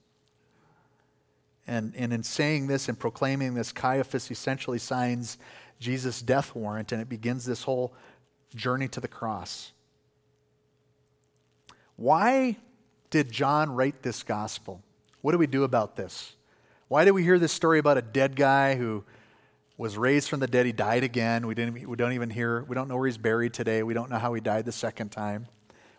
And, 1.66 1.94
and 1.96 2.12
in 2.12 2.22
saying 2.22 2.66
this 2.66 2.88
and 2.88 2.98
proclaiming 2.98 3.54
this, 3.54 3.72
Caiaphas 3.72 4.30
essentially 4.30 4.78
signs 4.78 5.38
Jesus' 5.78 6.22
death 6.22 6.54
warrant, 6.54 6.92
and 6.92 7.02
it 7.02 7.08
begins 7.08 7.44
this 7.44 7.62
whole 7.62 7.92
journey 8.54 8.88
to 8.88 9.00
the 9.00 9.08
cross. 9.08 9.72
Why 11.96 12.56
did 13.10 13.30
John 13.30 13.72
write 13.72 14.02
this 14.02 14.22
gospel? 14.22 14.82
What 15.22 15.32
do 15.32 15.38
we 15.38 15.46
do 15.46 15.64
about 15.64 15.96
this? 15.96 16.34
Why 16.88 17.04
do 17.04 17.12
we 17.12 17.24
hear 17.24 17.38
this 17.38 17.52
story 17.52 17.80
about 17.80 17.98
a 17.98 18.02
dead 18.02 18.36
guy 18.36 18.76
who 18.76 19.04
was 19.76 19.98
raised 19.98 20.28
from 20.28 20.38
the 20.38 20.46
dead? 20.46 20.66
He 20.66 20.72
died 20.72 21.02
again. 21.02 21.46
We, 21.46 21.54
didn't, 21.54 21.88
we 21.88 21.96
don't 21.96 22.12
even 22.12 22.30
hear, 22.30 22.62
we 22.64 22.76
don't 22.76 22.88
know 22.88 22.96
where 22.96 23.06
he's 23.06 23.18
buried 23.18 23.54
today. 23.54 23.82
We 23.82 23.92
don't 23.92 24.08
know 24.08 24.18
how 24.18 24.32
he 24.34 24.40
died 24.40 24.66
the 24.66 24.72
second 24.72 25.10
time. 25.10 25.48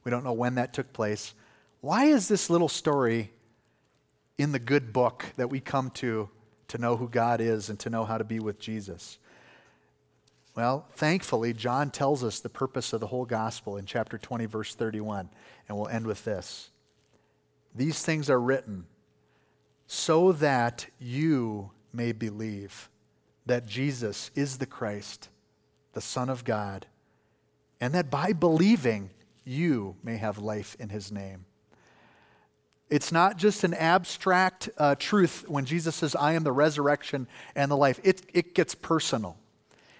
We 0.05 0.11
don't 0.11 0.23
know 0.23 0.31
when 0.31 0.55
that 0.55 0.73
took 0.73 0.93
place. 0.93 1.33
Why 1.81 2.05
is 2.05 2.29
this 2.29 2.49
little 2.49 2.69
story 2.69 3.31
in 4.37 4.53
the 4.53 4.59
good 4.59 4.93
book 4.93 5.25
that 5.35 5.49
we 5.49 5.59
come 5.59 5.89
to 5.91 6.29
to 6.69 6.77
know 6.77 6.95
who 6.95 7.09
God 7.09 7.41
is 7.41 7.69
and 7.69 7.77
to 7.79 7.89
know 7.89 8.05
how 8.05 8.17
to 8.17 8.23
be 8.23 8.39
with 8.39 8.57
Jesus? 8.57 9.17
Well, 10.55 10.87
thankfully, 10.95 11.51
John 11.53 11.91
tells 11.91 12.23
us 12.23 12.39
the 12.39 12.49
purpose 12.49 12.93
of 12.93 13.01
the 13.01 13.07
whole 13.07 13.25
gospel 13.25 13.75
in 13.75 13.85
chapter 13.85 14.17
20, 14.17 14.45
verse 14.45 14.73
31. 14.73 15.29
And 15.67 15.77
we'll 15.77 15.89
end 15.89 16.07
with 16.07 16.23
this. 16.23 16.69
These 17.75 18.01
things 18.03 18.29
are 18.29 18.39
written 18.39 18.85
so 19.87 20.33
that 20.33 20.85
you 20.99 21.71
may 21.93 22.11
believe 22.11 22.89
that 23.45 23.65
Jesus 23.65 24.29
is 24.35 24.57
the 24.57 24.65
Christ, 24.65 25.29
the 25.93 26.01
Son 26.01 26.29
of 26.29 26.43
God, 26.43 26.85
and 27.79 27.93
that 27.93 28.11
by 28.11 28.33
believing, 28.33 29.09
you 29.45 29.95
may 30.03 30.17
have 30.17 30.37
life 30.37 30.75
in 30.79 30.89
his 30.89 31.11
name. 31.11 31.45
It's 32.89 33.11
not 33.11 33.37
just 33.37 33.63
an 33.63 33.73
abstract 33.73 34.69
uh, 34.77 34.95
truth 34.95 35.45
when 35.47 35.65
Jesus 35.65 35.95
says, 35.95 36.15
I 36.15 36.33
am 36.33 36.43
the 36.43 36.51
resurrection 36.51 37.27
and 37.55 37.71
the 37.71 37.77
life. 37.77 37.99
It, 38.03 38.21
it 38.33 38.53
gets 38.53 38.75
personal. 38.75 39.37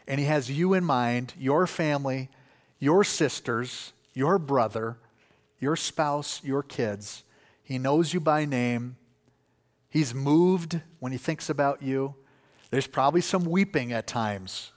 And 0.08 0.20
he 0.20 0.26
has 0.26 0.50
you 0.50 0.74
in 0.74 0.84
mind, 0.86 1.34
your 1.38 1.68
family, 1.68 2.30
your 2.80 3.04
sisters, 3.04 3.92
your 4.14 4.38
brother, 4.38 4.98
your 5.60 5.76
spouse, 5.76 6.42
your 6.44 6.64
kids. 6.64 7.24
He 7.64 7.78
knows 7.78 8.14
you 8.14 8.20
by 8.20 8.46
name. 8.46 8.96
He's 9.90 10.14
moved 10.14 10.82
when 11.00 11.12
he 11.12 11.18
thinks 11.18 11.50
about 11.50 11.82
you. 11.82 12.16
There's 12.70 12.88
probably 12.88 13.22
some 13.22 13.46
weeping 13.46 13.94
at 13.94 14.08
times 14.08 14.72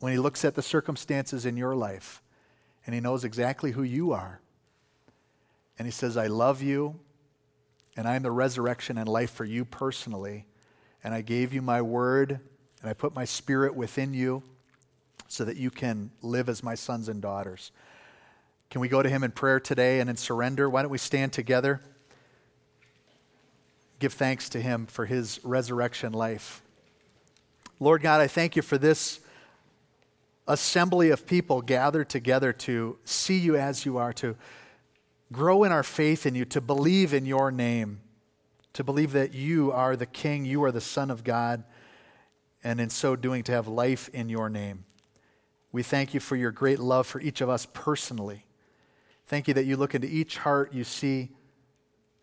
when 0.00 0.12
he 0.12 0.18
looks 0.18 0.44
at 0.44 0.54
the 0.54 0.62
circumstances 0.62 1.46
in 1.46 1.56
your 1.56 1.76
life. 1.76 2.22
And 2.84 2.94
he 2.94 3.00
knows 3.00 3.24
exactly 3.24 3.72
who 3.72 3.82
you 3.82 4.12
are. 4.12 4.40
And 5.78 5.86
he 5.86 5.92
says, 5.92 6.16
I 6.16 6.26
love 6.26 6.62
you, 6.62 6.98
and 7.96 8.06
I 8.06 8.16
am 8.16 8.22
the 8.22 8.30
resurrection 8.30 8.98
and 8.98 9.08
life 9.08 9.30
for 9.30 9.44
you 9.44 9.64
personally. 9.64 10.46
And 11.02 11.14
I 11.14 11.22
gave 11.22 11.52
you 11.52 11.62
my 11.62 11.82
word 11.82 12.40
and 12.80 12.90
I 12.90 12.94
put 12.94 13.14
my 13.14 13.24
spirit 13.24 13.74
within 13.74 14.14
you 14.14 14.42
so 15.28 15.44
that 15.44 15.56
you 15.56 15.70
can 15.70 16.10
live 16.22 16.48
as 16.48 16.62
my 16.62 16.74
sons 16.74 17.08
and 17.08 17.20
daughters. 17.20 17.72
Can 18.70 18.80
we 18.80 18.88
go 18.88 19.02
to 19.02 19.08
him 19.08 19.24
in 19.24 19.30
prayer 19.30 19.60
today 19.60 20.00
and 20.00 20.10
in 20.10 20.16
surrender? 20.16 20.68
Why 20.68 20.82
don't 20.82 20.90
we 20.90 20.98
stand 20.98 21.32
together? 21.32 21.80
Give 23.98 24.12
thanks 24.12 24.48
to 24.50 24.60
him 24.60 24.86
for 24.86 25.06
his 25.06 25.40
resurrection 25.42 26.12
life. 26.12 26.62
Lord 27.80 28.02
God, 28.02 28.20
I 28.20 28.26
thank 28.26 28.56
you 28.56 28.62
for 28.62 28.78
this 28.78 29.20
assembly 30.46 31.10
of 31.10 31.26
people 31.26 31.62
gathered 31.62 32.08
together 32.08 32.52
to 32.52 32.98
see 33.04 33.36
you 33.36 33.56
as 33.56 33.84
you 33.84 33.98
are, 33.98 34.12
to 34.14 34.36
grow 35.32 35.64
in 35.64 35.72
our 35.72 35.82
faith 35.82 36.26
in 36.26 36.34
you, 36.34 36.44
to 36.44 36.60
believe 36.60 37.12
in 37.12 37.26
your 37.26 37.50
name, 37.50 38.00
to 38.74 38.84
believe 38.84 39.12
that 39.12 39.34
you 39.34 39.72
are 39.72 39.96
the 39.96 40.06
King, 40.06 40.44
you 40.44 40.62
are 40.64 40.72
the 40.72 40.80
Son 40.80 41.10
of 41.10 41.24
God 41.24 41.64
and 42.62 42.80
in 42.80 42.90
so 42.90 43.16
doing, 43.16 43.42
to 43.44 43.52
have 43.52 43.68
life 43.68 44.08
in 44.12 44.28
your 44.28 44.48
name. 44.48 44.84
We 45.72 45.82
thank 45.82 46.14
you 46.14 46.20
for 46.20 46.36
your 46.36 46.50
great 46.50 46.78
love 46.80 47.06
for 47.06 47.20
each 47.20 47.40
of 47.40 47.48
us 47.48 47.66
personally. 47.72 48.44
Thank 49.26 49.48
you 49.48 49.54
that 49.54 49.66
you 49.66 49.76
look 49.76 49.94
into 49.94 50.08
each 50.08 50.38
heart, 50.38 50.72
you 50.72 50.84
see 50.84 51.30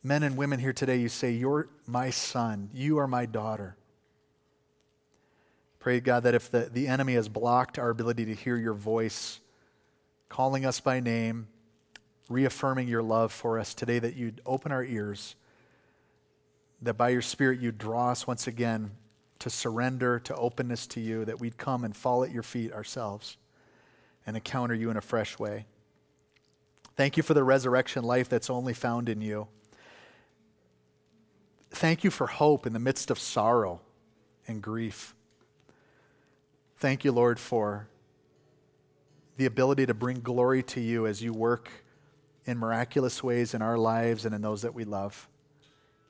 men 0.03 0.23
and 0.23 0.35
women 0.35 0.59
here 0.59 0.73
today, 0.73 0.97
you 0.97 1.09
say, 1.09 1.31
You're 1.31 1.69
my 1.87 2.09
son, 2.09 2.69
you 2.73 2.99
are 2.99 3.07
my 3.07 3.25
daughter. 3.25 3.77
Pray, 5.79 5.99
God, 5.99 6.23
that 6.23 6.33
if 6.33 6.49
the, 6.49 6.69
the 6.71 6.87
enemy 6.87 7.15
has 7.15 7.27
blocked 7.27 7.77
our 7.77 7.89
ability 7.89 8.25
to 8.25 8.33
hear 8.33 8.55
your 8.55 8.73
voice, 8.73 9.39
calling 10.29 10.65
us 10.65 10.79
by 10.79 10.99
name, 10.99 11.47
reaffirming 12.29 12.87
your 12.87 13.03
love 13.03 13.33
for 13.33 13.59
us 13.59 13.73
today, 13.73 13.99
that 13.99 14.15
you'd 14.15 14.41
open 14.45 14.71
our 14.71 14.83
ears, 14.83 15.35
that 16.81 16.93
by 16.93 17.09
your 17.09 17.21
Spirit 17.21 17.59
you'd 17.59 17.77
draw 17.77 18.11
us 18.11 18.25
once 18.25 18.47
again 18.47 18.91
to 19.39 19.49
surrender, 19.49 20.19
to 20.19 20.35
openness 20.35 20.87
to 20.87 21.01
you, 21.01 21.25
that 21.25 21.41
we'd 21.41 21.57
come 21.57 21.83
and 21.83 21.95
fall 21.95 22.23
at 22.23 22.31
your 22.31 22.43
feet 22.43 22.71
ourselves 22.71 23.35
and 24.25 24.37
encounter 24.37 24.73
you 24.73 24.89
in 24.89 24.95
a 24.95 25.01
fresh 25.01 25.37
way. 25.37 25.65
Thank 26.95 27.17
you 27.17 27.23
for 27.23 27.33
the 27.33 27.43
resurrection 27.43 28.05
life 28.05 28.29
that's 28.29 28.49
only 28.49 28.73
found 28.73 29.09
in 29.09 29.19
you. 29.19 29.47
Thank 31.73 32.03
you 32.03 32.11
for 32.11 32.27
hope 32.27 32.67
in 32.67 32.73
the 32.73 32.79
midst 32.79 33.09
of 33.09 33.17
sorrow 33.19 33.81
and 34.47 34.61
grief. 34.61 35.15
Thank 36.77 37.03
you, 37.03 37.11
Lord, 37.11 37.39
for 37.39 37.87
the 39.37 39.45
ability 39.45 39.87
to 39.87 39.93
bring 39.93 40.19
glory 40.19 40.61
to 40.63 40.79
you 40.79 41.07
as 41.07 41.21
you 41.21 41.33
work 41.33 41.69
in 42.45 42.57
miraculous 42.59 43.23
ways 43.23 43.53
in 43.53 43.61
our 43.61 43.77
lives 43.77 44.25
and 44.25 44.35
in 44.35 44.41
those 44.41 44.61
that 44.61 44.75
we 44.75 44.83
love. 44.83 45.27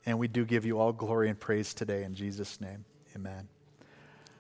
And 0.06 0.20
we 0.20 0.28
do 0.28 0.44
give 0.44 0.66
you 0.66 0.80
all 0.80 0.92
glory 0.92 1.30
and 1.30 1.40
praise 1.40 1.74
today 1.74 2.04
in 2.04 2.14
Jesus' 2.14 2.60
name. 2.60 2.84
Amen. 3.16 3.48